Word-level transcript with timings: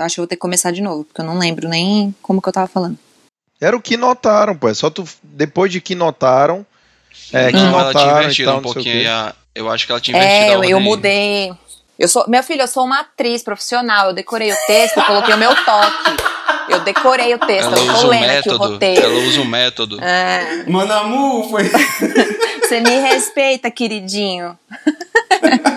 Eu 0.00 0.06
acho 0.06 0.14
que 0.14 0.20
eu 0.20 0.22
vou 0.22 0.28
ter 0.28 0.36
que 0.36 0.40
começar 0.40 0.70
de 0.70 0.80
novo, 0.82 1.04
porque 1.04 1.20
eu 1.20 1.24
não 1.24 1.38
lembro 1.38 1.68
nem 1.68 2.14
como 2.22 2.40
que 2.42 2.48
eu 2.48 2.52
tava 2.52 2.66
falando. 2.66 2.98
Era 3.60 3.76
o 3.76 3.80
que 3.82 3.96
notaram, 3.96 4.56
pô. 4.56 4.68
É 4.68 4.74
só 4.74 4.88
tu. 4.90 5.04
Depois 5.22 5.70
de 5.70 5.80
que 5.80 5.94
notaram. 5.94 6.64
É, 7.32 7.48
que 7.50 7.56
Não, 7.58 7.68
ela 7.68 7.84
notaram 7.84 7.92
tinha 8.00 8.14
e 8.14 8.22
invertido 8.24 8.50
tal, 8.50 8.58
um 8.58 8.62
pouquinho. 8.62 9.10
a- 9.10 9.34
eu 9.54 9.70
acho 9.70 9.84
que 9.86 9.92
ela 9.92 10.00
tinha 10.00 10.16
invertido 10.16 10.42
a 10.42 10.46
É, 10.46 10.50
eu, 10.54 10.56
ordem. 10.58 10.70
eu 10.70 10.80
mudei. 10.80 11.52
Eu 11.98 12.08
sou, 12.08 12.24
meu 12.28 12.42
filho, 12.42 12.62
eu 12.62 12.66
sou 12.66 12.84
uma 12.84 13.00
atriz 13.00 13.42
profissional. 13.42 14.08
Eu 14.08 14.14
decorei 14.14 14.50
o 14.50 14.56
texto, 14.66 14.96
eu 14.96 15.02
coloquei 15.04 15.34
o 15.34 15.38
meu 15.38 15.54
toque. 15.64 16.16
Eu 16.70 16.80
decorei 16.80 17.34
o 17.34 17.38
texto, 17.38 17.66
Ela 17.66 17.78
eu 17.78 17.86
tô 17.86 17.92
usa 17.92 18.06
o 18.06 18.10
lendo 18.10 18.24
aqui 18.24 18.30
o 18.30 18.52
método. 18.52 18.72
roteiro. 18.72 19.02
Ela 19.04 19.18
usa 19.28 19.40
o 19.42 19.44
método. 19.44 20.02
É, 20.02 20.64
Manamu 20.66 21.48
foi. 21.50 21.64
você 22.62 22.80
me 22.80 22.98
respeita, 23.00 23.70
queridinho. 23.70 24.58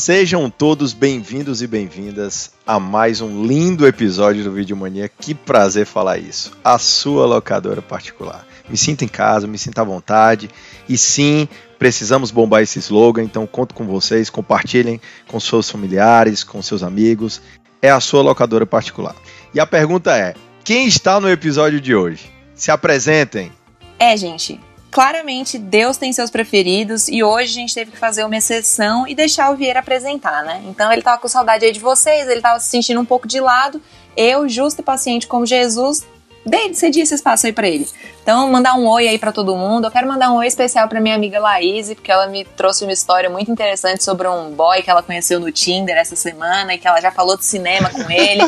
Sejam 0.00 0.48
todos 0.48 0.94
bem-vindos 0.94 1.60
e 1.60 1.66
bem-vindas 1.66 2.52
a 2.66 2.80
mais 2.80 3.20
um 3.20 3.44
lindo 3.44 3.86
episódio 3.86 4.42
do 4.42 4.50
Vídeo 4.50 4.74
Mania. 4.74 5.10
Que 5.10 5.34
prazer 5.34 5.84
falar 5.84 6.16
isso. 6.16 6.52
A 6.64 6.78
sua 6.78 7.26
locadora 7.26 7.82
particular. 7.82 8.46
Me 8.66 8.78
sinta 8.78 9.04
em 9.04 9.08
casa, 9.08 9.46
me 9.46 9.58
sinta 9.58 9.82
à 9.82 9.84
vontade. 9.84 10.48
E 10.88 10.96
sim, 10.96 11.46
precisamos 11.78 12.30
bombar 12.30 12.62
esse 12.62 12.78
slogan, 12.78 13.22
então 13.22 13.46
conto 13.46 13.74
com 13.74 13.86
vocês, 13.86 14.30
compartilhem 14.30 14.98
com 15.28 15.38
seus 15.38 15.68
familiares, 15.68 16.42
com 16.42 16.62
seus 16.62 16.82
amigos. 16.82 17.42
É 17.82 17.90
a 17.90 18.00
sua 18.00 18.22
locadora 18.22 18.64
particular. 18.64 19.14
E 19.52 19.60
a 19.60 19.66
pergunta 19.66 20.16
é: 20.16 20.32
quem 20.64 20.86
está 20.86 21.20
no 21.20 21.28
episódio 21.28 21.78
de 21.78 21.94
hoje? 21.94 22.32
Se 22.54 22.70
apresentem. 22.70 23.52
É, 23.98 24.16
gente. 24.16 24.58
Claramente, 24.90 25.56
Deus 25.56 25.96
tem 25.96 26.12
seus 26.12 26.30
preferidos 26.30 27.06
e 27.08 27.22
hoje 27.22 27.50
a 27.50 27.60
gente 27.60 27.74
teve 27.74 27.92
que 27.92 27.96
fazer 27.96 28.24
uma 28.24 28.36
exceção 28.36 29.06
e 29.06 29.14
deixar 29.14 29.52
o 29.52 29.56
Vieira 29.56 29.78
apresentar, 29.78 30.42
né? 30.42 30.62
Então 30.66 30.92
ele 30.92 31.00
tava 31.00 31.20
com 31.20 31.28
saudade 31.28 31.64
aí 31.64 31.72
de 31.72 31.78
vocês, 31.78 32.28
ele 32.28 32.40
tava 32.40 32.58
se 32.58 32.68
sentindo 32.68 33.00
um 33.00 33.04
pouco 33.04 33.28
de 33.28 33.38
lado. 33.38 33.80
Eu, 34.16 34.48
justo 34.48 34.80
e 34.80 34.84
paciente 34.84 35.28
como 35.28 35.46
Jesus, 35.46 36.04
dei, 36.44 36.74
cedi 36.74 37.00
esse 37.00 37.14
espaço 37.14 37.46
aí 37.46 37.52
pra 37.52 37.68
ele. 37.68 37.86
Então, 38.22 38.50
mandar 38.50 38.74
um 38.74 38.86
oi 38.88 39.06
aí 39.06 39.18
pra 39.18 39.30
todo 39.30 39.56
mundo. 39.56 39.86
Eu 39.86 39.90
quero 39.92 40.08
mandar 40.08 40.32
um 40.32 40.36
oi 40.36 40.46
especial 40.46 40.88
pra 40.88 41.00
minha 41.00 41.14
amiga 41.14 41.38
Laís, 41.38 41.88
porque 41.94 42.10
ela 42.10 42.26
me 42.26 42.44
trouxe 42.44 42.82
uma 42.82 42.92
história 42.92 43.30
muito 43.30 43.50
interessante 43.50 44.02
sobre 44.02 44.26
um 44.26 44.50
boy 44.50 44.82
que 44.82 44.90
ela 44.90 45.02
conheceu 45.02 45.38
no 45.38 45.52
Tinder 45.52 45.96
essa 45.96 46.16
semana 46.16 46.74
e 46.74 46.78
que 46.78 46.88
ela 46.88 47.00
já 47.00 47.12
falou 47.12 47.36
de 47.36 47.44
cinema 47.44 47.90
com 47.90 48.10
ele. 48.10 48.42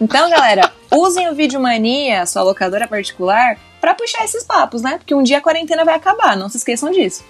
Então, 0.00 0.30
galera, 0.30 0.72
usem 0.90 1.28
o 1.28 1.34
Vídeo 1.34 1.60
Mania, 1.60 2.24
sua 2.26 2.42
locadora 2.42 2.86
particular, 2.86 3.58
pra 3.80 3.94
puxar 3.94 4.24
esses 4.24 4.44
papos, 4.44 4.82
né? 4.82 4.98
Porque 4.98 5.14
um 5.14 5.22
dia 5.22 5.38
a 5.38 5.40
quarentena 5.40 5.84
vai 5.84 5.94
acabar, 5.94 6.36
não 6.36 6.48
se 6.48 6.56
esqueçam 6.56 6.90
disso. 6.90 7.24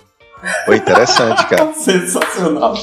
Foi 0.65 0.77
interessante, 0.77 1.47
cara. 1.47 1.73
Sensacional. 1.77 2.75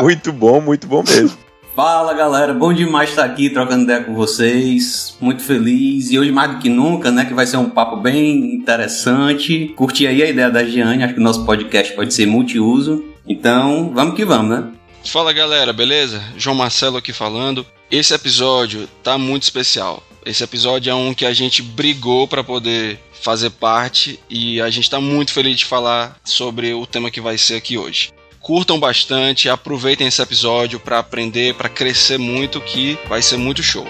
Muito 0.00 0.32
bom, 0.32 0.60
muito 0.60 0.86
bom 0.86 1.02
mesmo. 1.02 1.36
Fala 1.74 2.12
galera, 2.12 2.52
bom 2.52 2.72
demais 2.72 3.10
estar 3.10 3.24
aqui 3.24 3.48
trocando 3.50 3.84
ideia 3.84 4.02
com 4.02 4.12
vocês. 4.12 5.16
Muito 5.20 5.42
feliz 5.42 6.10
e 6.10 6.18
hoje 6.18 6.32
mais 6.32 6.50
do 6.50 6.58
que 6.58 6.68
nunca, 6.68 7.10
né? 7.10 7.24
Que 7.24 7.32
vai 7.32 7.46
ser 7.46 7.56
um 7.56 7.70
papo 7.70 7.96
bem 7.96 8.56
interessante. 8.56 9.72
Curti 9.76 10.06
aí 10.06 10.22
a 10.22 10.28
ideia 10.28 10.50
da 10.50 10.64
Giane, 10.64 11.04
acho 11.04 11.14
que 11.14 11.20
o 11.20 11.22
nosso 11.22 11.44
podcast 11.44 11.94
pode 11.94 12.12
ser 12.12 12.26
multiuso. 12.26 13.04
Então, 13.28 13.92
vamos 13.94 14.16
que 14.16 14.24
vamos, 14.24 14.50
né? 14.58 14.64
Fala 15.04 15.32
galera, 15.32 15.72
beleza? 15.72 16.20
João 16.36 16.56
Marcelo 16.56 16.96
aqui 16.96 17.12
falando. 17.12 17.64
Esse 17.90 18.12
episódio 18.12 18.88
tá 19.02 19.16
muito 19.16 19.44
especial. 19.44 20.02
Esse 20.28 20.44
episódio 20.44 20.90
é 20.90 20.94
um 20.94 21.14
que 21.14 21.24
a 21.24 21.32
gente 21.32 21.62
brigou 21.62 22.28
para 22.28 22.44
poder 22.44 23.00
fazer 23.22 23.48
parte 23.48 24.20
e 24.28 24.60
a 24.60 24.68
gente 24.68 24.90
tá 24.90 25.00
muito 25.00 25.32
feliz 25.32 25.56
de 25.56 25.64
falar 25.64 26.20
sobre 26.22 26.74
o 26.74 26.84
tema 26.84 27.10
que 27.10 27.18
vai 27.18 27.38
ser 27.38 27.54
aqui 27.54 27.78
hoje. 27.78 28.12
Curtam 28.38 28.78
bastante, 28.78 29.48
aproveitem 29.48 30.06
esse 30.06 30.20
episódio 30.20 30.78
para 30.78 30.98
aprender, 30.98 31.54
para 31.54 31.70
crescer 31.70 32.18
muito, 32.18 32.60
que 32.60 32.98
vai 33.08 33.22
ser 33.22 33.38
muito 33.38 33.62
show. 33.62 33.86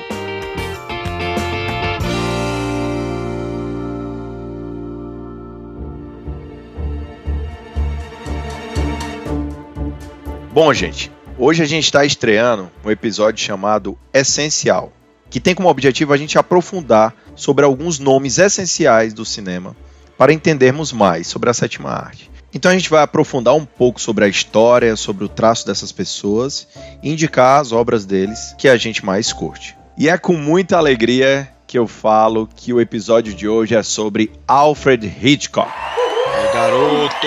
Bom, 10.53 10.73
gente, 10.73 11.11
hoje 11.37 11.65
a 11.65 11.67
gente 11.67 11.87
está 11.87 12.05
estreando 12.05 12.71
um 12.85 12.91
episódio 12.93 13.45
chamado 13.45 13.99
Essencial, 14.15 14.93
que 15.31 15.41
tem 15.41 15.55
como 15.55 15.69
objetivo 15.69 16.13
a 16.13 16.17
gente 16.17 16.39
aprofundar 16.39 17.15
sobre 17.35 17.65
alguns 17.65 17.99
nomes 17.99 18.39
essenciais 18.39 19.13
do 19.13 19.25
cinema 19.25 19.77
para 20.17 20.33
entendermos 20.33 20.93
mais 20.93 21.27
sobre 21.27 21.49
a 21.49 21.55
sétima 21.55 21.91
arte. 21.91 22.31
Então 22.53 22.71
a 22.71 22.75
gente 22.75 22.89
vai 22.89 23.03
aprofundar 23.03 23.55
um 23.55 23.65
pouco 23.65 24.01
sobre 24.01 24.25
a 24.25 24.29
história, 24.29 24.97
sobre 24.97 25.25
o 25.25 25.29
traço 25.29 25.67
dessas 25.67 25.93
pessoas 25.93 26.67
e 27.03 27.11
indicar 27.11 27.61
as 27.61 27.73
obras 27.73 28.05
deles 28.05 28.55
que 28.59 28.69
a 28.69 28.77
gente 28.77 29.05
mais 29.05 29.33
curte. 29.33 29.77
E 29.97 30.09
é 30.09 30.17
com 30.17 30.33
muita 30.33 30.79
alegria 30.79 31.49
que 31.67 31.79
eu 31.79 31.87
falo 31.87 32.49
que 32.57 32.73
o 32.73 32.81
episódio 32.81 33.35
de 33.35 33.47
hoje 33.47 33.75
é 33.75 33.83
sobre 33.83 34.33
Alfred 34.47 35.07
Hitchcock. 35.23 35.71
Aí, 35.71 36.53
garoto! 36.55 37.27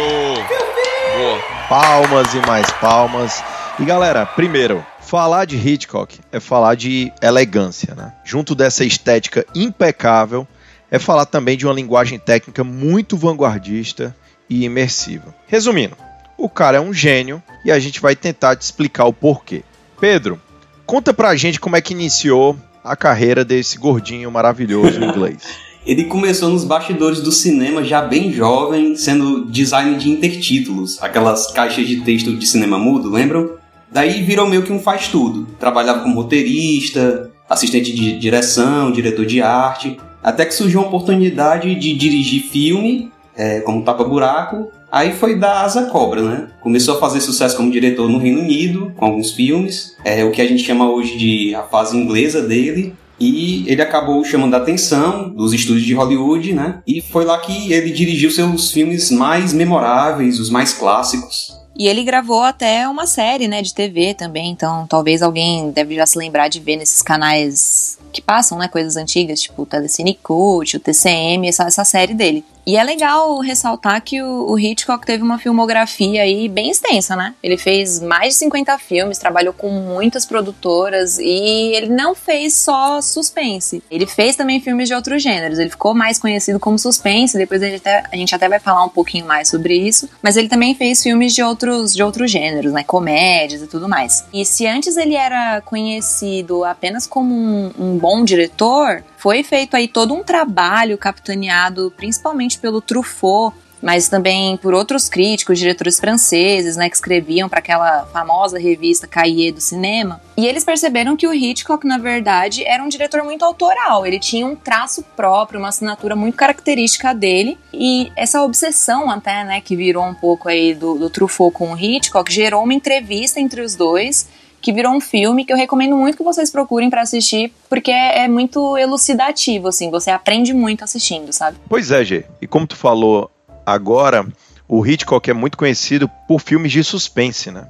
Boa! 1.15 1.39
Palmas 1.69 2.33
e 2.33 2.47
mais 2.47 2.69
palmas. 2.71 3.43
E 3.79 3.85
galera, 3.85 4.25
primeiro, 4.25 4.83
falar 5.11 5.43
de 5.43 5.57
Hitchcock 5.57 6.19
é 6.31 6.39
falar 6.39 6.73
de 6.75 7.11
elegância, 7.21 7.93
né? 7.93 8.13
Junto 8.23 8.55
dessa 8.55 8.85
estética 8.85 9.45
impecável, 9.53 10.47
é 10.89 10.97
falar 10.97 11.25
também 11.25 11.57
de 11.57 11.67
uma 11.67 11.73
linguagem 11.73 12.17
técnica 12.17 12.63
muito 12.63 13.17
vanguardista 13.17 14.15
e 14.49 14.63
imersiva. 14.63 15.35
Resumindo, 15.47 15.97
o 16.37 16.47
cara 16.47 16.77
é 16.77 16.79
um 16.79 16.93
gênio 16.93 17.43
e 17.65 17.71
a 17.73 17.77
gente 17.77 17.99
vai 17.99 18.15
tentar 18.15 18.55
te 18.55 18.61
explicar 18.61 19.03
o 19.03 19.11
porquê. 19.11 19.65
Pedro, 19.99 20.39
conta 20.85 21.13
pra 21.13 21.35
gente 21.35 21.59
como 21.59 21.75
é 21.75 21.81
que 21.81 21.93
iniciou 21.93 22.57
a 22.81 22.95
carreira 22.95 23.43
desse 23.43 23.77
gordinho 23.77 24.31
maravilhoso 24.31 25.03
inglês. 25.03 25.43
Ele 25.85 26.05
começou 26.05 26.47
nos 26.47 26.63
bastidores 26.63 27.19
do 27.19 27.33
cinema 27.33 27.83
já 27.83 28.01
bem 28.01 28.31
jovem, 28.31 28.95
sendo 28.95 29.51
design 29.51 29.97
de 29.97 30.09
intertítulos, 30.09 31.01
aquelas 31.03 31.51
caixas 31.51 31.85
de 31.85 31.99
texto 31.99 32.33
de 32.33 32.47
cinema 32.47 32.79
mudo, 32.79 33.09
lembram? 33.09 33.59
Daí 33.91 34.21
virou 34.21 34.47
meio 34.47 34.63
que 34.63 34.71
um 34.71 34.79
faz 34.79 35.09
tudo. 35.09 35.45
Trabalhava 35.59 35.99
como 35.99 36.15
roteirista, 36.15 37.29
assistente 37.49 37.93
de 37.93 38.17
direção, 38.17 38.91
diretor 38.91 39.25
de 39.25 39.41
arte, 39.41 39.97
até 40.23 40.45
que 40.45 40.53
surgiu 40.53 40.79
a 40.79 40.83
oportunidade 40.83 41.75
de 41.75 41.93
dirigir 41.95 42.43
filme, 42.43 43.11
é, 43.35 43.59
como 43.61 43.83
Tapa 43.83 44.03
Buraco. 44.03 44.71
Aí 44.91 45.13
foi 45.13 45.37
da 45.37 45.61
Asa 45.61 45.85
Cobra, 45.85 46.21
né? 46.21 46.47
Começou 46.61 46.95
a 46.95 46.99
fazer 46.99 47.21
sucesso 47.21 47.57
como 47.57 47.71
diretor 47.71 48.09
no 48.09 48.17
Reino 48.17 48.39
Unido, 48.39 48.93
com 48.95 49.05
alguns 49.05 49.31
filmes, 49.31 49.95
é 50.03 50.23
o 50.23 50.31
que 50.31 50.41
a 50.41 50.47
gente 50.47 50.63
chama 50.63 50.89
hoje 50.89 51.17
de 51.17 51.55
a 51.55 51.63
fase 51.63 51.97
inglesa 51.97 52.41
dele. 52.41 52.93
E 53.19 53.63
ele 53.67 53.81
acabou 53.83 54.25
chamando 54.25 54.55
a 54.55 54.57
atenção 54.57 55.29
dos 55.29 55.53
estúdios 55.53 55.85
de 55.85 55.93
Hollywood, 55.93 56.53
né? 56.53 56.81
E 56.87 57.01
foi 57.01 57.23
lá 57.23 57.37
que 57.37 57.71
ele 57.71 57.91
dirigiu 57.91 58.31
seus 58.31 58.71
filmes 58.71 59.11
mais 59.11 59.53
memoráveis, 59.53 60.39
os 60.39 60.49
mais 60.49 60.73
clássicos. 60.73 61.60
E 61.75 61.87
ele 61.87 62.03
gravou 62.03 62.43
até 62.43 62.87
uma 62.87 63.07
série, 63.07 63.47
né, 63.47 63.61
de 63.61 63.73
TV 63.73 64.13
também, 64.13 64.51
então 64.51 64.85
talvez 64.87 65.21
alguém 65.21 65.71
deve 65.71 65.95
já 65.95 66.05
se 66.05 66.17
lembrar 66.17 66.47
de 66.47 66.59
ver 66.59 66.75
nesses 66.75 67.01
canais 67.01 67.97
que 68.11 68.21
passam, 68.21 68.57
né, 68.57 68.67
coisas 68.67 68.95
antigas, 68.95 69.41
tipo 69.41 69.63
o 69.63 69.65
Telecine 69.65 70.17
Cult, 70.21 70.77
o 70.77 70.79
TCM, 70.79 71.47
essa, 71.47 71.63
essa 71.63 71.83
série 71.83 72.13
dele. 72.13 72.43
E 72.65 72.77
é 72.77 72.83
legal 72.83 73.39
ressaltar 73.39 74.01
que 74.03 74.21
o, 74.21 74.51
o 74.51 74.59
Hitchcock 74.59 75.05
teve 75.05 75.23
uma 75.23 75.39
filmografia 75.39 76.21
aí 76.21 76.47
bem 76.47 76.69
extensa, 76.69 77.15
né? 77.15 77.33
Ele 77.41 77.57
fez 77.57 77.99
mais 77.99 78.33
de 78.33 78.39
50 78.39 78.77
filmes, 78.77 79.17
trabalhou 79.17 79.53
com 79.53 79.69
muitas 79.69 80.25
produtoras 80.25 81.17
e 81.17 81.73
ele 81.75 81.87
não 81.87 82.13
fez 82.13 82.53
só 82.53 83.01
suspense. 83.01 83.83
Ele 83.89 84.05
fez 84.05 84.35
também 84.35 84.61
filmes 84.61 84.87
de 84.87 84.93
outros 84.93 85.23
gêneros. 85.23 85.57
Ele 85.57 85.69
ficou 85.69 85.95
mais 85.95 86.19
conhecido 86.19 86.59
como 86.59 86.77
suspense, 86.77 87.37
depois 87.37 87.63
a 87.63 87.65
gente 87.65 87.77
até, 87.77 88.03
a 88.11 88.15
gente 88.15 88.35
até 88.35 88.47
vai 88.47 88.59
falar 88.59 88.85
um 88.85 88.89
pouquinho 88.89 89.25
mais 89.25 89.49
sobre 89.49 89.75
isso. 89.75 90.07
Mas 90.21 90.37
ele 90.37 90.47
também 90.47 90.75
fez 90.75 91.01
filmes 91.01 91.33
de 91.33 91.41
outros, 91.41 91.93
de 91.93 92.03
outros 92.03 92.29
gêneros, 92.29 92.71
né? 92.71 92.83
Comédias 92.83 93.63
e 93.63 93.67
tudo 93.67 93.89
mais. 93.89 94.23
E 94.31 94.45
se 94.45 94.67
antes 94.67 94.97
ele 94.97 95.15
era 95.15 95.61
conhecido 95.61 96.63
apenas 96.63 97.07
como 97.07 97.33
um, 97.33 97.71
um 97.79 97.97
bom 98.01 98.25
diretor, 98.25 99.03
foi 99.15 99.43
feito 99.43 99.75
aí 99.75 99.87
todo 99.87 100.13
um 100.15 100.23
trabalho 100.23 100.97
capitaneado 100.97 101.93
principalmente 101.95 102.57
pelo 102.57 102.81
Truffaut, 102.81 103.55
mas 103.81 104.09
também 104.09 104.57
por 104.57 104.73
outros 104.73 105.07
críticos, 105.09 105.57
diretores 105.57 105.99
franceses, 105.99 106.75
né, 106.75 106.89
que 106.89 106.95
escreviam 106.95 107.47
para 107.47 107.59
aquela 107.59 108.05
famosa 108.07 108.59
revista 108.59 109.07
Cahiers 109.07 109.55
do 109.55 109.61
cinema. 109.61 110.21
E 110.37 110.45
eles 110.45 110.63
perceberam 110.63 111.15
que 111.15 111.27
o 111.27 111.33
Hitchcock, 111.33 111.85
na 111.85 111.97
verdade, 111.97 112.63
era 112.65 112.83
um 112.83 112.87
diretor 112.87 113.23
muito 113.23 113.43
autoral. 113.43 114.05
Ele 114.05 114.19
tinha 114.19 114.45
um 114.45 114.55
traço 114.55 115.03
próprio, 115.15 115.59
uma 115.59 115.69
assinatura 115.69 116.15
muito 116.15 116.35
característica 116.35 117.13
dele. 117.13 117.57
E 117.73 118.11
essa 118.15 118.43
obsessão 118.43 119.09
até, 119.09 119.43
né, 119.43 119.61
que 119.61 119.75
virou 119.75 120.05
um 120.05 120.13
pouco 120.13 120.47
aí 120.47 120.73
do, 120.75 120.95
do 120.95 121.09
Truffaut 121.09 121.53
com 121.53 121.73
o 121.73 121.77
Hitchcock, 121.77 122.31
gerou 122.31 122.63
uma 122.63 122.73
entrevista 122.73 123.39
entre 123.39 123.61
os 123.61 123.75
dois 123.75 124.27
que 124.61 124.71
virou 124.71 124.93
um 124.93 125.01
filme 125.01 125.43
que 125.43 125.51
eu 125.51 125.57
recomendo 125.57 125.97
muito 125.97 126.17
que 126.17 126.23
vocês 126.23 126.51
procurem 126.51 126.89
para 126.89 127.01
assistir, 127.01 127.51
porque 127.67 127.91
é, 127.91 128.25
é, 128.25 128.27
muito 128.27 128.77
elucidativo, 128.77 129.67
assim, 129.67 129.89
você 129.89 130.11
aprende 130.11 130.53
muito 130.53 130.83
assistindo, 130.83 131.33
sabe? 131.33 131.57
Pois 131.67 131.91
é, 131.91 132.03
Gê. 132.03 132.25
E 132.41 132.47
como 132.47 132.67
tu 132.67 132.75
falou 132.75 133.31
agora, 133.65 134.25
o 134.67 134.85
Hitchcock 134.85 135.29
é 135.29 135.33
muito 135.33 135.57
conhecido 135.57 136.09
por 136.27 136.39
filmes 136.39 136.71
de 136.71 136.83
suspense, 136.83 137.51
né? 137.51 137.67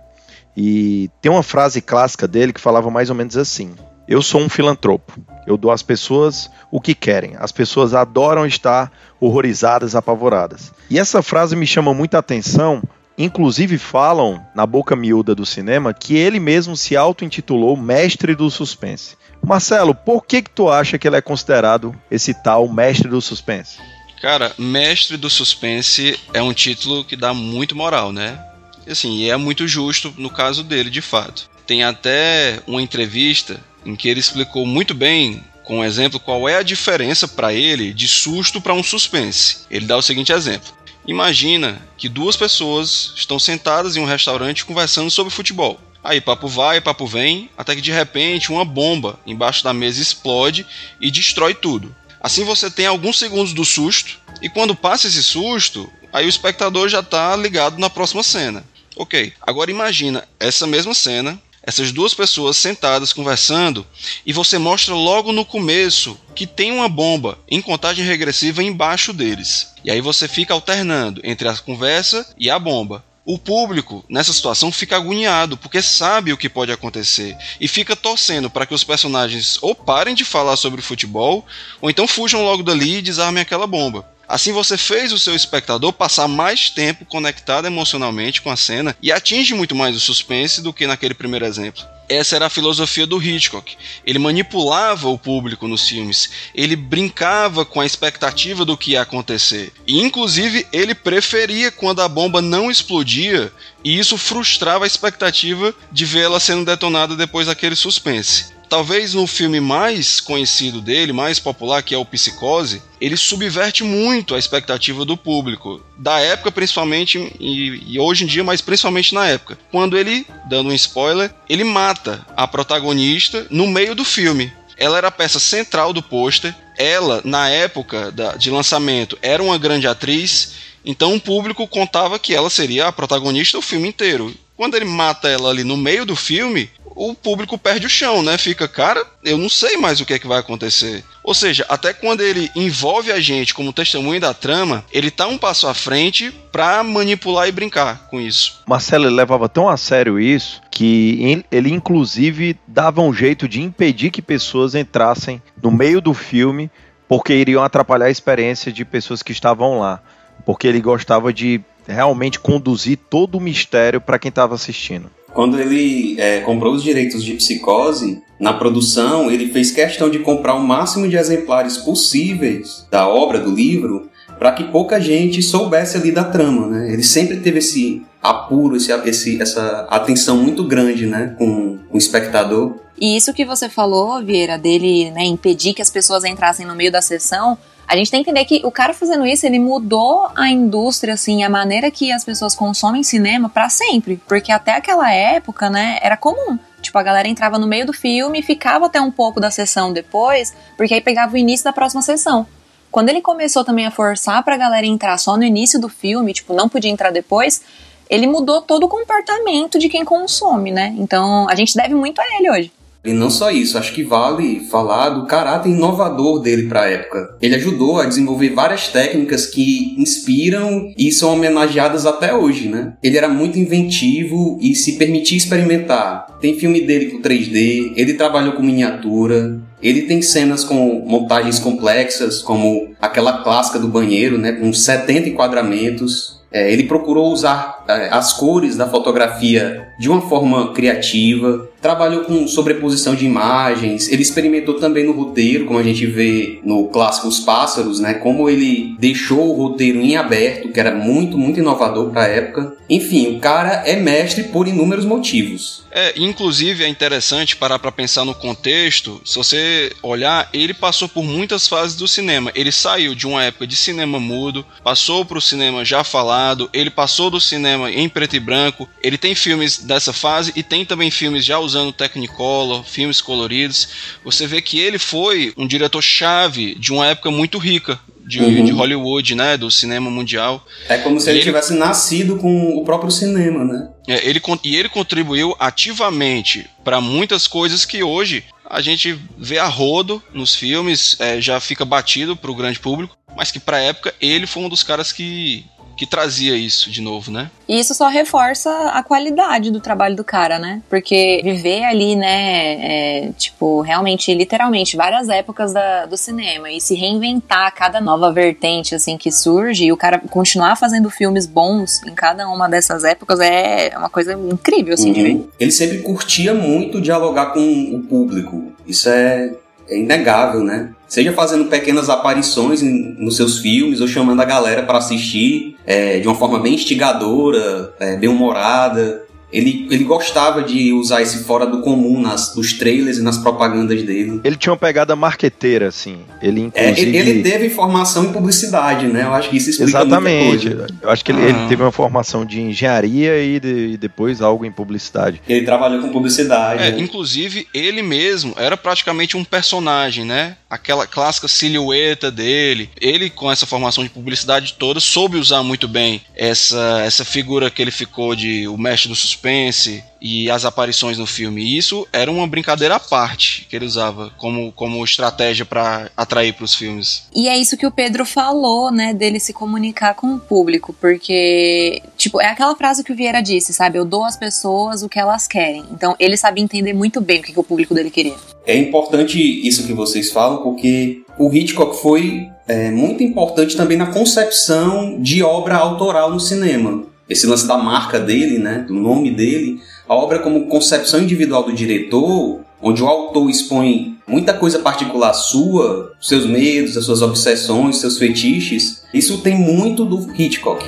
E 0.56 1.10
tem 1.22 1.32
uma 1.32 1.44
frase 1.44 1.82
clássica 1.82 2.28
dele 2.28 2.52
que 2.52 2.60
falava 2.60 2.92
mais 2.92 3.10
ou 3.10 3.16
menos 3.16 3.38
assim: 3.38 3.74
Eu 4.08 4.22
sou 4.22 4.42
um 4.42 4.50
filantropo. 4.50 5.18
Eu 5.48 5.58
dou 5.58 5.72
às 5.72 5.82
pessoas 5.82 6.50
o 6.70 6.80
que 6.80 6.94
querem. 6.94 7.36
As 7.38 7.52
pessoas 7.52 7.94
adoram 7.94 8.46
estar 8.46 8.92
horrorizadas, 9.20 9.96
apavoradas. 9.96 10.72
E 10.90 11.00
essa 11.00 11.22
frase 11.22 11.56
me 11.56 11.66
chama 11.66 11.94
muita 11.94 12.18
atenção. 12.18 12.84
Inclusive 13.18 13.78
falam 13.78 14.46
na 14.56 14.66
boca 14.66 14.96
miúda 14.96 15.36
do 15.36 15.46
cinema 15.46 15.94
que 15.94 16.16
ele 16.16 16.40
mesmo 16.40 16.76
se 16.76 16.96
auto-intitulou 16.96 17.78
mestre 17.78 18.36
do 18.36 18.50
suspense. 18.50 19.16
Marcelo, 19.44 19.94
por 19.94 20.26
que 20.26 20.42
que 20.42 20.50
tu 20.50 20.70
acha 20.70 20.98
que 20.98 21.08
ele 21.08 21.18
é 21.18 21.22
considerado 21.22 21.96
esse 22.10 22.34
tal 22.34 22.68
mestre 22.68 23.10
do 23.10 23.22
suspense? 23.22 23.78
Cara, 24.22 24.54
mestre 24.58 25.18
do 25.18 25.30
suspense 25.30 26.20
é 26.34 26.42
um 26.42 26.54
título 26.54 27.04
que 27.04 27.16
dá 27.16 27.34
muito 27.34 27.76
moral, 27.76 28.14
né? 28.14 28.40
Assim, 28.88 29.18
e 29.18 29.30
é 29.30 29.38
muito 29.38 29.68
justo 29.68 30.14
no 30.18 30.30
caso 30.30 30.64
dele, 30.64 30.90
de 30.90 31.02
fato. 31.02 31.50
Tem 31.66 31.84
até 31.84 32.62
uma 32.68 32.82
entrevista 32.82 33.60
em 33.86 33.96
que 33.96 34.08
ele 34.08 34.20
explicou 34.20 34.66
muito 34.66 34.94
bem, 34.94 35.44
com 35.64 35.80
um 35.80 35.84
exemplo, 35.84 36.20
qual 36.20 36.48
é 36.48 36.58
a 36.58 36.64
diferença 36.64 37.28
para 37.28 37.54
ele 37.54 37.94
de 37.94 38.08
susto 38.08 38.62
para 38.62 38.74
um 38.74 38.84
suspense. 38.84 39.60
Ele 39.70 39.86
dá 39.86 39.98
o 39.98 40.02
seguinte 40.02 40.32
exemplo: 40.32 40.72
Imagina 41.08 41.82
que 41.98 42.08
duas 42.08 42.38
pessoas 42.38 43.14
estão 43.16 43.40
sentadas 43.40 43.96
em 43.96 44.00
um 44.00 44.06
restaurante 44.06 44.66
conversando 44.66 45.10
sobre 45.10 45.34
futebol. 45.34 45.80
Aí 46.04 46.20
papo 46.20 46.48
vai, 46.48 46.82
papo 46.82 47.06
vem, 47.06 47.50
até 47.58 47.76
que 47.76 47.82
de 47.82 47.92
repente 47.92 48.52
uma 48.52 48.66
bomba 48.66 49.20
embaixo 49.26 49.64
da 49.64 49.74
mesa 49.74 50.02
explode 50.02 50.66
e 51.00 51.12
destrói 51.12 51.54
tudo. 51.54 51.96
Assim 52.20 52.44
você 52.44 52.70
tem 52.70 52.86
alguns 52.86 53.18
segundos 53.18 53.54
do 53.54 53.66
susto, 53.66 54.20
e 54.42 54.50
quando 54.50 54.76
passa 54.76 55.08
esse 55.08 55.24
susto, 55.24 55.92
aí 56.14 56.26
o 56.26 56.30
espectador 56.30 56.88
já 56.88 57.00
está 57.00 57.36
ligado 57.36 57.80
na 57.80 57.90
próxima 57.90 58.24
cena. 58.24 58.64
Ok, 58.96 59.34
agora 59.42 59.72
imagina 59.72 60.28
essa 60.40 60.68
mesma 60.68 60.94
cena, 60.94 61.42
essas 61.64 61.92
duas 61.92 62.14
pessoas 62.14 62.58
sentadas 62.58 63.14
conversando, 63.14 63.86
e 64.26 64.34
você 64.34 64.58
mostra 64.58 64.94
logo 64.96 65.32
no 65.32 65.46
começo 65.46 66.20
que 66.36 66.48
tem 66.48 66.72
uma 66.72 66.90
bomba 66.90 67.38
em 67.48 67.62
contagem 67.62 68.06
regressiva 68.06 68.64
embaixo 68.64 69.14
deles. 69.14 69.70
E 69.84 69.92
aí 69.92 70.02
você 70.02 70.28
fica 70.28 70.54
alternando 70.54 71.22
entre 71.24 71.48
a 71.48 71.58
conversa 71.58 72.28
e 72.38 72.50
a 72.50 72.58
bomba. 72.58 73.04
O 73.24 73.38
público, 73.38 74.04
nessa 74.10 74.34
situação, 74.34 74.72
fica 74.72 74.96
agoniado, 74.96 75.56
porque 75.56 75.80
sabe 75.82 76.34
o 76.34 76.38
que 76.38 76.50
pode 76.50 76.72
acontecer 76.72 77.38
e 77.60 77.68
fica 77.68 77.96
torcendo 77.96 78.50
para 78.50 78.66
que 78.66 78.74
os 78.74 78.84
personagens 78.84 79.60
ou 79.62 79.76
parem 79.76 80.16
de 80.16 80.26
falar 80.26 80.58
sobre 80.58 80.82
futebol, 80.82 81.46
ou 81.80 81.90
então 81.90 82.08
fujam 82.08 82.44
logo 82.44 82.64
dali 82.64 82.98
e 82.98 83.02
desarmem 83.02 83.42
aquela 83.42 83.68
bomba. 83.68 84.10
Assim 84.32 84.54
você 84.54 84.78
fez 84.78 85.12
o 85.12 85.20
seu 85.20 85.36
espectador 85.36 85.92
passar 85.92 86.26
mais 86.26 86.70
tempo 86.70 87.04
conectado 87.04 87.68
emocionalmente 87.68 88.42
com 88.42 88.50
a 88.50 88.56
cena 88.56 88.96
e 89.02 89.12
atinge 89.12 89.54
muito 89.54 89.76
mais 89.76 89.94
o 89.94 90.00
suspense 90.00 90.62
do 90.62 90.72
que 90.72 90.88
naquele 90.88 91.14
primeiro 91.14 91.46
exemplo. 91.46 91.84
Essa 92.08 92.38
era 92.38 92.46
a 92.46 92.50
filosofia 92.50 93.06
do 93.06 93.22
Hitchcock. 93.22 93.76
Ele 94.06 94.18
manipulava 94.20 95.10
o 95.10 95.20
público 95.20 95.68
nos 95.68 95.86
filmes, 95.86 96.30
ele 96.56 96.78
brincava 96.78 97.66
com 97.66 97.82
a 97.82 97.86
expectativa 97.86 98.64
do 98.64 98.78
que 98.78 98.92
ia 98.92 99.02
acontecer. 99.02 99.74
E, 99.86 100.00
inclusive, 100.00 100.66
ele 100.72 100.96
preferia 100.96 101.70
quando 101.70 102.02
a 102.02 102.08
bomba 102.08 102.42
não 102.42 102.72
explodia 102.72 103.52
e 103.84 104.00
isso 104.00 104.18
frustrava 104.18 104.86
a 104.86 104.88
expectativa 104.88 105.76
de 105.92 106.06
vê-la 106.06 106.40
sendo 106.40 106.64
detonada 106.64 107.18
depois 107.18 107.48
daquele 107.48 107.76
suspense. 107.76 108.61
Talvez 108.72 109.14
no 109.14 109.28
filme 109.28 109.60
mais 109.60 110.22
conhecido 110.22 110.80
dele, 110.80 111.12
mais 111.12 111.40
popular, 111.40 111.84
que 111.84 111.94
é 111.94 111.98
o 111.98 112.06
Psicose, 112.06 112.82
ele 113.02 113.18
subverte 113.18 113.84
muito 113.84 114.34
a 114.34 114.40
expectativa 114.40 115.04
do 115.04 115.18
público, 115.18 115.84
da 115.98 116.22
época 116.22 116.54
principalmente, 116.54 117.36
e, 117.38 117.84
e, 117.86 118.00
hoje 118.00 118.24
em 118.24 118.28
dia, 118.28 118.46
mas 118.46 118.62
principalmente 118.62 119.14
na 119.14 119.28
época. 119.28 119.60
Quando 119.70 119.98
ele, 119.98 120.26
dando 120.48 120.70
um 120.70 120.74
spoiler, 120.74 121.36
ele 121.50 121.66
mata 121.66 122.26
a 122.38 122.48
protagonista 122.48 123.46
no 123.50 123.68
meio 123.68 123.94
do 123.94 124.06
filme. 124.06 124.54
Ela 124.78 125.00
era 125.00 125.10
a 125.10 125.12
peça 125.12 125.38
central 125.38 125.92
do 125.92 126.02
pôster, 126.02 126.56
ela, 126.78 127.20
na 127.26 127.50
época 127.50 128.10
da, 128.10 128.38
de 128.38 128.50
lançamento, 128.50 129.20
era 129.22 129.44
uma 129.44 129.58
grande 129.58 129.86
atriz, 129.86 130.54
então 130.86 131.14
o 131.14 131.20
público 131.20 131.68
contava 131.68 132.18
que 132.18 132.34
ela 132.34 132.50
seria 132.50 132.88
a 132.88 132.94
protagonista 132.94 133.58
do 133.58 133.62
filme 133.62 133.90
inteiro. 133.90 134.34
Quando 134.56 134.76
ele 134.76 134.86
mata 134.86 135.28
ela 135.28 135.50
ali 135.50 135.66
no 135.66 135.76
meio 135.76 136.06
do 136.06 136.16
filme, 136.16 136.70
o 137.10 137.16
público 137.16 137.58
perde 137.58 137.88
o 137.88 137.90
chão, 137.90 138.22
né? 138.22 138.38
Fica, 138.38 138.68
cara, 138.68 139.04
eu 139.24 139.36
não 139.36 139.50
sei 139.50 139.76
mais 139.76 140.00
o 140.00 140.06
que 140.06 140.14
é 140.14 140.20
que 140.20 140.28
vai 140.28 140.40
acontecer. 140.40 141.04
Ou 141.24 141.34
seja, 141.34 141.66
até 141.68 141.94
quando 141.94 142.22
ele 142.22 142.52
envolve 142.56 143.12
a 143.12 143.20
gente 143.20 143.56
como 143.56 143.74
testemunha 143.74 144.20
da 144.20 144.36
trama, 144.36 144.86
ele 144.92 145.10
tá 145.10 145.28
um 145.28 145.38
passo 145.38 145.68
à 145.68 145.74
frente 145.74 146.32
para 146.52 146.84
manipular 146.84 147.48
e 147.48 147.52
brincar 147.52 148.08
com 148.08 148.22
isso. 148.22 148.62
Marcelo 148.68 149.10
levava 149.10 149.50
tão 149.50 149.68
a 149.68 149.78
sério 149.78 150.20
isso 150.20 150.62
que 150.70 151.44
ele 151.52 151.72
inclusive 151.72 152.58
dava 152.68 153.02
um 153.02 153.14
jeito 153.14 153.48
de 153.48 153.62
impedir 153.62 154.12
que 154.12 154.22
pessoas 154.22 154.76
entrassem 154.76 155.42
no 155.62 155.72
meio 155.72 156.02
do 156.02 156.14
filme 156.14 156.70
porque 157.08 157.34
iriam 157.34 157.64
atrapalhar 157.64 158.06
a 158.06 158.12
experiência 158.12 158.72
de 158.72 158.86
pessoas 158.86 159.22
que 159.22 159.32
estavam 159.32 159.80
lá, 159.80 160.02
porque 160.46 160.68
ele 160.68 160.80
gostava 160.80 161.34
de 161.34 161.62
realmente 161.88 162.40
conduzir 162.40 162.98
todo 163.10 163.36
o 163.36 163.42
mistério 163.42 164.00
para 164.00 164.20
quem 164.20 164.30
estava 164.30 164.56
assistindo. 164.56 165.10
Quando 165.34 165.60
ele 165.60 166.20
é, 166.20 166.42
comprou 166.42 166.74
os 166.74 166.84
direitos 166.84 167.24
de 167.24 167.34
Psicose, 167.34 168.22
na 168.40 168.54
produção 168.54 169.30
ele 169.32 169.52
fez 169.52 169.72
questão 169.72 170.10
de 170.10 170.20
comprar 170.20 170.56
o 170.56 170.64
máximo 170.64 171.08
de 171.08 171.16
exemplares 171.16 171.78
possíveis 171.78 172.86
da 172.92 173.08
obra, 173.08 173.40
do 173.40 173.52
livro, 173.52 174.10
para 174.38 174.52
que 174.52 174.64
pouca 174.66 175.00
gente 175.00 175.42
soubesse 175.42 175.98
ali 175.98 176.12
da 176.12 176.24
trama, 176.24 176.68
né? 176.68 176.92
Ele 176.92 177.04
sempre 177.04 177.38
teve 177.38 177.60
esse 177.60 178.04
apuro, 178.22 178.76
esse, 178.76 178.92
esse, 178.92 179.42
essa 179.42 179.88
atenção 179.90 180.38
muito 180.38 180.64
grande, 180.64 181.06
né, 181.08 181.36
com, 181.38 181.80
o 181.92 181.98
espectador. 181.98 182.76
E 183.00 183.18
isso 183.18 183.34
que 183.34 183.44
você 183.44 183.68
falou, 183.68 184.24
Vieira, 184.24 184.58
dele 184.58 185.12
né, 185.12 185.26
impedir 185.26 185.74
que 185.74 185.82
as 185.82 185.90
pessoas 185.90 186.24
entrassem 186.24 186.66
no 186.66 186.76
meio 186.76 186.92
da 186.92 187.02
sessão, 187.02 187.58
a 187.92 187.96
gente 187.98 188.10
tem 188.10 188.24
que 188.24 188.30
entender 188.30 188.46
que 188.46 188.66
o 188.66 188.72
cara 188.72 188.94
fazendo 188.94 189.26
isso, 189.26 189.46
ele 189.46 189.60
mudou 189.60 190.30
a 190.34 190.50
indústria, 190.50 191.14
assim, 191.14 191.44
a 191.44 191.50
maneira 191.50 191.92
que 191.92 192.10
as 192.10 192.24
pessoas 192.24 192.56
consomem 192.56 193.04
cinema 193.04 193.50
para 193.50 193.68
sempre. 193.68 194.16
Porque 194.30 194.50
até 194.50 194.78
aquela 194.78 195.12
época, 195.12 195.70
né, 195.70 196.00
era 196.02 196.16
comum. 196.16 196.58
Tipo, 196.82 196.98
a 196.98 197.04
galera 197.04 197.28
entrava 197.28 197.60
no 197.60 197.68
meio 197.68 197.86
do 197.86 197.92
filme 197.92 198.40
e 198.40 198.42
ficava 198.42 198.86
até 198.86 199.02
um 199.02 199.12
pouco 199.12 199.42
da 199.42 199.52
sessão 199.52 199.92
depois, 199.92 200.56
porque 200.78 200.94
aí 200.94 201.02
pegava 201.02 201.34
o 201.34 201.38
início 201.38 201.66
da 201.66 201.74
próxima 201.74 202.02
sessão. 202.02 202.48
Quando 202.90 203.10
ele 203.10 203.20
começou 203.20 203.66
também 203.66 203.86
a 203.86 203.92
forçar 203.92 204.42
pra 204.42 204.56
galera 204.56 204.86
entrar 204.86 205.18
só 205.18 205.36
no 205.36 205.44
início 205.44 205.78
do 205.78 205.90
filme, 205.90 206.32
tipo, 206.32 206.54
não 206.54 206.70
podia 206.70 206.90
entrar 206.90 207.12
depois, 207.12 207.62
ele 208.10 208.26
mudou 208.26 208.62
todo 208.62 208.86
o 208.86 208.88
comportamento 208.88 209.78
de 209.78 209.90
quem 209.90 210.06
consome, 210.06 210.72
né? 210.72 210.96
Então, 210.98 211.46
a 211.50 211.56
gente 211.56 211.76
deve 211.76 211.94
muito 211.94 212.22
a 212.22 212.26
ele 212.38 212.50
hoje. 212.50 212.72
E 213.04 213.14
não 213.14 213.30
só 213.30 213.50
isso, 213.50 213.78
acho 213.78 213.94
que 213.94 214.04
vale 214.04 214.60
falar 214.70 215.10
do 215.10 215.26
caráter 215.26 215.70
inovador 215.70 216.40
dele 216.40 216.68
para 216.68 216.84
a 216.84 216.90
época. 216.90 217.36
Ele 217.42 217.56
ajudou 217.56 218.00
a 218.00 218.06
desenvolver 218.06 218.50
várias 218.50 218.90
técnicas 218.90 219.48
que 219.48 219.96
inspiram 219.98 220.94
e 220.98 221.12
são 221.12 221.34
homenageadas 221.34 222.06
até 222.06 222.34
hoje, 222.34 222.68
né? 222.70 222.94
Ele 223.02 223.18
era 223.18 223.28
muito 223.28 223.58
inventivo 223.58 224.60
e 224.62 224.76
se 224.76 224.94
permitia 224.94 225.38
experimentar. 225.38 226.38
Tem 226.40 226.60
filme 226.60 226.82
dele 226.82 227.08
com 227.08 227.22
3D, 227.22 227.94
ele 227.96 228.14
trabalhou 228.14 228.54
com 228.54 228.62
miniatura, 228.62 229.60
ele 229.82 230.04
tem 230.04 230.22
cenas 230.22 230.64
com 230.64 231.04
montagens 231.06 231.58
complexas, 231.60 232.42
como 232.42 232.94
aquela 233.02 233.44
clássica 233.44 233.80
do 233.80 233.88
banheiro, 233.88 234.38
né, 234.38 234.52
com 234.52 234.72
70 234.72 235.30
enquadramentos. 235.30 236.40
É, 236.52 236.72
ele 236.72 236.84
procurou 236.84 237.32
usar 237.32 237.81
as 238.12 238.34
cores 238.34 238.76
da 238.76 238.88
fotografia 238.88 239.88
de 240.00 240.10
uma 240.10 240.22
forma 240.22 240.74
criativa, 240.74 241.70
trabalhou 241.82 242.24
com 242.24 242.48
sobreposição 242.48 243.16
de 243.16 243.26
imagens, 243.26 244.08
ele 244.08 244.22
experimentou 244.22 244.80
também 244.80 245.06
no 245.06 245.14
roteiro, 245.14 245.66
como 245.66 245.80
a 245.80 245.84
gente 245.84 246.06
vê 246.06 246.60
no 246.64 246.88
clássico 246.88 247.28
Os 247.28 247.40
Pássaros, 247.40 248.00
né? 248.00 248.16
Como 248.16 248.50
ele 248.50 248.96
deixou 249.00 249.50
o 249.50 249.54
roteiro 249.54 250.00
em 250.00 250.16
aberto, 250.16 250.70
que 250.70 250.80
era 250.80 250.94
muito, 250.94 251.38
muito 251.38 251.60
inovador 251.60 252.12
para 252.12 252.24
a 252.24 252.28
época. 252.28 252.76
Enfim, 252.90 253.36
o 253.36 253.40
cara 253.40 253.84
é 253.86 253.96
mestre 253.96 254.46
por 254.46 254.68
inúmeros 254.68 255.06
motivos. 255.06 255.84
É, 255.92 256.14
inclusive 256.16 256.84
é 256.84 256.88
interessante 256.88 257.56
parar 257.56 257.80
para 257.80 257.92
pensar 257.92 258.24
no 258.24 258.34
contexto. 258.34 259.22
Se 259.26 259.36
você 259.36 259.92
olhar, 260.02 260.50
ele 260.54 260.74
passou 260.74 261.10
por 261.10 261.24
muitas 261.24 261.68
fases 261.68 261.96
do 261.96 262.08
cinema. 262.08 262.52
Ele 262.56 262.72
saiu 262.72 263.14
de 263.16 263.28
uma 263.28 263.44
época 263.44 263.68
de 263.68 263.76
cinema 263.76 264.20
mudo, 264.20 264.66
passou 264.84 265.26
para 265.26 265.38
o 265.38 265.42
cinema 265.42 265.84
já 265.84 266.04
falado, 266.04 266.70
ele 266.74 266.90
passou 266.90 267.30
do 267.30 267.40
cinema 267.40 267.81
em 267.88 268.10
preto 268.10 268.36
e 268.36 268.40
branco. 268.40 268.90
Ele 269.02 269.18
tem 269.18 269.36
filmes 269.36 269.78
dessa 269.80 270.14
fase 270.14 270.52
e 270.56 270.64
tem 270.64 270.86
também 270.86 271.12
filmes 271.12 271.46
já 271.46 271.60
usando 271.60 271.92
Technicolor, 271.94 272.84
filmes 272.84 273.22
coloridos. 273.22 273.88
Você 274.24 274.48
vê 274.48 274.62
que 274.62 274.80
ele 274.80 275.00
foi 275.00 275.54
um 275.58 275.68
diretor-chave 275.68 276.76
de 276.76 276.92
uma 276.92 277.08
época 277.08 277.32
muito 277.32 277.58
rica 277.58 278.00
de, 278.26 278.42
uhum. 278.42 278.66
de, 278.66 278.72
Hollywood, 278.72 279.36
né, 279.36 279.58
do 279.58 279.70
cinema 279.70 280.10
mundial. 280.10 280.66
É 280.88 280.98
como 280.98 281.20
se 281.20 281.30
ele, 281.30 281.40
ele, 281.40 281.46
tivesse 281.46 281.74
nascido 281.74 282.38
com 282.38 282.78
o 282.78 282.84
próprio 282.86 283.12
cinema, 283.12 283.66
né? 283.66 283.90
É, 284.08 284.28
ele, 284.28 284.42
e 284.64 284.76
ele 284.76 284.90
contribuiu 284.90 285.56
ativamente 285.60 286.68
para 286.84 287.02
muitas 287.02 287.48
coisas 287.48 287.86
que 287.86 288.04
hoje 288.04 288.44
a 288.70 288.82
gente 288.82 289.20
vê 289.38 289.60
a 289.60 289.68
rodo 289.68 290.24
nos 290.34 290.56
filmes, 290.56 291.18
é, 291.20 291.42
já 291.42 291.60
fica 291.60 291.84
batido 291.84 292.38
para 292.38 292.50
o 292.50 292.56
grande 292.56 292.80
público, 292.80 293.18
mas 293.36 293.52
que 293.52 293.60
para 293.60 293.78
a 293.78 293.82
época 293.82 294.14
ele 294.22 294.48
foi 294.48 294.64
um 294.64 294.70
dos 294.70 294.82
caras 294.82 295.12
que 295.12 295.66
que 296.02 296.08
trazia 296.08 296.58
isso 296.58 296.90
de 296.90 297.00
novo, 297.00 297.30
né? 297.30 297.52
E 297.70 297.80
isso 297.80 297.94
só 297.94 298.08
reforça 298.08 298.72
a 298.88 299.04
qualidade 299.04 299.70
do 299.70 299.80
trabalho 299.80 300.16
do 300.16 300.24
cara, 300.24 300.58
né? 300.58 300.82
Porque 300.90 301.42
viver 301.44 301.84
ali, 301.84 302.16
né, 302.16 303.28
é, 303.28 303.32
tipo, 303.38 303.82
realmente, 303.82 304.34
literalmente, 304.34 304.98
várias 304.98 305.30
épocas 305.30 305.72
da, 305.72 306.08
do 306.08 306.18
cinema 306.18 306.72
e 306.72 306.82
se 306.82 306.96
reinventar 306.96 307.72
cada 307.76 308.02
nova 308.02 308.32
vertente, 308.32 308.96
assim, 308.96 309.16
que 309.16 309.32
surge 309.32 309.86
e 309.86 309.92
o 309.92 309.98
cara 309.98 310.18
continuar 310.18 310.76
fazendo 310.76 311.08
filmes 311.12 311.46
bons 311.46 312.02
em 312.08 312.16
cada 312.16 312.50
uma 312.50 312.68
dessas 312.68 313.04
épocas 313.04 313.40
é 313.40 313.92
uma 313.96 314.10
coisa 314.10 314.34
incrível, 314.34 314.96
assim, 314.96 315.10
uhum. 315.10 315.14
de 315.14 315.22
ver. 315.22 315.50
Ele 315.60 315.72
sempre 315.72 316.00
curtia 316.00 316.56
muito 316.56 317.00
dialogar 317.00 317.54
com 317.54 317.60
o 317.94 318.02
público. 318.02 318.74
Isso 318.88 319.08
é, 319.08 319.54
é 319.88 320.00
inegável, 320.00 320.64
né? 320.64 320.96
Seja 321.12 321.34
fazendo 321.34 321.66
pequenas 321.66 322.10
aparições 322.10 322.82
em, 322.82 323.18
nos 323.20 323.36
seus 323.36 323.60
filmes 323.60 324.00
ou 324.00 324.08
chamando 324.08 324.40
a 324.40 324.46
galera 324.46 324.84
para 324.84 324.98
assistir 324.98 325.76
é, 325.86 326.22
de 326.22 326.28
uma 326.28 326.36
forma 326.36 326.58
bem 326.58 326.76
instigadora, 326.76 327.94
é, 328.00 328.16
bem 328.16 328.30
humorada. 328.30 329.22
Ele, 329.52 329.88
ele 329.92 330.04
gostava 330.04 330.64
de 330.64 330.94
usar 330.94 331.22
esse 331.22 331.44
fora 331.44 331.66
do 331.66 331.82
comum 331.82 332.22
nas, 332.22 332.56
nos 332.56 332.74
trailers 332.74 333.18
e 333.18 333.22
nas 333.22 333.38
propagandas 333.38 334.02
dele. 334.04 334.40
Ele 334.44 334.56
tinha 334.56 334.72
uma 334.72 334.78
pegada 334.78 335.16
marqueteira, 335.16 335.90
assim. 335.90 336.20
Ele, 336.42 336.62
inclusive... 336.62 337.18
É, 337.18 337.20
ele 337.20 337.44
teve 337.44 337.70
formação 337.70 338.26
em 338.26 338.32
publicidade, 338.32 339.08
né? 339.08 339.24
Eu 339.24 339.34
acho 339.34 339.50
que 339.50 339.58
isso 339.58 339.70
explica 339.70 340.00
Exatamente. 340.00 340.68
Eu 341.02 341.10
acho 341.10 341.26
que 341.26 341.32
ele, 341.32 341.42
ah. 341.42 341.50
ele, 341.50 341.68
teve 341.68 341.82
uma 341.84 341.92
formação 341.92 342.46
de 342.46 342.62
engenharia 342.62 343.44
e, 343.44 343.60
de, 343.60 343.88
e, 343.94 343.98
depois 343.98 344.42
algo 344.42 344.66
em 344.66 344.72
publicidade. 344.72 345.42
Ele 345.48 345.66
trabalhou 345.66 346.02
com 346.02 346.10
publicidade. 346.10 346.84
É, 346.84 346.92
né? 346.92 347.00
Inclusive, 347.00 347.68
ele 347.74 348.02
mesmo 348.02 348.54
era 348.58 348.78
praticamente 348.78 349.36
um 349.36 349.44
personagem, 349.44 350.24
né? 350.24 350.56
Aquela 350.70 351.06
clássica 351.06 351.48
silhueta 351.48 352.32
dele. 352.32 352.90
Ele, 353.00 353.30
com 353.30 353.52
essa 353.52 353.66
formação 353.66 354.04
de 354.04 354.10
publicidade 354.10 354.76
toda, 354.80 355.00
soube 355.00 355.38
usar 355.38 355.62
muito 355.64 355.88
bem 355.88 356.22
essa, 356.36 357.02
essa 357.06 357.26
figura 357.26 357.70
que 357.70 357.82
ele 357.82 357.92
ficou 357.92 358.36
de 358.36 358.68
o 358.68 358.78
mestre 358.78 359.10
do 359.10 359.16
suspense 359.16 359.41
suspense 359.42 360.04
e 360.22 360.52
as 360.52 360.66
aparições 360.66 361.18
no 361.18 361.26
filme. 361.26 361.64
E 361.64 361.78
isso 361.78 362.08
era 362.14 362.30
uma 362.30 362.46
brincadeira 362.46 362.96
à 362.96 363.00
parte 363.00 363.66
que 363.68 363.76
ele 363.76 363.86
usava 363.86 364.32
como, 364.38 364.72
como 364.74 365.04
estratégia 365.04 365.66
para 365.66 366.12
atrair 366.16 366.54
para 366.54 366.64
os 366.64 366.76
filmes. 366.76 367.24
E 367.36 367.50
é 367.50 367.58
isso 367.58 367.76
que 367.76 367.88
o 367.88 367.92
Pedro 367.92 368.24
falou, 368.24 368.92
né, 368.92 369.14
dele 369.14 369.40
se 369.40 369.52
comunicar 369.52 370.14
com 370.14 370.36
o 370.36 370.40
público, 370.40 370.96
porque, 371.02 372.02
tipo, 372.16 372.40
é 372.40 372.48
aquela 372.48 372.76
frase 372.76 373.04
que 373.04 373.12
o 373.12 373.16
Vieira 373.16 373.42
disse, 373.42 373.74
sabe? 373.74 373.98
Eu 373.98 374.06
dou 374.06 374.24
às 374.24 374.38
pessoas 374.38 375.02
o 375.02 375.10
que 375.10 375.20
elas 375.20 375.48
querem. 375.48 375.84
Então, 375.92 376.16
ele 376.20 376.38
sabe 376.38 376.62
entender 376.62 376.94
muito 376.94 377.20
bem 377.20 377.40
o 377.40 377.44
que, 377.44 377.54
que 377.54 377.60
o 377.60 377.64
público 377.64 377.96
dele 377.96 378.12
queria. 378.12 378.36
É 378.66 378.78
importante 378.78 379.40
isso 379.68 379.88
que 379.88 379.94
vocês 379.94 380.32
falam, 380.32 380.62
porque 380.62 381.24
o 381.40 381.52
Hitchcock 381.52 382.00
foi 382.00 382.48
é, 382.68 382.92
muito 382.92 383.24
importante 383.24 383.76
também 383.76 383.98
na 383.98 384.08
concepção 384.08 385.20
de 385.20 385.42
obra 385.42 385.76
autoral 385.78 386.30
no 386.30 386.40
cinema 386.40 387.11
esse 387.32 387.48
lance 387.48 387.66
da 387.66 387.78
marca 387.78 388.20
dele, 388.20 388.58
né, 388.58 388.84
do 388.86 388.94
nome 388.94 389.32
dele, 389.32 389.82
a 390.08 390.14
obra 390.14 390.40
como 390.40 390.68
concepção 390.68 391.22
individual 391.22 391.64
do 391.64 391.72
diretor, 391.72 392.60
onde 392.82 393.02
o 393.02 393.08
autor 393.08 393.50
expõe 393.50 394.18
muita 394.28 394.54
coisa 394.54 394.80
particular 394.80 395.34
sua, 395.34 396.12
seus 396.20 396.46
medos, 396.46 396.98
as 396.98 397.06
suas 397.06 397.22
obsessões, 397.22 397.98
seus 397.98 398.18
fetiches, 398.18 399.04
isso 399.14 399.38
tem 399.42 399.58
muito 399.58 400.04
do 400.04 400.30
Hitchcock. 400.36 400.86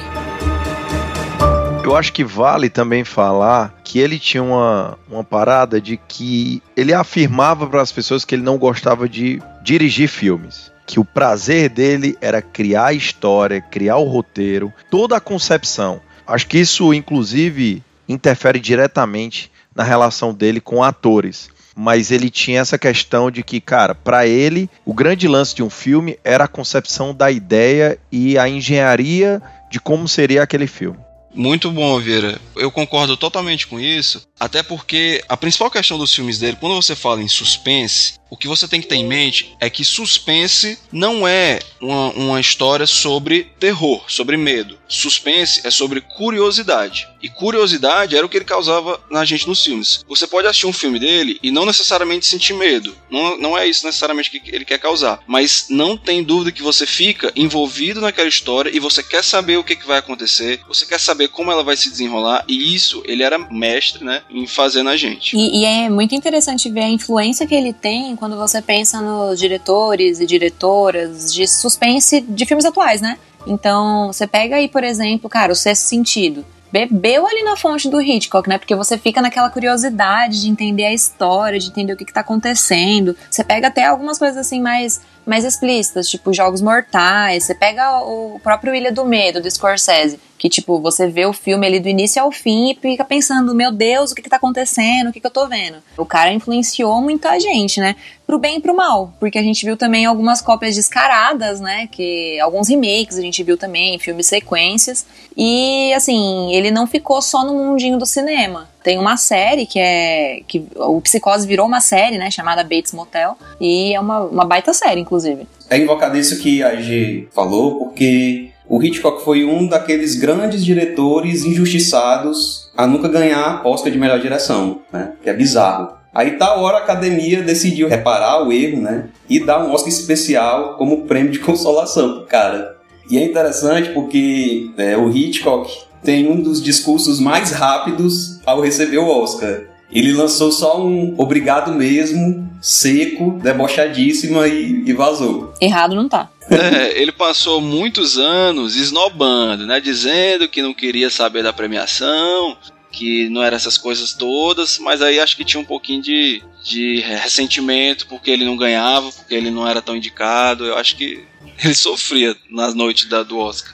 Eu 1.81 1.95
acho 1.95 2.11
que 2.11 2.25
vale 2.25 2.69
também 2.69 3.05
falar 3.05 3.73
que 3.81 3.99
ele 3.99 4.19
tinha 4.19 4.43
uma, 4.43 4.97
uma 5.09 5.23
parada 5.23 5.79
de 5.79 5.95
que 5.95 6.61
ele 6.75 6.93
afirmava 6.93 7.67
para 7.67 7.81
as 7.81 7.91
pessoas 7.91 8.25
que 8.25 8.35
ele 8.35 8.43
não 8.43 8.57
gostava 8.57 9.07
de 9.07 9.41
dirigir 9.63 10.09
filmes 10.09 10.73
que 10.85 10.99
o 10.99 11.05
prazer 11.05 11.69
dele 11.69 12.17
era 12.19 12.41
criar 12.41 12.87
a 12.87 12.93
história, 12.93 13.61
criar 13.61 13.97
o 13.97 14.03
roteiro, 14.03 14.73
toda 14.89 15.15
a 15.15 15.21
concepção. 15.21 16.01
Acho 16.27 16.47
que 16.47 16.59
isso, 16.59 16.93
inclusive, 16.93 17.83
interfere 18.07 18.59
diretamente 18.59 19.51
na 19.75 19.83
relação 19.83 20.33
dele 20.33 20.61
com 20.61 20.83
atores. 20.83 21.49
Mas 21.75 22.11
ele 22.11 22.29
tinha 22.29 22.61
essa 22.61 22.77
questão 22.77 23.31
de 23.31 23.43
que, 23.43 23.59
cara, 23.59 23.95
para 23.95 24.27
ele, 24.27 24.69
o 24.85 24.93
grande 24.93 25.27
lance 25.27 25.55
de 25.55 25.63
um 25.63 25.69
filme 25.69 26.19
era 26.23 26.43
a 26.43 26.47
concepção 26.47 27.13
da 27.13 27.31
ideia 27.31 27.97
e 28.11 28.37
a 28.37 28.47
engenharia 28.47 29.41
de 29.71 29.79
como 29.79 30.07
seria 30.07 30.43
aquele 30.43 30.67
filme. 30.67 30.99
Muito 31.33 31.71
bom, 31.71 31.99
Vieira. 31.99 32.39
Eu 32.55 32.69
concordo 32.69 33.17
totalmente 33.17 33.65
com 33.65 33.79
isso, 33.79 34.27
até 34.43 34.61
porque 34.61 35.23
a 35.29 35.37
principal 35.37 35.71
questão 35.71 35.97
dos 35.97 36.13
filmes 36.13 36.37
dele, 36.37 36.57
quando 36.59 36.75
você 36.75 36.97
fala 36.97 37.21
em 37.21 37.29
suspense, 37.29 38.15
o 38.33 38.35
que 38.35 38.47
você 38.47 38.67
tem 38.67 38.81
que 38.81 38.87
ter 38.87 38.95
em 38.95 39.05
mente 39.05 39.55
é 39.59 39.69
que 39.69 39.85
suspense 39.85 40.79
não 40.91 41.27
é 41.27 41.59
uma, 41.79 42.09
uma 42.13 42.41
história 42.41 42.87
sobre 42.87 43.43
terror, 43.59 44.03
sobre 44.07 44.35
medo. 44.37 44.75
Suspense 44.87 45.61
é 45.63 45.69
sobre 45.69 46.01
curiosidade. 46.01 47.07
E 47.21 47.29
curiosidade 47.29 48.17
era 48.17 48.25
o 48.25 48.29
que 48.29 48.35
ele 48.35 48.43
causava 48.43 48.99
na 49.11 49.23
gente 49.23 49.47
nos 49.47 49.63
filmes. 49.63 50.03
Você 50.07 50.25
pode 50.25 50.47
assistir 50.47 50.65
um 50.65 50.73
filme 50.73 50.97
dele 50.97 51.39
e 51.43 51.51
não 51.51 51.63
necessariamente 51.63 52.25
sentir 52.25 52.53
medo. 52.53 52.97
Não, 53.07 53.37
não 53.37 53.57
é 53.57 53.67
isso 53.67 53.85
necessariamente 53.85 54.31
que 54.31 54.41
ele 54.53 54.65
quer 54.65 54.79
causar. 54.79 55.19
Mas 55.27 55.67
não 55.69 55.95
tem 55.95 56.23
dúvida 56.23 56.51
que 56.51 56.63
você 56.63 56.87
fica 56.87 57.31
envolvido 57.35 58.01
naquela 58.01 58.27
história 58.27 58.75
e 58.75 58.79
você 58.79 59.03
quer 59.03 59.23
saber 59.23 59.57
o 59.57 59.63
que, 59.63 59.75
que 59.75 59.85
vai 59.85 59.99
acontecer, 59.99 60.59
você 60.67 60.87
quer 60.87 60.99
saber 60.99 61.27
como 61.27 61.51
ela 61.51 61.63
vai 61.63 61.77
se 61.77 61.91
desenrolar. 61.91 62.43
E 62.47 62.73
isso 62.73 63.03
ele 63.05 63.21
era 63.21 63.37
mestre, 63.37 64.03
né, 64.03 64.23
em 64.33 64.47
fazer 64.47 64.83
na 64.83 64.97
gente. 64.97 65.37
E, 65.37 65.61
e 65.61 65.65
é 65.65 65.89
muito 65.89 66.15
interessante 66.15 66.69
ver 66.69 66.81
a 66.81 66.89
influência 66.89 67.45
que 67.45 67.53
ele 67.53 67.71
tem 67.71 68.15
quando 68.15 68.35
você 68.35 68.61
pensa 68.61 68.99
nos 68.99 69.39
diretores 69.39 70.19
e 70.19 70.25
diretoras 70.25 71.33
de 71.33 71.47
suspense 71.47 72.21
de 72.21 72.45
filmes 72.45 72.65
atuais, 72.65 72.99
né? 72.99 73.17
Então, 73.45 74.07
você 74.07 74.25
pega 74.25 74.55
aí, 74.55 74.67
por 74.67 74.83
exemplo, 74.83 75.29
cara, 75.29 75.51
o 75.51 75.55
Sexto 75.55 75.83
Sentido. 75.83 76.45
Bebeu 76.71 77.27
ali 77.27 77.43
na 77.43 77.55
fonte 77.55 77.87
do 77.87 78.01
Hitchcock, 78.01 78.49
né? 78.49 78.57
Porque 78.57 78.75
você 78.75 78.97
fica 78.97 79.21
naquela 79.21 79.49
curiosidade 79.49 80.41
de 80.41 80.49
entender 80.49 80.85
a 80.85 80.93
história, 80.93 81.59
de 81.59 81.67
entender 81.67 81.93
o 81.93 81.97
que, 81.97 82.05
que 82.05 82.13
tá 82.13 82.21
acontecendo. 82.21 83.15
Você 83.29 83.43
pega 83.43 83.67
até 83.67 83.85
algumas 83.85 84.17
coisas 84.17 84.37
assim 84.37 84.59
mais 84.59 84.99
mais 85.25 85.43
explícitas, 85.43 86.09
tipo 86.09 86.33
Jogos 86.33 86.61
Mortais. 86.61 87.43
Você 87.43 87.55
pega 87.55 88.01
o 88.01 88.39
próprio 88.41 88.75
Ilha 88.75 88.91
do 88.91 89.05
Medo, 89.05 89.41
do 89.41 89.49
Scorsese, 89.49 90.19
que, 90.37 90.49
tipo, 90.49 90.79
você 90.79 91.07
vê 91.07 91.25
o 91.25 91.31
filme 91.31 91.65
ali 91.65 91.79
do 91.79 91.87
início 91.87 92.21
ao 92.21 92.31
fim 92.31 92.71
e 92.71 92.75
fica 92.75 93.05
pensando, 93.05 93.55
meu 93.55 93.71
Deus, 93.71 94.11
o 94.11 94.15
que 94.15 94.21
que 94.21 94.29
tá 94.29 94.35
acontecendo? 94.35 95.09
O 95.09 95.13
que 95.13 95.21
que 95.21 95.25
eu 95.25 95.31
tô 95.31 95.47
vendo? 95.47 95.77
O 95.97 96.05
cara 96.05 96.33
influenciou 96.33 97.01
muita 97.01 97.39
gente, 97.39 97.79
né? 97.79 97.95
Pro 98.27 98.37
bem 98.37 98.57
e 98.57 98.59
pro 98.59 98.75
mal, 98.75 99.13
porque 99.19 99.37
a 99.37 99.43
gente 99.43 99.65
viu 99.65 99.77
também 99.77 100.05
algumas 100.05 100.41
cópias 100.41 100.75
descaradas, 100.75 101.61
né? 101.61 101.87
Que 101.87 102.39
alguns 102.41 102.67
remakes 102.67 103.17
a 103.17 103.21
gente 103.21 103.41
viu 103.41 103.57
também, 103.57 103.97
filmes 103.99 104.27
sequências. 104.27 105.05
E, 105.37 105.93
assim, 105.93 106.53
ele 106.53 106.71
não 106.71 106.85
ficou 106.87 107.21
só 107.21 107.45
no 107.45 107.53
mundinho 107.53 107.97
do 107.97 108.05
cinema. 108.05 108.69
Tem 108.83 108.99
uma 108.99 109.15
série 109.17 109.65
que 109.65 109.79
é. 109.79 110.41
que 110.47 110.65
O 110.75 110.99
Psicose 111.01 111.47
virou 111.47 111.65
uma 111.65 111.79
série, 111.79 112.17
né? 112.17 112.29
Chamada 112.29 112.63
Bates 112.63 112.91
Motel. 112.91 113.37
E 113.59 113.93
é 113.93 113.99
uma, 113.99 114.19
uma 114.21 114.45
baita 114.45 114.73
série, 114.73 114.99
inclusive. 114.99 115.47
É 115.69 115.77
invocado 115.77 116.17
isso 116.17 116.39
que 116.39 116.61
a 116.61 116.75
G 116.75 117.27
falou, 117.31 117.79
porque 117.79 118.51
o 118.67 118.81
Hitchcock 118.81 119.23
foi 119.23 119.45
um 119.45 119.67
daqueles 119.67 120.15
grandes 120.15 120.63
diretores 120.63 121.43
injustiçados 121.45 122.71
a 122.75 122.85
nunca 122.85 123.07
ganhar 123.07 123.65
Oscar 123.65 123.91
de 123.91 123.97
melhor 123.97 124.19
direção, 124.19 124.81
né? 124.91 125.13
Que 125.23 125.29
é 125.29 125.33
bizarro. 125.33 125.93
Aí 126.13 126.31
tal 126.31 126.61
hora 126.61 126.77
a 126.77 126.81
academia 126.81 127.41
decidiu 127.41 127.87
reparar 127.87 128.43
o 128.43 128.51
erro, 128.51 128.81
né? 128.81 129.09
E 129.29 129.39
dar 129.39 129.63
um 129.63 129.71
Oscar 129.71 129.89
especial 129.89 130.75
como 130.77 131.05
prêmio 131.05 131.31
de 131.31 131.39
consolação, 131.39 132.25
cara. 132.29 132.77
E 133.09 133.17
é 133.17 133.23
interessante 133.23 133.89
porque 133.89 134.71
é, 134.77 134.95
o 134.95 135.09
Hitchcock 135.09 135.71
tem 136.03 136.29
um 136.29 136.41
dos 136.41 136.61
discursos 136.61 137.19
mais 137.19 137.51
rápidos 137.51 138.39
ao 138.45 138.61
receber 138.61 138.97
o 138.97 139.07
Oscar. 139.07 139.61
Ele 139.91 140.11
lançou 140.11 140.51
só 140.51 140.83
um 140.83 141.13
obrigado 141.17 141.71
mesmo, 141.71 142.49
seco, 142.59 143.39
debochadíssima 143.41 144.47
e, 144.47 144.83
e 144.85 144.93
vazou. 144.93 145.53
Errado 145.61 145.95
não 145.95 146.09
tá. 146.09 146.29
É, 146.49 147.01
ele 147.01 147.11
passou 147.11 147.61
muitos 147.61 148.17
anos 148.17 148.75
esnobando, 148.75 149.65
né? 149.65 149.79
Dizendo 149.79 150.47
que 150.47 150.61
não 150.61 150.73
queria 150.73 151.09
saber 151.09 151.41
da 151.41 151.53
premiação, 151.53 152.57
que 152.91 153.29
não 153.29 153.41
eram 153.41 153.55
essas 153.55 153.77
coisas 153.77 154.13
todas, 154.13 154.77
mas 154.77 155.01
aí 155.01 155.19
acho 155.19 155.37
que 155.37 155.45
tinha 155.45 155.59
um 155.59 155.65
pouquinho 155.65 156.01
de, 156.01 156.43
de 156.63 156.99
ressentimento 156.99 158.07
porque 158.07 158.29
ele 158.29 158.45
não 158.45 158.57
ganhava, 158.57 159.09
porque 159.11 159.33
ele 159.33 159.49
não 159.49 159.67
era 159.67 159.81
tão 159.81 159.95
indicado. 159.95 160.65
Eu 160.65 160.77
acho 160.77 160.95
que 160.97 161.23
ele 161.63 161.73
sofria 161.73 162.35
nas 162.49 162.75
noites 162.75 163.07
da, 163.07 163.23
do 163.23 163.37
Oscar. 163.37 163.73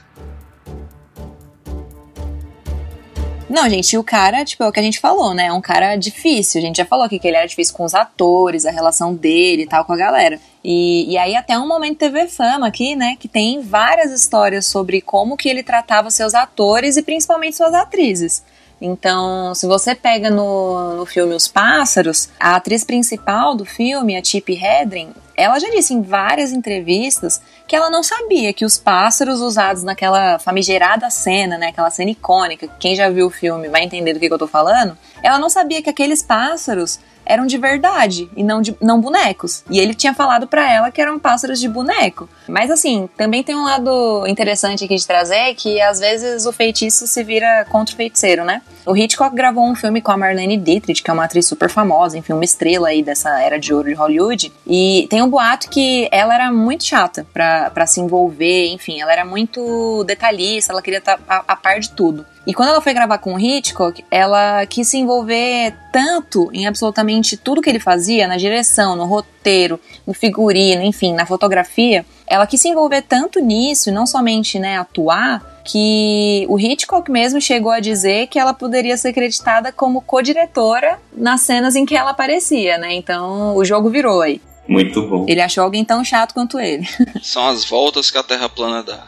Não, 3.50 3.68
gente, 3.68 3.98
o 3.98 4.04
cara, 4.04 4.46
tipo, 4.46 4.64
é 4.64 4.68
o 4.68 4.72
que 4.72 4.80
a 4.80 4.84
gente 4.84 5.00
falou, 5.00 5.34
né? 5.34 5.48
É 5.48 5.54
um 5.54 5.60
cara 5.62 5.96
difícil. 5.96 6.60
A 6.60 6.62
gente 6.62 6.78
já 6.78 6.86
falou 6.86 7.04
aqui 7.04 7.18
que 7.18 7.28
ele 7.28 7.36
era 7.36 7.48
difícil 7.48 7.74
com 7.74 7.84
os 7.84 7.96
atores, 7.96 8.64
a 8.64 8.72
relação 8.72 9.16
dele 9.16 9.64
e 9.64 9.68
tal 9.68 9.84
com 9.84 9.92
a 9.92 9.98
galera. 9.98 10.40
E, 10.64 11.12
e 11.12 11.18
aí 11.18 11.36
até 11.36 11.58
um 11.58 11.68
momento 11.68 11.98
TV 11.98 12.28
Fama 12.28 12.68
aqui, 12.68 12.96
né, 12.96 13.16
que 13.20 13.28
tem 13.28 13.62
várias 13.62 14.12
histórias 14.12 14.68
sobre 14.68 15.02
como 15.02 15.36
que 15.36 15.50
ele 15.50 15.64
tratava 15.64 16.12
seus 16.12 16.36
atores 16.36 16.96
e 16.96 17.02
principalmente 17.02 17.58
suas 17.58 17.74
atrizes. 17.74 18.44
Então, 18.80 19.54
se 19.56 19.66
você 19.66 19.96
pega 19.96 20.30
no, 20.30 20.96
no 20.96 21.06
filme 21.06 21.34
Os 21.34 21.48
Pássaros, 21.48 22.30
a 22.40 22.56
atriz 22.56 22.84
principal 22.84 23.56
do 23.56 23.66
filme, 23.66 24.16
a 24.16 24.22
Tippi 24.22 24.54
Hedren, 24.54 25.10
ela 25.40 25.60
já 25.60 25.70
disse 25.70 25.94
em 25.94 26.02
várias 26.02 26.52
entrevistas 26.52 27.42
que 27.68 27.76
ela 27.76 27.90
não 27.90 28.04
sabia 28.04 28.52
que 28.52 28.66
os 28.66 28.78
pássaros 28.78 29.40
usados 29.40 29.84
naquela 29.84 30.38
famigerada 30.40 31.10
cena, 31.10 31.58
né, 31.58 31.68
aquela 31.68 31.90
cena 31.90 32.12
icônica, 32.12 32.68
quem 32.80 32.96
já 32.96 33.10
viu 33.10 33.28
o 33.28 33.32
filme 33.32 33.70
vai 33.70 33.84
entender 33.84 34.14
do 34.14 34.20
que, 34.20 34.28
que 34.28 34.34
eu 34.34 34.40
tô 34.40 34.48
falando, 34.48 34.98
ela 35.24 35.40
não 35.40 35.50
sabia 35.50 35.82
que 35.82 35.90
aqueles 35.90 36.22
pássaros 36.22 37.00
eram 37.30 37.46
de 37.46 37.58
verdade 37.60 38.28
e 38.36 38.44
não, 38.44 38.60
de, 38.60 38.76
não 38.82 39.00
bonecos. 39.00 39.64
E 39.70 39.80
ele 39.80 39.94
tinha 39.94 40.14
falado 40.16 40.48
para 40.48 40.70
ela 40.70 40.90
que 40.90 41.00
eram 41.00 41.20
pássaros 41.20 41.60
de 41.60 41.70
boneco. 41.70 42.28
Mas 42.48 42.72
assim, 42.72 43.08
também 43.16 43.44
tem 43.44 43.56
um 43.56 43.64
lado 43.64 44.26
interessante 44.28 44.84
aqui 44.84 44.96
de 44.96 45.06
trazer 45.06 45.54
que 45.54 45.80
às 45.80 46.00
vezes 46.00 46.48
o 46.48 46.52
feitiço 46.52 47.06
se 47.06 47.24
vira 47.24 47.66
contra 47.70 47.94
o 47.94 47.98
feiticeiro, 47.98 48.44
né? 48.44 48.64
O 48.86 48.98
Hitchcock 48.98 49.36
gravou 49.36 49.70
um 49.70 49.76
filme 49.76 50.02
com 50.02 50.12
a 50.12 50.18
Marlene 50.18 50.58
Dietrich, 50.58 51.04
que 51.04 51.12
é 51.12 51.14
uma 51.14 51.26
atriz 51.26 51.46
super 51.46 51.70
famosa, 51.70 52.18
enfim, 52.18 52.34
uma 52.34 52.44
estrela 52.44 52.88
aí 52.88 53.04
dessa 53.04 53.40
era 53.40 53.60
de 53.60 53.72
ouro 53.72 53.88
de 53.88 53.94
Hollywood. 53.94 54.52
E 54.66 55.06
tem 55.12 55.22
um 55.22 55.30
boato 55.30 55.70
que 55.70 56.10
ela 56.12 56.34
era 56.34 56.52
muito 56.52 56.84
chata 56.84 57.28
para 57.32 57.86
se 57.86 58.02
envolver, 58.02 58.68
enfim, 58.70 59.00
ela 59.00 59.14
era 59.14 59.24
muito 59.24 60.04
detalhista, 60.06 60.74
ela 60.74 60.82
queria 60.82 60.98
estar 60.98 61.18
tá 61.18 61.44
a, 61.48 61.54
a 61.54 61.56
par 61.56 61.80
de 61.80 61.92
tudo. 61.92 62.26
E 62.48 62.54
quando 62.54 62.70
ela 62.70 62.82
foi 62.82 62.94
gravar 62.94 63.18
com 63.18 63.34
o 63.34 63.40
Hitchcock, 63.40 64.04
ela 64.10 64.66
quis 64.66 64.88
se 64.88 64.98
envolver 64.98 65.74
tanto 65.92 66.50
em 66.54 66.66
absolutamente 66.66 67.38
tudo 67.38 67.62
que 67.62 67.70
ele 67.70 67.80
fazia, 67.80 68.28
na 68.28 68.38
direção, 68.38 68.96
no 68.96 69.06
roteiro, 69.06 69.80
no 70.08 70.14
figurino, 70.14 70.82
enfim, 70.82 71.14
na 71.14 71.26
fotografia. 71.26 72.06
Ela 72.26 72.48
quis 72.48 72.62
se 72.62 72.70
envolver 72.70 73.02
tanto 73.02 73.40
nisso 73.40 73.90
e 73.90 73.92
não 73.92 74.06
somente, 74.06 74.58
né, 74.58 74.78
atuar, 74.78 75.44
que 75.64 76.46
o 76.50 76.60
Hitchcock 76.60 77.12
mesmo 77.12 77.40
chegou 77.40 77.72
a 77.72 77.80
dizer 77.80 78.28
que 78.28 78.40
ela 78.40 78.54
poderia 78.54 78.98
ser 78.98 79.14
creditada 79.14 79.72
como 79.72 80.02
co-diretora 80.02 80.98
nas 81.14 81.42
cenas 81.42 81.76
em 81.76 81.86
que 81.86 81.96
ela 81.96 82.10
aparecia, 82.10 82.78
né? 82.80 82.94
Então 82.94 83.56
o 83.56 83.64
jogo 83.64 83.90
virou 83.90 84.22
aí. 84.22 84.42
Muito 84.70 85.02
bom. 85.08 85.26
Ele 85.28 85.42
achou 85.42 85.64
alguém 85.64 85.84
tão 85.84 86.04
chato 86.04 86.32
quanto 86.32 86.60
ele. 86.60 86.88
São 87.24 87.48
as 87.48 87.66
voltas 87.66 88.12
que 88.12 88.18
a 88.20 88.24
Terra 88.24 88.48
plana 88.48 88.84
dá. 88.84 89.04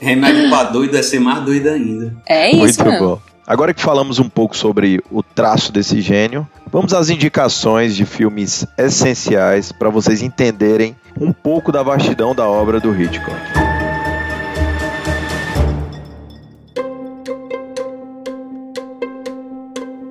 Remédio 0.00 0.48
pra 0.48 0.64
doido 0.64 0.96
é 0.96 1.02
ser 1.04 1.20
mais 1.20 1.44
doido 1.44 1.68
ainda. 1.68 2.12
É 2.26 2.50
isso, 2.50 2.84
Muito 2.84 2.98
bom. 2.98 3.20
Agora 3.46 3.72
que 3.72 3.80
falamos 3.80 4.18
um 4.18 4.28
pouco 4.28 4.56
sobre 4.56 5.00
o 5.08 5.22
traço 5.22 5.70
desse 5.70 6.00
gênio, 6.00 6.48
vamos 6.72 6.92
às 6.92 7.10
indicações 7.10 7.94
de 7.94 8.04
filmes 8.04 8.66
essenciais 8.76 9.70
para 9.70 9.88
vocês 9.90 10.20
entenderem 10.20 10.96
um 11.20 11.32
pouco 11.32 11.70
da 11.70 11.82
vastidão 11.82 12.34
da 12.34 12.48
obra 12.48 12.80
do 12.80 12.92
Hitchcock. 13.00 13.36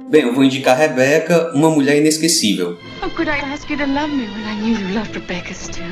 Bem, 0.09 0.21
eu 0.21 0.33
vou 0.33 0.43
indicar 0.43 0.77
Rebecca, 0.77 1.51
uma 1.55 1.71
mulher 1.71 1.97
inesquecível. 1.97 2.77
How 3.03 3.09
could 3.09 3.27
I 3.27 3.39
ask 3.39 3.69
you 3.69 3.75
to 3.75 3.85
love 3.85 4.13
me 4.13 4.27
when 4.27 4.45
I 4.45 4.55
knew 4.61 4.77
you 4.77 4.95
loved 4.95 5.13
Rebecca 5.13 5.53
still? 5.53 5.91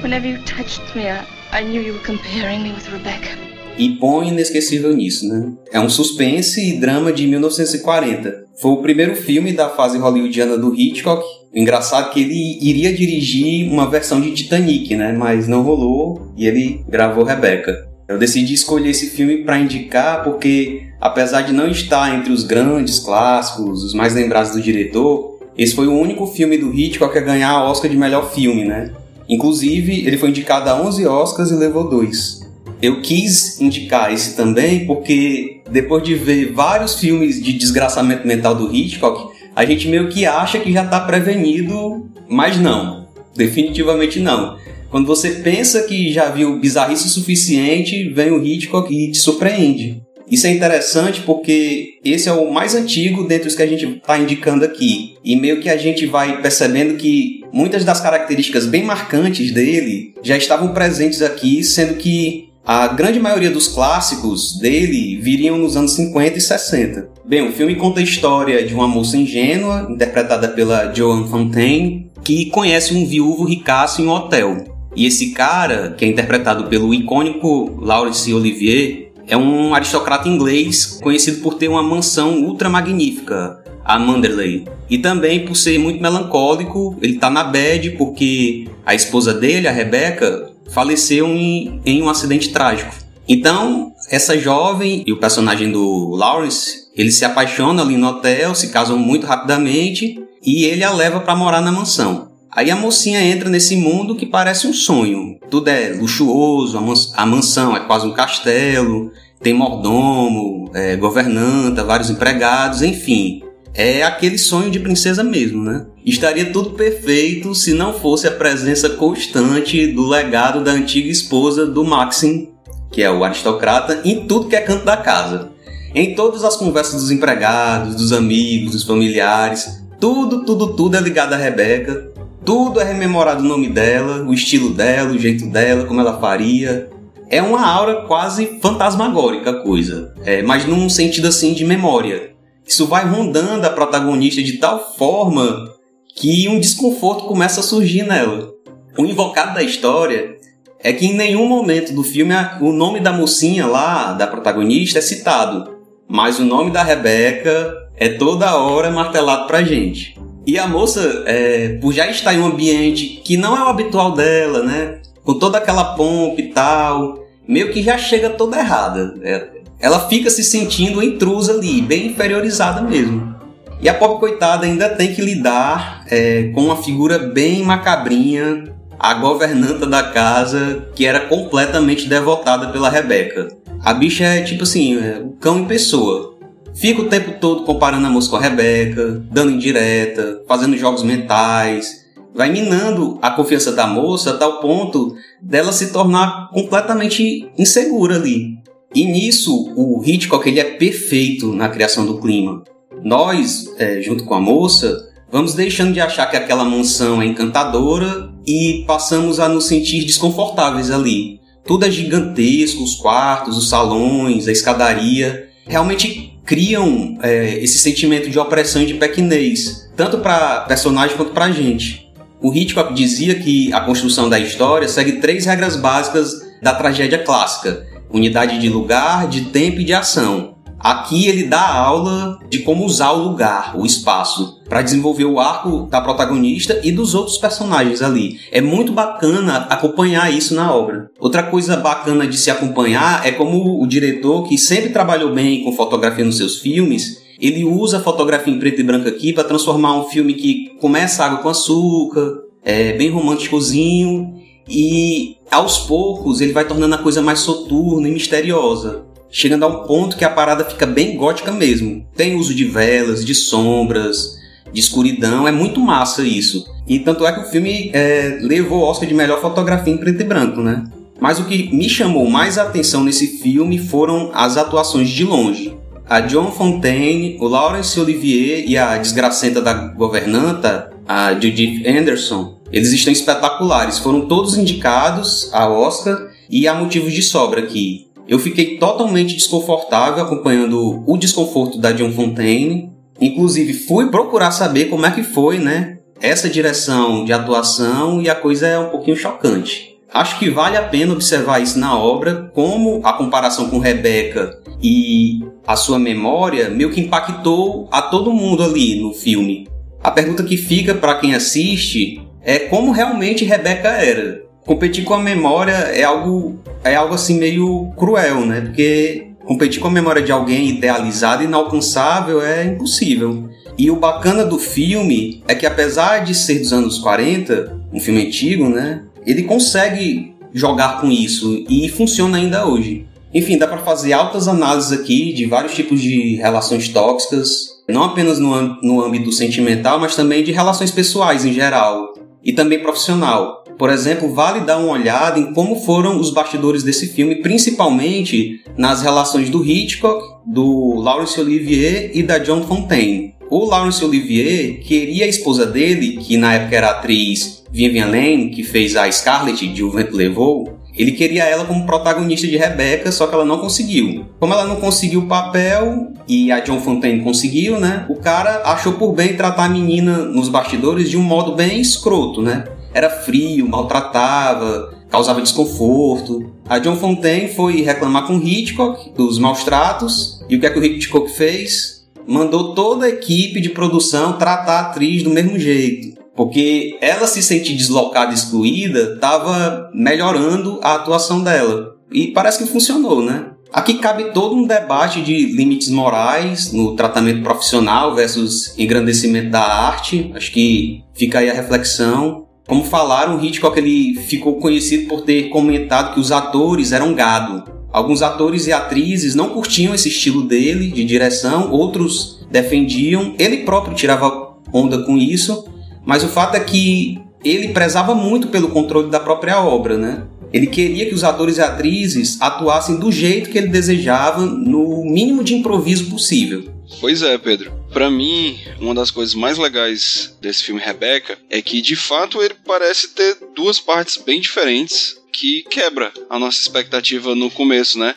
Whenever 0.00 0.26
you 0.26 0.38
touched 0.46 0.96
me, 0.96 1.10
I, 1.10 1.26
I 1.52 1.62
knew 1.62 1.82
you 1.82 1.92
were 1.92 2.06
comparing 2.06 2.62
me 2.62 2.72
with 2.72 2.88
Rebecca. 2.90 3.28
E 3.76 3.98
põe 3.98 4.28
inesquecível 4.28 4.96
nisso, 4.96 5.28
né? 5.28 5.52
É 5.70 5.78
um 5.78 5.90
suspense 5.90 6.58
e 6.58 6.80
drama 6.80 7.12
de 7.12 7.26
1940. 7.26 8.46
Foi 8.58 8.70
o 8.70 8.80
primeiro 8.80 9.14
filme 9.14 9.52
da 9.52 9.68
fase 9.68 9.98
hollywoodiana 9.98 10.56
do 10.56 10.74
Hitchcock. 10.74 11.22
Engraçado 11.54 12.10
que 12.10 12.22
ele 12.22 12.58
iria 12.66 12.90
dirigir 12.90 13.70
uma 13.70 13.90
versão 13.90 14.22
de 14.22 14.32
Titanic, 14.32 14.96
né? 14.96 15.12
Mas 15.12 15.46
não 15.46 15.60
rolou 15.60 16.32
e 16.34 16.46
ele 16.46 16.82
gravou 16.88 17.24
Rebecca. 17.24 17.93
Eu 18.06 18.18
decidi 18.18 18.52
escolher 18.52 18.90
esse 18.90 19.08
filme 19.10 19.38
para 19.38 19.58
indicar 19.58 20.22
porque, 20.22 20.88
apesar 21.00 21.42
de 21.42 21.52
não 21.52 21.68
estar 21.68 22.14
entre 22.14 22.32
os 22.32 22.44
grandes 22.44 22.98
clássicos, 22.98 23.82
os 23.82 23.94
mais 23.94 24.14
lembrados 24.14 24.52
do 24.52 24.60
diretor, 24.60 25.38
esse 25.56 25.74
foi 25.74 25.86
o 25.86 25.98
único 25.98 26.26
filme 26.26 26.58
do 26.58 26.72
Hitchcock 26.74 27.16
a 27.16 27.20
ganhar 27.22 27.50
a 27.50 27.64
Oscar 27.64 27.90
de 27.90 27.96
melhor 27.96 28.30
filme, 28.32 28.64
né? 28.64 28.92
Inclusive, 29.26 30.06
ele 30.06 30.18
foi 30.18 30.28
indicado 30.28 30.68
a 30.68 30.82
11 30.82 31.06
Oscars 31.06 31.50
e 31.50 31.54
levou 31.54 31.88
dois. 31.88 32.42
Eu 32.82 33.00
quis 33.00 33.58
indicar 33.58 34.12
esse 34.12 34.36
também 34.36 34.86
porque, 34.86 35.62
depois 35.70 36.02
de 36.02 36.14
ver 36.14 36.52
vários 36.52 37.00
filmes 37.00 37.42
de 37.42 37.54
desgraçamento 37.54 38.26
mental 38.26 38.54
do 38.54 38.74
Hitchcock, 38.74 39.32
a 39.56 39.64
gente 39.64 39.88
meio 39.88 40.08
que 40.10 40.26
acha 40.26 40.58
que 40.58 40.70
já 40.70 40.84
está 40.84 41.00
prevenido, 41.00 42.06
mas 42.28 42.58
não. 42.58 43.06
Definitivamente 43.34 44.20
não. 44.20 44.58
Quando 44.94 45.08
você 45.08 45.30
pensa 45.30 45.82
que 45.82 46.12
já 46.12 46.30
viu 46.30 46.56
bizarrice 46.60 47.08
suficiente, 47.08 48.10
vem 48.10 48.30
o 48.30 48.40
Hitchcock 48.40 48.94
e 48.94 49.10
te 49.10 49.18
surpreende. 49.18 50.00
Isso 50.30 50.46
é 50.46 50.50
interessante 50.50 51.20
porque 51.22 51.98
esse 52.04 52.28
é 52.28 52.32
o 52.32 52.52
mais 52.52 52.76
antigo 52.76 53.26
dentre 53.26 53.48
os 53.48 53.56
que 53.56 53.62
a 53.64 53.66
gente 53.66 53.84
está 53.96 54.16
indicando 54.16 54.64
aqui. 54.64 55.16
E 55.24 55.34
meio 55.34 55.60
que 55.60 55.68
a 55.68 55.76
gente 55.76 56.06
vai 56.06 56.40
percebendo 56.40 56.94
que 56.94 57.40
muitas 57.52 57.84
das 57.84 58.00
características 58.00 58.66
bem 58.66 58.84
marcantes 58.84 59.50
dele 59.50 60.14
já 60.22 60.36
estavam 60.36 60.72
presentes 60.72 61.22
aqui, 61.22 61.64
sendo 61.64 61.94
que 61.94 62.50
a 62.64 62.86
grande 62.86 63.18
maioria 63.18 63.50
dos 63.50 63.66
clássicos 63.66 64.60
dele 64.60 65.18
viriam 65.20 65.58
nos 65.58 65.76
anos 65.76 65.94
50 65.94 66.38
e 66.38 66.40
60. 66.40 67.08
Bem, 67.24 67.42
o 67.42 67.52
filme 67.52 67.74
conta 67.74 67.98
a 67.98 68.04
história 68.04 68.64
de 68.64 68.72
uma 68.72 68.86
moça 68.86 69.16
ingênua, 69.16 69.88
interpretada 69.90 70.46
pela 70.46 70.94
Joan 70.94 71.26
Fontaine, 71.26 72.12
que 72.22 72.46
conhece 72.46 72.94
um 72.94 73.04
viúvo 73.04 73.42
ricaço 73.42 74.00
em 74.00 74.06
um 74.06 74.10
hotel. 74.10 74.72
E 74.96 75.06
esse 75.06 75.30
cara, 75.30 75.94
que 75.96 76.04
é 76.04 76.08
interpretado 76.08 76.64
pelo 76.64 76.94
icônico 76.94 77.78
Laurence 77.80 78.32
Olivier, 78.32 79.12
é 79.26 79.36
um 79.36 79.74
aristocrata 79.74 80.28
inglês 80.28 80.98
conhecido 81.02 81.40
por 81.42 81.54
ter 81.54 81.68
uma 81.68 81.82
mansão 81.82 82.42
ultra 82.42 82.68
magnífica, 82.68 83.58
a 83.84 83.98
Manderley. 83.98 84.66
E 84.88 84.98
também 84.98 85.44
por 85.44 85.56
ser 85.56 85.78
muito 85.78 86.00
melancólico, 86.00 86.96
ele 87.00 87.18
tá 87.18 87.30
na 87.30 87.44
bad 87.44 87.90
porque 87.92 88.68
a 88.84 88.94
esposa 88.94 89.32
dele, 89.32 89.66
a 89.66 89.72
Rebecca, 89.72 90.50
faleceu 90.70 91.26
em, 91.28 91.80
em 91.84 92.02
um 92.02 92.08
acidente 92.08 92.50
trágico. 92.50 92.94
Então, 93.26 93.92
essa 94.10 94.38
jovem 94.38 95.02
e 95.06 95.12
o 95.12 95.18
personagem 95.18 95.72
do 95.72 96.10
Lawrence, 96.10 96.88
eles 96.94 97.16
se 97.16 97.24
apaixonam 97.24 97.82
ali 97.82 97.96
no 97.96 98.08
hotel, 98.08 98.54
se 98.54 98.68
casam 98.68 98.98
muito 98.98 99.26
rapidamente 99.26 100.22
e 100.44 100.64
ele 100.64 100.84
a 100.84 100.92
leva 100.92 101.20
para 101.20 101.34
morar 101.34 101.62
na 101.62 101.72
mansão. 101.72 102.33
Aí 102.54 102.70
a 102.70 102.76
mocinha 102.76 103.20
entra 103.20 103.50
nesse 103.50 103.74
mundo 103.74 104.14
que 104.14 104.24
parece 104.24 104.68
um 104.68 104.72
sonho. 104.72 105.36
Tudo 105.50 105.68
é 105.68 105.88
luxuoso, 105.88 106.78
a, 107.16 107.26
mansão 107.26 107.76
é 107.76 107.80
quase 107.80 108.06
um 108.06 108.12
castelo, 108.12 109.10
tem 109.42 109.52
mordomo, 109.52 110.70
é, 110.72 110.94
governanta, 110.94 111.82
vários 111.82 112.10
empregados, 112.10 112.80
enfim. 112.80 113.42
É 113.74 114.04
aquele 114.04 114.38
sonho 114.38 114.70
de 114.70 114.78
princesa 114.78 115.24
mesmo, 115.24 115.64
né? 115.64 115.84
Estaria 116.06 116.52
tudo 116.52 116.70
perfeito 116.70 117.56
se 117.56 117.74
não 117.74 117.92
fosse 117.92 118.28
a 118.28 118.30
presença 118.30 118.88
constante 118.90 119.88
do 119.88 120.06
legado 120.06 120.62
da 120.62 120.70
antiga 120.70 121.10
esposa 121.10 121.66
do 121.66 121.82
Maxim, 121.84 122.50
que 122.92 123.02
é 123.02 123.10
o 123.10 123.24
aristocrata, 123.24 124.00
em 124.04 124.28
tudo 124.28 124.46
que 124.46 124.54
é 124.54 124.60
canto 124.60 124.84
da 124.84 124.96
casa. 124.96 125.50
Em 125.92 126.14
todas 126.14 126.44
as 126.44 126.56
conversas 126.56 127.02
dos 127.02 127.10
empregados, 127.10 127.96
dos 127.96 128.12
amigos, 128.12 128.72
dos 128.72 128.84
familiares, 128.84 129.82
tudo, 129.98 130.44
tudo, 130.44 130.74
tudo 130.74 130.96
é 130.96 131.00
ligado 131.00 131.32
a 131.32 131.36
Rebeca 131.36 132.13
tudo 132.44 132.80
é 132.80 132.84
rememorado 132.84 133.42
o 133.42 133.48
nome 133.48 133.68
dela, 133.68 134.22
o 134.22 134.32
estilo 134.32 134.70
dela, 134.70 135.12
o 135.12 135.18
jeito 135.18 135.46
dela, 135.46 135.86
como 135.86 136.00
ela 136.00 136.20
faria. 136.20 136.90
É 137.30 137.42
uma 137.42 137.66
aura 137.66 138.02
quase 138.02 138.58
fantasmagórica 138.60 139.62
coisa, 139.62 140.14
é, 140.24 140.42
mas 140.42 140.66
num 140.66 140.88
sentido 140.88 141.28
assim 141.28 141.54
de 141.54 141.64
memória. 141.64 142.34
Isso 142.66 142.86
vai 142.86 143.06
rondando 143.06 143.66
a 143.66 143.70
protagonista 143.70 144.42
de 144.42 144.58
tal 144.58 144.94
forma 144.96 145.72
que 146.14 146.48
um 146.48 146.60
desconforto 146.60 147.24
começa 147.24 147.60
a 147.60 147.62
surgir 147.62 148.02
nela. 148.02 148.52
O 148.96 149.04
invocado 149.04 149.54
da 149.54 149.62
história 149.62 150.36
é 150.78 150.92
que 150.92 151.06
em 151.06 151.14
nenhum 151.14 151.48
momento 151.48 151.92
do 151.92 152.04
filme 152.04 152.34
o 152.60 152.72
nome 152.72 153.00
da 153.00 153.12
mocinha 153.12 153.66
lá, 153.66 154.12
da 154.12 154.26
protagonista, 154.26 154.98
é 154.98 155.02
citado, 155.02 155.76
mas 156.06 156.38
o 156.38 156.44
nome 156.44 156.70
da 156.70 156.82
Rebeca 156.82 157.74
é 157.96 158.10
toda 158.10 158.56
hora 158.56 158.90
martelado 158.90 159.46
pra 159.46 159.62
gente. 159.62 160.14
E 160.46 160.58
a 160.58 160.66
moça, 160.66 161.24
é, 161.26 161.78
por 161.80 161.92
já 161.92 162.10
estar 162.10 162.34
em 162.34 162.38
um 162.38 162.46
ambiente 162.46 163.20
que 163.24 163.36
não 163.36 163.56
é 163.56 163.64
o 163.64 163.68
habitual 163.68 164.12
dela, 164.12 164.62
né? 164.62 164.98
Com 165.22 165.38
toda 165.38 165.58
aquela 165.58 165.94
pompa 165.94 166.40
e 166.40 166.48
tal, 166.48 167.24
meio 167.48 167.72
que 167.72 167.82
já 167.82 167.96
chega 167.96 168.30
toda 168.30 168.58
errada. 168.58 169.14
É, 169.22 169.48
ela 169.80 170.08
fica 170.08 170.30
se 170.30 170.44
sentindo 170.44 171.02
intrusa 171.02 171.52
ali, 171.52 171.80
bem 171.80 172.08
inferiorizada 172.08 172.82
mesmo. 172.82 173.34
E 173.80 173.88
a 173.88 173.94
pobre 173.94 174.18
coitada 174.18 174.64
ainda 174.64 174.88
tem 174.88 175.14
que 175.14 175.20
lidar 175.20 176.04
é, 176.10 176.44
com 176.54 176.62
uma 176.62 176.76
figura 176.76 177.18
bem 177.18 177.62
macabrinha, 177.62 178.64
a 178.98 179.14
governanta 179.14 179.86
da 179.86 180.02
casa, 180.04 180.88
que 180.94 181.04
era 181.04 181.20
completamente 181.20 182.08
devotada 182.08 182.68
pela 182.68 182.88
Rebeca. 182.88 183.48
A 183.82 183.92
bicha 183.92 184.24
é 184.24 184.40
tipo 184.40 184.62
assim, 184.62 184.98
é 184.98 185.18
o 185.18 185.32
cão 185.32 185.58
em 185.58 185.66
pessoa. 185.66 186.33
Fica 186.74 187.02
o 187.02 187.08
tempo 187.08 187.38
todo 187.40 187.64
comparando 187.64 188.06
a 188.06 188.10
moça 188.10 188.28
com 188.28 188.36
a 188.36 188.40
Rebeca, 188.40 189.24
dando 189.30 189.52
indireta, 189.52 190.42
fazendo 190.46 190.76
jogos 190.76 191.04
mentais, 191.04 192.04
vai 192.34 192.50
minando 192.50 193.16
a 193.22 193.30
confiança 193.30 193.70
da 193.70 193.86
moça 193.86 194.30
a 194.30 194.36
tal 194.36 194.60
ponto 194.60 195.14
dela 195.40 195.72
se 195.72 195.92
tornar 195.92 196.50
completamente 196.50 197.48
insegura 197.56 198.16
ali. 198.16 198.58
E 198.92 199.04
nisso, 199.04 199.72
o 199.76 200.02
Hitchcock 200.04 200.48
ele 200.48 200.60
é 200.60 200.64
perfeito 200.64 201.52
na 201.52 201.68
criação 201.68 202.04
do 202.04 202.18
clima. 202.18 202.62
Nós, 203.02 203.72
é, 203.78 204.00
junto 204.02 204.24
com 204.24 204.34
a 204.34 204.40
moça, 204.40 205.10
vamos 205.30 205.54
deixando 205.54 205.92
de 205.92 206.00
achar 206.00 206.26
que 206.26 206.36
aquela 206.36 206.64
mansão 206.64 207.22
é 207.22 207.26
encantadora 207.26 208.32
e 208.46 208.84
passamos 208.86 209.38
a 209.38 209.48
nos 209.48 209.66
sentir 209.66 210.04
desconfortáveis 210.04 210.90
ali. 210.90 211.40
Tudo 211.64 211.86
é 211.86 211.90
gigantesco, 211.90 212.82
os 212.82 212.96
quartos, 212.96 213.56
os 213.56 213.68
salões, 213.68 214.48
a 214.48 214.52
escadaria. 214.52 215.48
Realmente 215.66 216.33
criam 216.44 217.18
é, 217.22 217.58
esse 217.62 217.78
sentimento 217.78 218.28
de 218.28 218.38
opressão 218.38 218.82
e 218.82 218.86
de 218.86 218.94
pequenez, 218.94 219.90
tanto 219.96 220.18
para 220.18 220.60
personagem 220.60 221.16
quanto 221.16 221.32
para 221.32 221.50
gente. 221.50 222.12
O 222.40 222.54
Hitchcock 222.54 222.92
dizia 222.92 223.34
que 223.36 223.72
a 223.72 223.80
construção 223.80 224.28
da 224.28 224.38
história 224.38 224.86
segue 224.86 225.12
três 225.12 225.46
regras 225.46 225.76
básicas 225.76 226.42
da 226.60 226.74
tragédia 226.74 227.18
clássica: 227.18 227.86
unidade 228.10 228.58
de 228.58 228.68
lugar, 228.68 229.28
de 229.28 229.46
tempo 229.46 229.80
e 229.80 229.84
de 229.84 229.94
ação. 229.94 230.53
Aqui 230.84 231.28
ele 231.28 231.44
dá 231.44 231.66
aula 231.66 232.38
de 232.50 232.58
como 232.58 232.84
usar 232.84 233.12
o 233.12 233.22
lugar, 233.22 233.74
o 233.74 233.86
espaço, 233.86 234.60
para 234.68 234.82
desenvolver 234.82 235.24
o 235.24 235.40
arco 235.40 235.88
da 235.90 235.98
protagonista 235.98 236.78
e 236.84 236.92
dos 236.92 237.14
outros 237.14 237.38
personagens 237.38 238.02
ali. 238.02 238.38
É 238.52 238.60
muito 238.60 238.92
bacana 238.92 239.66
acompanhar 239.70 240.30
isso 240.30 240.54
na 240.54 240.74
obra. 240.74 241.10
Outra 241.18 241.42
coisa 241.42 241.74
bacana 241.78 242.26
de 242.26 242.36
se 242.36 242.50
acompanhar 242.50 243.26
é 243.26 243.32
como 243.32 243.82
o 243.82 243.86
diretor, 243.86 244.46
que 244.46 244.58
sempre 244.58 244.90
trabalhou 244.90 245.32
bem 245.32 245.64
com 245.64 245.72
fotografia 245.72 246.22
nos 246.22 246.36
seus 246.36 246.58
filmes, 246.58 247.24
ele 247.40 247.64
usa 247.64 247.96
a 247.96 248.02
fotografia 248.02 248.52
em 248.52 248.58
preto 248.58 248.82
e 248.82 248.84
branco 248.84 249.08
aqui 249.08 249.32
para 249.32 249.44
transformar 249.44 249.96
um 249.96 250.04
filme 250.04 250.34
que 250.34 250.76
começa 250.82 251.24
água 251.24 251.38
com 251.38 251.48
açúcar, 251.48 252.42
é 252.62 252.92
bem 252.92 253.08
românticozinho, 253.08 254.34
e 254.68 255.36
aos 255.50 255.78
poucos 255.78 256.42
ele 256.42 256.52
vai 256.52 256.66
tornando 256.66 256.94
a 256.94 256.98
coisa 256.98 257.22
mais 257.22 257.40
soturna 257.40 258.06
e 258.06 258.12
misteriosa. 258.12 259.13
Chegando 259.36 259.64
a 259.64 259.66
um 259.66 259.82
ponto 259.84 260.16
que 260.16 260.24
a 260.24 260.30
parada 260.30 260.64
fica 260.64 260.86
bem 260.86 261.16
gótica 261.16 261.50
mesmo. 261.50 262.06
Tem 262.16 262.36
uso 262.36 262.54
de 262.54 262.64
velas, 262.64 263.24
de 263.24 263.34
sombras, 263.34 264.38
de 264.72 264.78
escuridão, 264.78 265.48
é 265.48 265.50
muito 265.50 265.80
massa 265.80 266.22
isso. 266.22 266.64
E 266.86 267.00
tanto 267.00 267.26
é 267.26 267.32
que 267.32 267.40
o 267.40 267.50
filme 267.50 267.90
é, 267.92 268.38
levou 268.40 268.82
o 268.82 268.84
Oscar 268.84 269.08
de 269.08 269.14
melhor 269.14 269.40
fotografia 269.40 269.92
em 269.92 269.96
preto 269.96 270.20
e 270.20 270.24
branco, 270.24 270.60
né? 270.60 270.84
Mas 271.18 271.40
o 271.40 271.46
que 271.46 271.74
me 271.74 271.88
chamou 271.88 272.30
mais 272.30 272.58
a 272.58 272.62
atenção 272.62 273.02
nesse 273.02 273.38
filme 273.38 273.76
foram 273.76 274.30
as 274.32 274.56
atuações 274.56 275.08
de 275.08 275.24
longe 275.24 275.76
a 276.08 276.20
John 276.20 276.50
Fontaine, 276.52 277.38
o 277.40 277.48
Laurence 277.48 277.98
Olivier 277.98 278.64
e 278.68 278.76
a 278.76 278.98
desgracenta 278.98 279.60
da 279.60 279.72
governanta, 279.72 280.90
a 281.08 281.32
Judith 281.32 281.86
Anderson, 281.86 282.58
eles 282.70 282.92
estão 282.92 283.12
espetaculares. 283.12 283.98
Foram 283.98 284.26
todos 284.26 284.56
indicados 284.56 285.48
a 285.52 285.68
Oscar 285.68 286.30
e 286.50 286.68
há 286.68 286.74
motivos 286.74 287.12
de 287.12 287.22
sobra 287.22 287.60
aqui. 287.60 288.08
Eu 288.26 288.38
fiquei 288.38 288.78
totalmente 288.78 289.34
desconfortável 289.34 290.24
acompanhando 290.24 291.02
o 291.06 291.16
desconforto 291.16 291.78
da 291.78 291.92
John 291.92 292.10
Fontaine. 292.12 292.90
Inclusive 293.20 293.72
fui 293.74 294.10
procurar 294.10 294.50
saber 294.50 294.86
como 294.86 295.06
é 295.06 295.10
que 295.10 295.22
foi, 295.22 295.58
né? 295.58 295.98
Essa 296.20 296.48
direção 296.48 297.24
de 297.24 297.32
atuação 297.32 298.22
e 298.22 298.30
a 298.30 298.34
coisa 298.34 298.66
é 298.66 298.78
um 298.78 298.88
pouquinho 298.88 299.16
chocante. 299.16 299.94
Acho 300.12 300.38
que 300.38 300.48
vale 300.48 300.76
a 300.76 300.82
pena 300.82 301.12
observar 301.12 301.60
isso 301.60 301.78
na 301.78 301.98
obra, 301.98 302.50
como 302.54 303.00
a 303.04 303.12
comparação 303.12 303.68
com 303.68 303.78
Rebecca 303.78 304.58
e 304.80 305.44
a 305.66 305.76
sua 305.76 305.98
memória 305.98 306.70
meio 306.70 306.92
que 306.92 307.00
impactou 307.00 307.88
a 307.90 308.00
todo 308.00 308.32
mundo 308.32 308.62
ali 308.62 309.00
no 309.00 309.12
filme. 309.12 309.68
A 310.02 310.10
pergunta 310.10 310.44
que 310.44 310.56
fica 310.56 310.94
para 310.94 311.16
quem 311.16 311.34
assiste 311.34 312.22
é 312.42 312.58
como 312.60 312.92
realmente 312.92 313.44
Rebecca 313.44 313.88
era. 313.88 314.42
Competir 314.64 315.04
com 315.04 315.14
a 315.14 315.18
memória 315.18 315.72
é 315.72 316.04
algo 316.04 316.60
é 316.84 316.94
algo 316.94 317.14
assim 317.14 317.38
meio 317.38 317.92
cruel, 317.96 318.44
né? 318.46 318.60
Porque 318.60 319.28
competir 319.44 319.80
com 319.80 319.88
a 319.88 319.90
memória 319.90 320.22
de 320.22 320.30
alguém 320.30 320.68
idealizado 320.68 321.42
e 321.42 321.46
inalcançável 321.46 322.42
é 322.42 322.64
impossível. 322.64 323.48
E 323.76 323.90
o 323.90 323.96
bacana 323.96 324.44
do 324.44 324.58
filme 324.58 325.42
é 325.48 325.54
que 325.54 325.66
apesar 325.66 326.18
de 326.20 326.34
ser 326.34 326.60
dos 326.60 326.72
anos 326.72 326.98
40, 326.98 327.80
um 327.92 327.98
filme 327.98 328.26
antigo, 328.26 328.68
né? 328.68 329.02
ele 329.26 329.42
consegue 329.42 330.34
jogar 330.52 331.00
com 331.00 331.10
isso 331.10 331.64
e 331.68 331.88
funciona 331.88 332.36
ainda 332.36 332.66
hoje. 332.66 333.06
Enfim, 333.32 333.58
dá 333.58 333.66
para 333.66 333.78
fazer 333.78 334.12
altas 334.12 334.46
análises 334.46 334.92
aqui 334.92 335.32
de 335.32 335.46
vários 335.46 335.74
tipos 335.74 336.00
de 336.00 336.36
relações 336.36 336.88
tóxicas, 336.88 337.82
não 337.88 338.04
apenas 338.04 338.38
no, 338.38 338.80
no 338.80 339.04
âmbito 339.04 339.32
sentimental, 339.32 339.98
mas 339.98 340.14
também 340.14 340.44
de 340.44 340.52
relações 340.52 340.92
pessoais 340.92 341.44
em 341.44 341.52
geral 341.52 342.14
e 342.44 342.52
também 342.52 342.78
profissional. 342.78 343.63
Por 343.78 343.90
exemplo, 343.90 344.32
vale 344.32 344.60
dar 344.60 344.78
uma 344.78 344.92
olhada 344.92 345.38
em 345.38 345.52
como 345.52 345.76
foram 345.76 346.20
os 346.20 346.30
bastidores 346.30 346.82
desse 346.82 347.08
filme, 347.08 347.36
principalmente 347.36 348.62
nas 348.76 349.02
relações 349.02 349.50
do 349.50 349.64
Hitchcock, 349.64 350.22
do 350.46 350.94
Laurence 350.96 351.40
Olivier 351.40 352.10
e 352.14 352.22
da 352.22 352.38
John 352.38 352.62
Fontaine. 352.62 353.34
O 353.50 353.64
Laurence 353.64 354.04
Olivier 354.04 354.80
queria 354.80 355.26
a 355.26 355.28
esposa 355.28 355.66
dele, 355.66 356.16
que 356.16 356.36
na 356.36 356.54
época 356.54 356.76
era 356.76 356.90
atriz 356.90 357.62
Vivian 357.70 358.06
Lane, 358.06 358.50
que 358.50 358.62
fez 358.62 358.96
a 358.96 359.10
Scarlett 359.10 359.66
de 359.66 359.82
O 359.82 359.90
Vento 359.90 360.16
Levou, 360.16 360.78
ele 360.96 361.10
queria 361.12 361.44
ela 361.44 361.64
como 361.64 361.84
protagonista 361.84 362.46
de 362.46 362.56
Rebecca, 362.56 363.10
só 363.10 363.26
que 363.26 363.34
ela 363.34 363.44
não 363.44 363.58
conseguiu. 363.58 364.26
Como 364.38 364.54
ela 364.54 364.64
não 364.64 364.76
conseguiu 364.76 365.20
o 365.20 365.26
papel 365.26 366.12
e 366.28 366.52
a 366.52 366.60
John 366.60 366.80
Fontaine 366.80 367.22
conseguiu, 367.22 367.80
né? 367.80 368.06
O 368.08 368.16
cara 368.16 368.62
achou 368.64 368.92
por 368.92 369.12
bem 369.12 369.34
tratar 369.34 369.64
a 369.64 369.68
menina 369.68 370.18
nos 370.18 370.48
bastidores 370.48 371.10
de 371.10 371.16
um 371.16 371.22
modo 371.22 371.56
bem 371.56 371.80
escroto, 371.80 372.40
né? 372.40 372.64
Era 372.94 373.10
frio, 373.10 373.68
maltratava, 373.68 374.94
causava 375.10 375.42
desconforto. 375.42 376.52
A 376.68 376.78
John 376.78 376.96
Fontaine 376.96 377.52
foi 377.52 377.82
reclamar 377.82 378.26
com 378.26 378.40
Hitchcock 378.40 379.10
dos 379.10 379.38
maus 379.38 379.64
tratos 379.64 380.42
e 380.48 380.56
o 380.56 380.60
que 380.60 380.66
é 380.66 380.70
que 380.70 380.78
o 380.78 380.84
Hitchcock 380.84 381.30
fez? 381.30 382.06
Mandou 382.26 382.74
toda 382.74 383.06
a 383.06 383.10
equipe 383.10 383.60
de 383.60 383.68
produção 383.68 384.38
tratar 384.38 384.78
a 384.78 384.80
atriz 384.90 385.22
do 385.22 385.30
mesmo 385.30 385.58
jeito. 385.58 386.22
Porque 386.34 386.96
ela 387.00 387.26
se 387.26 387.42
sentir 387.42 387.74
deslocada, 387.74 388.32
excluída, 388.32 389.14
estava 389.14 389.90
melhorando 389.92 390.80
a 390.82 390.94
atuação 390.94 391.42
dela. 391.42 391.96
E 392.10 392.28
parece 392.28 392.58
que 392.58 392.70
funcionou, 392.70 393.22
né? 393.22 393.50
Aqui 393.72 393.94
cabe 393.94 394.30
todo 394.32 394.54
um 394.54 394.68
debate 394.68 395.20
de 395.20 395.46
limites 395.46 395.88
morais 395.88 396.72
no 396.72 396.94
tratamento 396.94 397.42
profissional 397.42 398.14
versus 398.14 398.72
engrandecimento 398.78 399.50
da 399.50 399.62
arte. 399.62 400.30
Acho 400.32 400.52
que 400.52 401.02
fica 401.12 401.40
aí 401.40 401.50
a 401.50 401.54
reflexão. 401.54 402.43
Como 402.66 402.84
falaram, 402.84 403.42
Hitchcock 403.42 403.78
ele 403.78 404.14
ficou 404.14 404.56
conhecido 404.56 405.08
por 405.08 405.22
ter 405.22 405.50
comentado 405.50 406.14
que 406.14 406.20
os 406.20 406.32
atores 406.32 406.92
eram 406.92 407.14
gado. 407.14 407.64
Alguns 407.92 408.22
atores 408.22 408.66
e 408.66 408.72
atrizes 408.72 409.34
não 409.34 409.50
curtiam 409.50 409.94
esse 409.94 410.08
estilo 410.08 410.42
dele 410.42 410.90
de 410.90 411.04
direção, 411.04 411.70
outros 411.70 412.44
defendiam. 412.50 413.34
Ele 413.38 413.58
próprio 413.58 413.94
tirava 413.94 414.54
onda 414.72 415.04
com 415.04 415.16
isso, 415.16 415.66
mas 416.04 416.24
o 416.24 416.28
fato 416.28 416.56
é 416.56 416.60
que 416.60 417.20
ele 417.44 417.68
prezava 417.68 418.14
muito 418.14 418.48
pelo 418.48 418.68
controle 418.68 419.10
da 419.10 419.20
própria 419.20 419.62
obra, 419.62 419.98
né? 419.98 420.24
Ele 420.52 420.66
queria 420.66 421.06
que 421.06 421.14
os 421.14 421.24
atores 421.24 421.58
e 421.58 421.60
atrizes 421.60 422.40
atuassem 422.40 422.96
do 422.96 423.12
jeito 423.12 423.50
que 423.50 423.58
ele 423.58 423.68
desejava, 423.68 424.46
no 424.46 425.04
mínimo 425.04 425.42
de 425.44 425.54
improviso 425.54 426.08
possível. 426.08 426.64
Pois 427.00 427.22
é, 427.22 427.36
Pedro. 427.36 427.72
Para 427.94 428.10
mim, 428.10 428.58
uma 428.80 428.92
das 428.92 429.12
coisas 429.12 429.36
mais 429.36 429.56
legais 429.56 430.36
desse 430.40 430.64
filme 430.64 430.80
Rebecca 430.80 431.38
é 431.48 431.62
que 431.62 431.80
de 431.80 431.94
fato 431.94 432.42
ele 432.42 432.54
parece 432.66 433.14
ter 433.14 433.38
duas 433.54 433.78
partes 433.78 434.16
bem 434.16 434.40
diferentes 434.40 435.16
que 435.32 435.62
quebra 435.62 436.12
a 436.28 436.36
nossa 436.36 436.60
expectativa 436.60 437.36
no 437.36 437.48
começo, 437.48 437.96
né? 437.96 438.12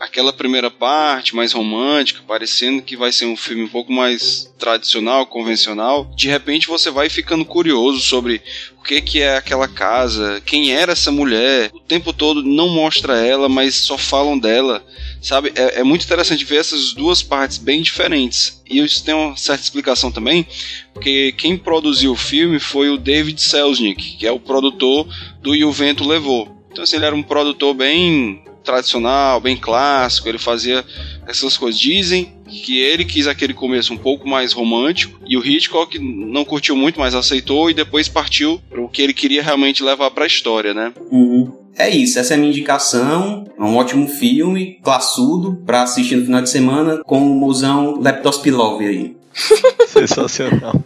aquela 0.00 0.32
primeira 0.32 0.70
parte 0.70 1.34
mais 1.34 1.52
romântica, 1.52 2.20
parecendo 2.26 2.82
que 2.82 2.96
vai 2.96 3.12
ser 3.12 3.26
um 3.26 3.36
filme 3.36 3.62
um 3.62 3.68
pouco 3.68 3.92
mais 3.92 4.52
tradicional, 4.58 5.26
convencional, 5.26 6.10
de 6.16 6.28
repente 6.28 6.66
você 6.66 6.90
vai 6.90 7.08
ficando 7.08 7.44
curioso 7.44 8.00
sobre 8.00 8.42
o 8.78 8.82
que 8.82 9.00
que 9.00 9.20
é 9.22 9.36
aquela 9.36 9.68
casa, 9.68 10.42
quem 10.44 10.72
era 10.72 10.92
essa 10.92 11.10
mulher. 11.10 11.70
O 11.72 11.80
tempo 11.80 12.12
todo 12.12 12.42
não 12.42 12.68
mostra 12.68 13.16
ela, 13.16 13.48
mas 13.48 13.74
só 13.74 13.96
falam 13.96 14.38
dela. 14.38 14.84
Sabe, 15.24 15.54
é, 15.56 15.80
é 15.80 15.82
muito 15.82 16.04
interessante 16.04 16.44
ver 16.44 16.56
essas 16.56 16.92
duas 16.92 17.22
partes 17.22 17.56
bem 17.56 17.80
diferentes. 17.80 18.62
E 18.68 18.78
isso 18.78 19.02
tem 19.02 19.14
uma 19.14 19.34
certa 19.38 19.64
explicação 19.64 20.12
também, 20.12 20.46
porque 20.92 21.32
quem 21.32 21.56
produziu 21.56 22.12
o 22.12 22.16
filme 22.16 22.60
foi 22.60 22.90
o 22.90 22.98
David 22.98 23.40
Selznick, 23.40 24.18
que 24.18 24.26
é 24.26 24.30
o 24.30 24.38
produtor 24.38 25.08
do 25.40 25.54
E 25.54 25.64
o 25.64 25.72
Vento 25.72 26.06
Levou. 26.06 26.54
Então, 26.70 26.84
assim, 26.84 26.96
ele 26.96 27.06
era 27.06 27.16
um 27.16 27.22
produtor 27.22 27.72
bem 27.72 28.44
tradicional, 28.62 29.40
bem 29.40 29.56
clássico, 29.56 30.28
ele 30.28 30.36
fazia 30.36 30.84
essas 31.26 31.56
coisas. 31.56 31.80
Dizem 31.80 32.30
que 32.46 32.78
ele 32.78 33.06
quis 33.06 33.26
aquele 33.26 33.54
começo 33.54 33.94
um 33.94 33.98
pouco 33.98 34.28
mais 34.28 34.52
romântico 34.52 35.18
e 35.26 35.38
o 35.38 35.46
Hitchcock 35.46 35.98
não 35.98 36.44
curtiu 36.44 36.76
muito, 36.76 37.00
mas 37.00 37.14
aceitou 37.14 37.70
e 37.70 37.74
depois 37.74 38.10
partiu 38.10 38.60
para 38.68 38.82
o 38.82 38.90
que 38.90 39.00
ele 39.00 39.14
queria 39.14 39.42
realmente 39.42 39.82
levar 39.82 40.10
para 40.10 40.24
a 40.24 40.26
história, 40.26 40.74
né? 40.74 40.92
Uhum. 41.10 41.63
É 41.76 41.88
isso, 41.88 42.18
essa 42.18 42.34
é 42.34 42.36
a 42.36 42.38
minha 42.38 42.50
indicação. 42.50 43.46
É 43.58 43.62
um 43.62 43.76
ótimo 43.76 44.06
filme, 44.08 44.78
classudo, 44.82 45.62
pra 45.66 45.82
assistir 45.82 46.16
no 46.16 46.24
final 46.24 46.42
de 46.42 46.50
semana 46.50 47.02
com 47.04 47.18
o 47.18 47.34
mozão 47.34 48.00
Leptospilov 48.00 48.80
aí. 48.80 49.16
Sensacional. 49.88 50.80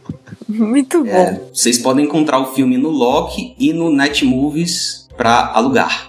Muito 0.48 1.04
bom. 1.04 1.10
É, 1.10 1.40
vocês 1.52 1.78
podem 1.78 2.06
encontrar 2.06 2.38
o 2.38 2.54
filme 2.54 2.78
no 2.78 2.88
Loki 2.88 3.54
e 3.58 3.72
no 3.72 3.90
Netmovies 3.90 5.06
pra 5.16 5.52
alugar. 5.54 6.08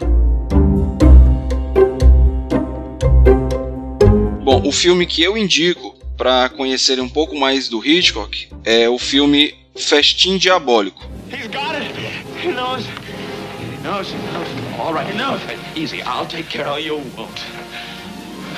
Bom, 4.43 4.63
o 4.65 4.71
filme 4.71 5.05
que 5.05 5.21
eu 5.21 5.37
indico 5.37 5.95
para 6.17 6.49
conhecer 6.49 6.99
um 6.99 7.09
pouco 7.09 7.37
mais 7.37 7.67
do 7.67 7.85
Hitchcock 7.85 8.47
é 8.63 8.89
o 8.89 8.97
filme 8.97 9.53
Festim 9.75 10.37
Diabólico. 10.37 11.07
He's 11.31 11.47
got 11.47 11.68
knows. 13.83 14.11
He 14.11 14.17
knows. 14.17 14.79
All 14.79 14.93
right. 14.93 15.15
Knows. 15.15 15.41
Easy. 15.75 16.01
I'll 16.03 16.27
take 16.27 16.49
care 16.49 16.67
of 16.67 16.79
you. 16.79 16.97
Won't. 17.17 17.43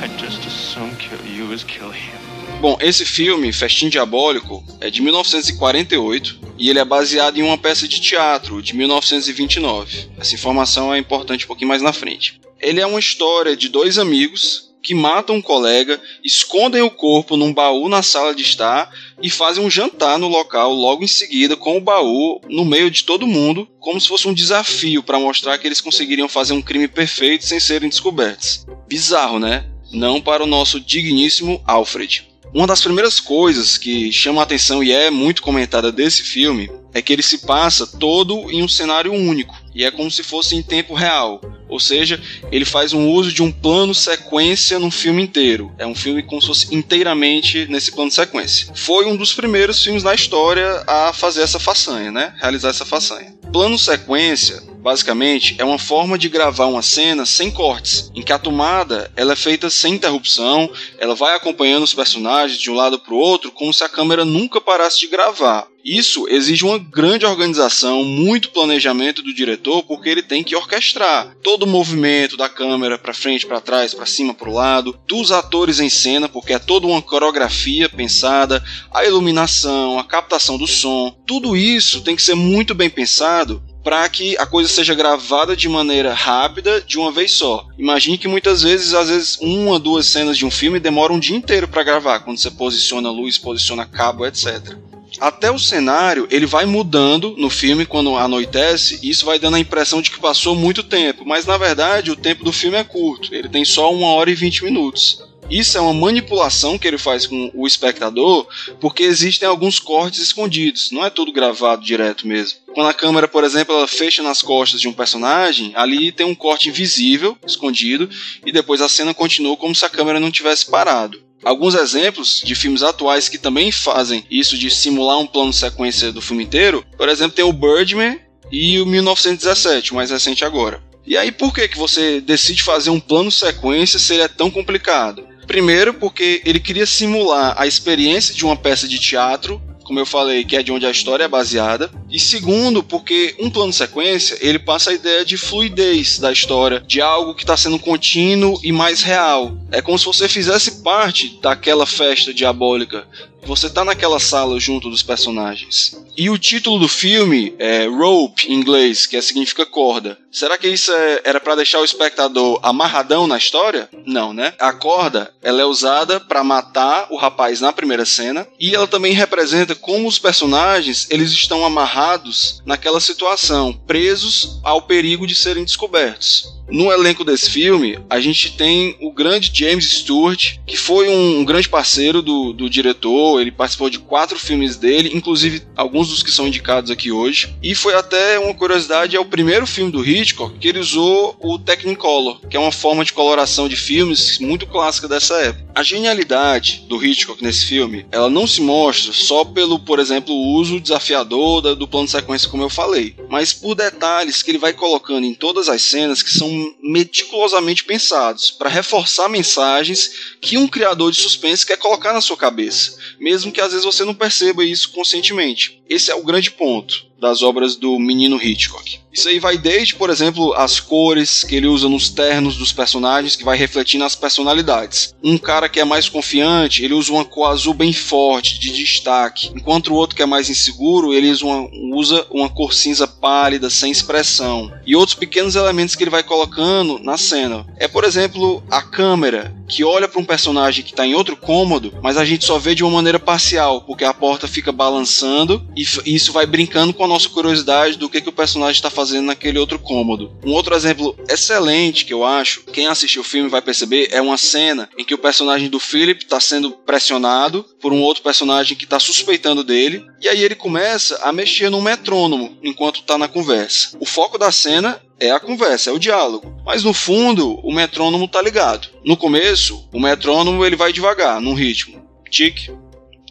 I'd 0.01 0.17
just 0.17 0.45
as 0.45 0.53
soon 0.53 0.95
kill 0.95 1.23
you 1.25 1.53
as 1.53 1.63
kill 1.63 1.91
him. 1.91 2.21
Bom, 2.59 2.77
esse 2.79 3.05
filme, 3.05 3.51
Festim 3.53 3.89
Diabólico, 3.89 4.63
é 4.79 4.89
de 4.89 5.01
1948 5.01 6.39
e 6.57 6.69
ele 6.69 6.79
é 6.79 6.85
baseado 6.85 7.37
em 7.37 7.43
uma 7.43 7.57
peça 7.57 7.87
de 7.87 7.99
teatro 7.99 8.61
de 8.61 8.75
1929. 8.75 10.09
Essa 10.17 10.35
informação 10.35 10.93
é 10.93 10.97
importante 10.99 11.45
um 11.45 11.47
pouquinho 11.47 11.69
mais 11.69 11.81
na 11.81 11.93
frente. 11.93 12.39
Ele 12.59 12.79
é 12.79 12.85
uma 12.85 12.99
história 12.99 13.55
de 13.55 13.69
dois 13.69 13.97
amigos 13.97 14.70
que 14.81 14.93
matam 14.93 15.35
um 15.35 15.41
colega, 15.41 16.01
escondem 16.23 16.81
o 16.81 16.89
corpo 16.89 17.37
num 17.37 17.53
baú 17.53 17.87
na 17.87 18.01
sala 18.01 18.33
de 18.33 18.41
estar 18.41 18.89
e 19.21 19.29
fazem 19.29 19.63
um 19.63 19.69
jantar 19.69 20.17
no 20.17 20.27
local 20.27 20.73
logo 20.73 21.03
em 21.03 21.07
seguida 21.07 21.55
com 21.55 21.77
o 21.77 21.81
baú 21.81 22.41
no 22.49 22.65
meio 22.65 22.89
de 22.89 23.03
todo 23.03 23.27
mundo, 23.27 23.67
como 23.79 23.99
se 24.01 24.07
fosse 24.07 24.27
um 24.27 24.33
desafio 24.33 25.03
para 25.03 25.19
mostrar 25.19 25.57
que 25.57 25.67
eles 25.67 25.81
conseguiriam 25.81 26.27
fazer 26.27 26.53
um 26.53 26.61
crime 26.61 26.87
perfeito 26.87 27.45
sem 27.45 27.59
serem 27.59 27.89
descobertos. 27.89 28.65
Bizarro, 28.87 29.39
né? 29.39 29.65
Não 29.91 30.21
para 30.21 30.43
o 30.43 30.47
nosso 30.47 30.79
digníssimo 30.79 31.61
Alfred. 31.65 32.27
Uma 32.53 32.67
das 32.67 32.81
primeiras 32.81 33.19
coisas 33.19 33.77
que 33.77 34.11
chama 34.11 34.41
a 34.41 34.43
atenção 34.43 34.83
e 34.83 34.91
é 34.91 35.09
muito 35.09 35.41
comentada 35.41 35.91
desse 35.91 36.23
filme 36.23 36.69
é 36.93 37.01
que 37.01 37.13
ele 37.13 37.21
se 37.21 37.39
passa 37.39 37.87
todo 37.87 38.51
em 38.51 38.61
um 38.61 38.67
cenário 38.67 39.13
único 39.13 39.55
e 39.73 39.83
é 39.83 39.91
como 39.91 40.11
se 40.11 40.23
fosse 40.23 40.55
em 40.55 40.61
tempo 40.61 40.93
real. 40.93 41.41
Ou 41.67 41.79
seja, 41.79 42.21
ele 42.51 42.65
faz 42.65 42.91
um 42.91 43.09
uso 43.09 43.31
de 43.31 43.41
um 43.41 43.51
plano 43.51 43.95
sequência 43.95 44.77
no 44.77 44.91
filme 44.91 45.23
inteiro. 45.23 45.73
É 45.77 45.87
um 45.87 45.95
filme 45.95 46.21
como 46.21 46.41
se 46.41 46.47
fosse 46.47 46.75
inteiramente 46.75 47.65
nesse 47.67 47.91
plano 47.91 48.11
sequência. 48.11 48.67
Foi 48.75 49.05
um 49.05 49.15
dos 49.15 49.33
primeiros 49.33 49.81
filmes 49.81 50.03
na 50.03 50.13
história 50.13 50.83
a 50.85 51.13
fazer 51.13 51.41
essa 51.41 51.59
façanha, 51.59 52.11
né? 52.11 52.33
Realizar 52.41 52.69
essa 52.69 52.85
façanha. 52.85 53.33
Plano 53.53 53.79
sequência 53.79 54.71
basicamente, 54.81 55.55
é 55.59 55.63
uma 55.63 55.77
forma 55.77 56.17
de 56.17 56.27
gravar 56.27 56.65
uma 56.65 56.81
cena 56.81 57.25
sem 57.25 57.51
cortes, 57.51 58.11
em 58.15 58.21
que 58.21 58.33
a 58.33 58.39
tomada 58.39 59.11
ela 59.15 59.33
é 59.33 59.35
feita 59.35 59.69
sem 59.69 59.93
interrupção, 59.93 60.69
ela 60.97 61.13
vai 61.13 61.35
acompanhando 61.35 61.83
os 61.83 61.93
personagens 61.93 62.59
de 62.59 62.69
um 62.69 62.75
lado 62.75 62.99
para 62.99 63.13
o 63.13 63.17
outro, 63.17 63.51
como 63.51 63.73
se 63.73 63.83
a 63.83 63.89
câmera 63.89 64.25
nunca 64.25 64.59
parasse 64.59 64.99
de 64.99 65.07
gravar. 65.07 65.67
Isso 65.83 66.27
exige 66.29 66.63
uma 66.63 66.77
grande 66.77 67.25
organização, 67.25 68.03
muito 68.03 68.51
planejamento 68.51 69.21
do 69.21 69.33
diretor, 69.33 69.83
porque 69.83 70.09
ele 70.09 70.21
tem 70.21 70.43
que 70.43 70.55
orquestrar 70.55 71.35
todo 71.43 71.63
o 71.63 71.67
movimento 71.67 72.37
da 72.37 72.47
câmera 72.47 72.97
para 72.97 73.13
frente, 73.13 73.45
para 73.45 73.61
trás, 73.61 73.93
para 73.93 74.05
cima, 74.05 74.33
para 74.33 74.49
o 74.49 74.53
lado, 74.53 74.97
dos 75.07 75.31
atores 75.31 75.79
em 75.79 75.89
cena, 75.89 76.29
porque 76.29 76.53
é 76.53 76.59
toda 76.59 76.87
uma 76.87 77.01
coreografia 77.01 77.89
pensada, 77.89 78.63
a 78.93 79.05
iluminação, 79.05 79.97
a 79.97 80.03
captação 80.03 80.57
do 80.57 80.67
som, 80.67 81.15
tudo 81.25 81.57
isso 81.57 82.01
tem 82.01 82.15
que 82.15 82.21
ser 82.21 82.35
muito 82.35 82.75
bem 82.75 82.89
pensado 82.89 83.61
para 83.83 84.07
que 84.09 84.37
a 84.37 84.45
coisa 84.45 84.69
seja 84.69 84.93
gravada 84.93 85.55
de 85.55 85.67
maneira 85.67 86.13
rápida 86.13 86.81
de 86.81 86.99
uma 86.99 87.11
vez 87.11 87.31
só. 87.31 87.65
Imagine 87.77 88.17
que 88.17 88.27
muitas 88.27 88.61
vezes, 88.61 88.93
às 88.93 89.09
vezes, 89.09 89.37
uma, 89.41 89.79
duas 89.79 90.05
cenas 90.05 90.37
de 90.37 90.45
um 90.45 90.51
filme 90.51 90.79
demoram 90.79 91.15
um 91.15 91.19
dia 91.19 91.35
inteiro 91.35 91.67
para 91.67 91.83
gravar, 91.83 92.19
quando 92.19 92.37
você 92.37 92.51
posiciona 92.51 93.09
luz, 93.09 93.37
posiciona 93.37 93.85
cabo, 93.85 94.25
etc. 94.25 94.77
Até 95.19 95.51
o 95.51 95.59
cenário 95.59 96.27
ele 96.31 96.45
vai 96.45 96.65
mudando 96.65 97.35
no 97.37 97.49
filme 97.49 97.85
quando 97.85 98.15
anoitece, 98.15 98.99
e 99.03 99.09
isso 99.09 99.25
vai 99.25 99.37
dando 99.37 99.55
a 99.55 99.59
impressão 99.59 100.01
de 100.01 100.09
que 100.09 100.19
passou 100.19 100.55
muito 100.55 100.83
tempo, 100.83 101.25
mas 101.25 101.45
na 101.45 101.57
verdade 101.57 102.11
o 102.11 102.15
tempo 102.15 102.43
do 102.43 102.51
filme 102.51 102.77
é 102.77 102.83
curto, 102.83 103.33
ele 103.33 103.49
tem 103.49 103.65
só 103.65 103.93
uma 103.93 104.07
hora 104.07 104.31
e 104.31 104.35
vinte 104.35 104.63
minutos. 104.63 105.23
Isso 105.49 105.77
é 105.77 105.81
uma 105.81 105.93
manipulação 105.93 106.77
que 106.77 106.87
ele 106.87 106.97
faz 106.97 107.27
com 107.27 107.51
o 107.53 107.67
espectador, 107.67 108.47
porque 108.79 109.03
existem 109.03 109.45
alguns 109.45 109.79
cortes 109.79 110.21
escondidos, 110.21 110.91
não 110.91 111.05
é 111.05 111.09
tudo 111.09 111.33
gravado 111.33 111.83
direto 111.83 112.25
mesmo. 112.25 112.59
Quando 112.73 112.87
a 112.87 112.93
câmera, 112.93 113.27
por 113.27 113.43
exemplo, 113.43 113.75
ela 113.75 113.87
fecha 113.87 114.23
nas 114.23 114.41
costas 114.41 114.79
de 114.79 114.87
um 114.87 114.93
personagem, 114.93 115.73
ali 115.75 116.09
tem 116.09 116.25
um 116.25 116.33
corte 116.33 116.69
invisível, 116.69 117.37
escondido, 117.45 118.09
e 118.45 118.51
depois 118.51 118.79
a 118.79 118.87
cena 118.87 119.13
continua 119.13 119.57
como 119.57 119.75
se 119.75 119.83
a 119.83 119.89
câmera 119.89 120.21
não 120.21 120.31
tivesse 120.31 120.71
parado. 120.71 121.21
Alguns 121.43 121.73
exemplos 121.73 122.41
de 122.43 122.53
filmes 122.53 122.83
atuais 122.83 123.27
que 123.27 123.37
também 123.37 123.71
fazem 123.71 124.23
isso 124.29 124.57
de 124.57 124.69
simular 124.69 125.17
um 125.17 125.25
plano 125.25 125.51
sequência 125.51 126.11
do 126.11 126.21
filme 126.21 126.43
inteiro, 126.43 126.85
por 126.97 127.09
exemplo, 127.09 127.35
tem 127.35 127.43
o 127.43 127.53
Birdman 127.53 128.19
e 128.51 128.79
o 128.79 128.85
1917, 128.85 129.91
o 129.91 129.95
mais 129.95 130.11
recente 130.11 130.45
agora. 130.45 130.83
E 131.05 131.17
aí 131.17 131.31
por 131.31 131.53
que, 131.53 131.67
que 131.67 131.77
você 131.77 132.21
decide 132.21 132.61
fazer 132.61 132.91
um 132.91 132.99
plano 132.99 133.31
sequência 133.31 133.97
se 133.97 134.13
ele 134.13 134.23
é 134.23 134.27
tão 134.27 134.51
complicado? 134.51 135.27
Primeiro, 135.47 135.95
porque 135.95 136.41
ele 136.45 136.59
queria 136.59 136.85
simular 136.85 137.55
a 137.57 137.65
experiência 137.65 138.33
de 138.35 138.45
uma 138.45 138.55
peça 138.55 138.87
de 138.87 138.99
teatro 138.99 139.59
como 139.91 139.99
eu 139.99 140.05
falei, 140.05 140.45
que 140.45 140.55
é 140.55 140.63
de 140.63 140.71
onde 140.71 140.85
a 140.85 140.89
história 140.89 141.25
é 141.25 141.27
baseada. 141.27 141.91
E 142.09 142.17
segundo, 142.17 142.81
porque 142.81 143.35
um 143.37 143.49
plano 143.49 143.73
sequência, 143.73 144.37
ele 144.39 144.57
passa 144.57 144.91
a 144.91 144.93
ideia 144.93 145.25
de 145.25 145.35
fluidez 145.35 146.17
da 146.17 146.31
história, 146.31 146.79
de 146.79 147.01
algo 147.01 147.35
que 147.35 147.43
está 147.43 147.57
sendo 147.57 147.77
contínuo 147.77 148.57
e 148.63 148.71
mais 148.71 149.03
real. 149.03 149.57
É 149.69 149.81
como 149.81 149.99
se 149.99 150.05
você 150.05 150.29
fizesse 150.29 150.81
parte 150.81 151.37
daquela 151.41 151.85
festa 151.85 152.33
diabólica. 152.33 153.05
Você 153.43 153.69
tá 153.69 153.83
naquela 153.83 154.19
sala 154.19 154.59
junto 154.59 154.89
dos 154.89 155.03
personagens. 155.03 155.99
E 156.15 156.29
o 156.29 156.37
título 156.37 156.77
do 156.79 156.87
filme 156.87 157.55
é 157.57 157.85
Rope 157.85 158.51
em 158.51 158.53
inglês, 158.53 159.07
que 159.07 159.15
é, 159.15 159.21
significa 159.21 159.65
corda. 159.65 160.17
Será 160.31 160.57
que 160.57 160.67
isso 160.67 160.91
é, 160.91 161.21
era 161.23 161.39
para 161.39 161.55
deixar 161.55 161.79
o 161.79 161.85
espectador 161.85 162.59
amarradão 162.61 163.27
na 163.27 163.37
história? 163.37 163.89
Não, 164.05 164.33
né? 164.33 164.53
A 164.59 164.71
corda, 164.71 165.33
ela 165.41 165.61
é 165.61 165.65
usada 165.65 166.19
para 166.19 166.43
matar 166.43 167.07
o 167.09 167.17
rapaz 167.17 167.59
na 167.59 167.73
primeira 167.73 168.05
cena 168.05 168.47
e 168.59 168.73
ela 168.75 168.87
também 168.87 169.13
representa 169.13 169.73
como 169.75 170.07
os 170.07 170.19
personagens, 170.19 171.07
eles 171.09 171.31
estão 171.31 171.65
amarrados 171.65 172.61
naquela 172.65 172.99
situação, 172.99 173.73
presos 173.87 174.59
ao 174.63 174.81
perigo 174.81 175.25
de 175.25 175.35
serem 175.35 175.63
descobertos. 175.63 176.61
No 176.69 176.89
elenco 176.89 177.25
desse 177.25 177.49
filme, 177.49 177.99
a 178.09 178.21
gente 178.21 178.55
tem 178.55 178.95
o 179.01 179.11
grande 179.11 179.51
James 179.53 179.91
Stewart, 179.91 180.55
que 180.65 180.77
foi 180.77 181.09
um, 181.09 181.43
grande 181.43 181.67
parceiro 181.67 182.21
do, 182.21 182.53
do 182.53 182.69
diretor, 182.69 183.30
ele 183.39 183.51
participou 183.51 183.89
de 183.89 183.99
quatro 183.99 184.39
filmes 184.39 184.75
dele, 184.75 185.11
inclusive 185.13 185.63
alguns 185.75 186.09
dos 186.09 186.23
que 186.23 186.31
são 186.31 186.47
indicados 186.47 186.91
aqui 186.91 187.11
hoje. 187.11 187.55
E 187.61 187.75
foi 187.75 187.95
até 187.95 188.39
uma 188.39 188.53
curiosidade, 188.53 189.15
é 189.15 189.19
o 189.19 189.25
primeiro 189.25 189.65
filme 189.67 189.91
do 189.91 190.05
Hitchcock 190.05 190.57
que 190.57 190.67
ele 190.67 190.79
usou 190.79 191.35
o 191.39 191.57
Technicolor, 191.57 192.39
que 192.47 192.57
é 192.57 192.59
uma 192.59 192.71
forma 192.71 193.05
de 193.05 193.13
coloração 193.13 193.69
de 193.69 193.75
filmes 193.75 194.39
muito 194.39 194.65
clássica 194.65 195.07
dessa 195.07 195.35
época. 195.35 195.71
A 195.73 195.83
genialidade 195.83 196.85
do 196.87 197.03
Hitchcock 197.03 197.41
nesse 197.43 197.65
filme, 197.65 198.05
ela 198.11 198.29
não 198.29 198.45
se 198.45 198.61
mostra 198.61 199.13
só 199.13 199.45
pelo, 199.45 199.79
por 199.79 199.99
exemplo, 199.99 200.33
o 200.33 200.53
uso 200.55 200.79
desafiador 200.79 201.75
do 201.75 201.87
plano 201.87 202.05
de 202.05 202.11
sequência, 202.11 202.49
como 202.49 202.63
eu 202.63 202.69
falei, 202.69 203.15
mas 203.29 203.53
por 203.53 203.75
detalhes 203.75 204.41
que 204.41 204.51
ele 204.51 204.57
vai 204.57 204.73
colocando 204.73 205.25
em 205.25 205.33
todas 205.33 205.69
as 205.69 205.81
cenas 205.81 206.21
que 206.21 206.31
são 206.31 206.49
meticulosamente 206.81 207.83
pensados 207.83 208.51
para 208.51 208.69
reforçar 208.69 209.29
mensagens 209.29 210.11
que 210.41 210.57
um 210.57 210.67
criador 210.67 211.11
de 211.11 211.21
suspense 211.21 211.65
quer 211.65 211.77
colocar 211.77 212.13
na 212.13 212.21
sua 212.21 212.37
cabeça, 212.37 212.97
mesmo 213.21 213.51
que 213.51 213.61
às 213.61 213.71
vezes 213.71 213.85
você 213.85 214.03
não 214.03 214.15
perceba 214.15 214.65
isso 214.65 214.91
conscientemente. 214.91 215.79
Esse 215.87 216.09
é 216.09 216.15
o 216.15 216.23
grande 216.23 216.49
ponto 216.49 217.10
das 217.21 217.43
obras 217.43 217.75
do 217.75 217.99
menino 217.99 218.41
Hitchcock. 218.41 218.99
Isso 219.13 219.27
aí 219.27 219.39
vai 219.39 219.57
desde, 219.57 219.93
por 219.95 220.09
exemplo, 220.09 220.53
as 220.53 220.79
cores 220.79 221.43
que 221.43 221.55
ele 221.55 221.67
usa 221.67 221.87
nos 221.87 222.09
ternos 222.09 222.55
dos 222.55 222.71
personagens, 222.71 223.35
que 223.35 223.43
vai 223.43 223.57
refletir 223.57 223.99
nas 223.99 224.15
personalidades. 224.15 225.13
Um 225.21 225.37
cara 225.37 225.69
que 225.69 225.79
é 225.79 225.85
mais 225.85 226.09
confiante, 226.09 226.83
ele 226.83 226.93
usa 226.93 227.11
uma 227.11 227.25
cor 227.25 227.51
azul 227.51 227.73
bem 227.73 227.93
forte, 227.93 228.59
de 228.59 228.71
destaque, 228.71 229.51
enquanto 229.53 229.89
o 229.89 229.95
outro 229.95 230.15
que 230.15 230.23
é 230.23 230.25
mais 230.25 230.49
inseguro, 230.49 231.13
ele 231.13 231.29
usa 231.29 231.45
uma, 231.45 231.69
usa 231.95 232.25
uma 232.31 232.49
cor 232.49 232.73
cinza 232.73 233.05
pálida, 233.05 233.69
sem 233.69 233.91
expressão. 233.91 234.71
E 234.85 234.95
outros 234.95 235.15
pequenos 235.15 235.55
elementos 235.55 235.95
que 235.95 236.03
ele 236.03 236.09
vai 236.09 236.23
colocando 236.23 236.97
na 236.99 237.17
cena. 237.17 237.65
É, 237.77 237.87
por 237.87 238.03
exemplo, 238.03 238.63
a 238.71 238.81
câmera, 238.81 239.53
que 239.67 239.83
olha 239.83 240.07
para 240.07 240.19
um 240.19 240.25
personagem 240.25 240.83
que 240.83 240.91
está 240.91 241.05
em 241.05 241.13
outro 241.13 241.35
cômodo, 241.35 241.93
mas 242.01 242.17
a 242.17 242.25
gente 242.25 242.45
só 242.45 242.57
vê 242.57 242.73
de 242.73 242.83
uma 242.83 242.91
maneira 242.91 243.19
parcial, 243.19 243.81
porque 243.81 244.03
a 244.03 244.13
porta 244.13 244.47
fica 244.47 244.71
balançando 244.71 245.65
e 245.75 245.83
isso 246.15 246.31
vai 246.31 246.45
brincando 246.45 246.93
com 246.93 247.03
a 247.03 247.10
nossa 247.11 247.29
curiosidade 247.29 247.97
do 247.97 248.09
que, 248.09 248.21
que 248.21 248.29
o 248.29 248.33
personagem 248.33 248.75
está 248.75 248.89
fazendo 248.89 249.25
naquele 249.25 249.59
outro 249.59 249.77
cômodo. 249.77 250.31
Um 250.45 250.51
outro 250.51 250.75
exemplo 250.75 251.15
excelente 251.27 252.05
que 252.05 252.13
eu 252.13 252.23
acho, 252.23 252.63
quem 252.65 252.87
assistiu 252.87 253.21
o 253.21 253.25
filme 253.25 253.49
vai 253.49 253.61
perceber, 253.61 254.09
é 254.11 254.21
uma 254.21 254.37
cena 254.37 254.89
em 254.97 255.03
que 255.03 255.13
o 255.13 255.17
personagem 255.17 255.69
do 255.69 255.79
Philip 255.79 256.23
está 256.23 256.39
sendo 256.39 256.71
pressionado 256.71 257.65
por 257.81 257.91
um 257.91 258.01
outro 258.01 258.23
personagem 258.23 258.77
que 258.77 258.85
está 258.85 258.99
suspeitando 258.99 259.63
dele, 259.63 260.05
E 260.21 260.29
aí 260.29 260.43
ele 260.43 260.53
começa 260.53 261.17
a 261.23 261.33
mexer 261.33 261.69
no 261.69 261.81
metrônomo 261.81 262.57
enquanto 262.61 263.01
tá 263.01 263.17
na 263.17 263.27
conversa. 263.27 263.97
O 263.99 264.05
foco 264.05 264.37
da 264.37 264.51
cena 264.51 265.01
é 265.19 265.31
a 265.31 265.39
conversa, 265.39 265.89
é 265.89 265.93
o 265.93 265.99
diálogo. 265.99 266.61
Mas 266.63 266.83
no 266.83 266.93
fundo, 266.93 267.59
o 267.63 267.73
metrônomo 267.73 268.27
tá 268.27 268.41
ligado. 268.41 268.87
No 269.03 269.17
começo, 269.17 269.87
o 269.91 269.99
metrônomo 269.99 270.63
ele 270.63 270.75
vai 270.75 270.93
devagar, 270.93 271.41
num 271.41 271.53
ritmo. 271.53 272.01
Tic, 272.29 272.69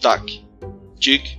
tac, 0.00 0.42
tic, 0.98 1.38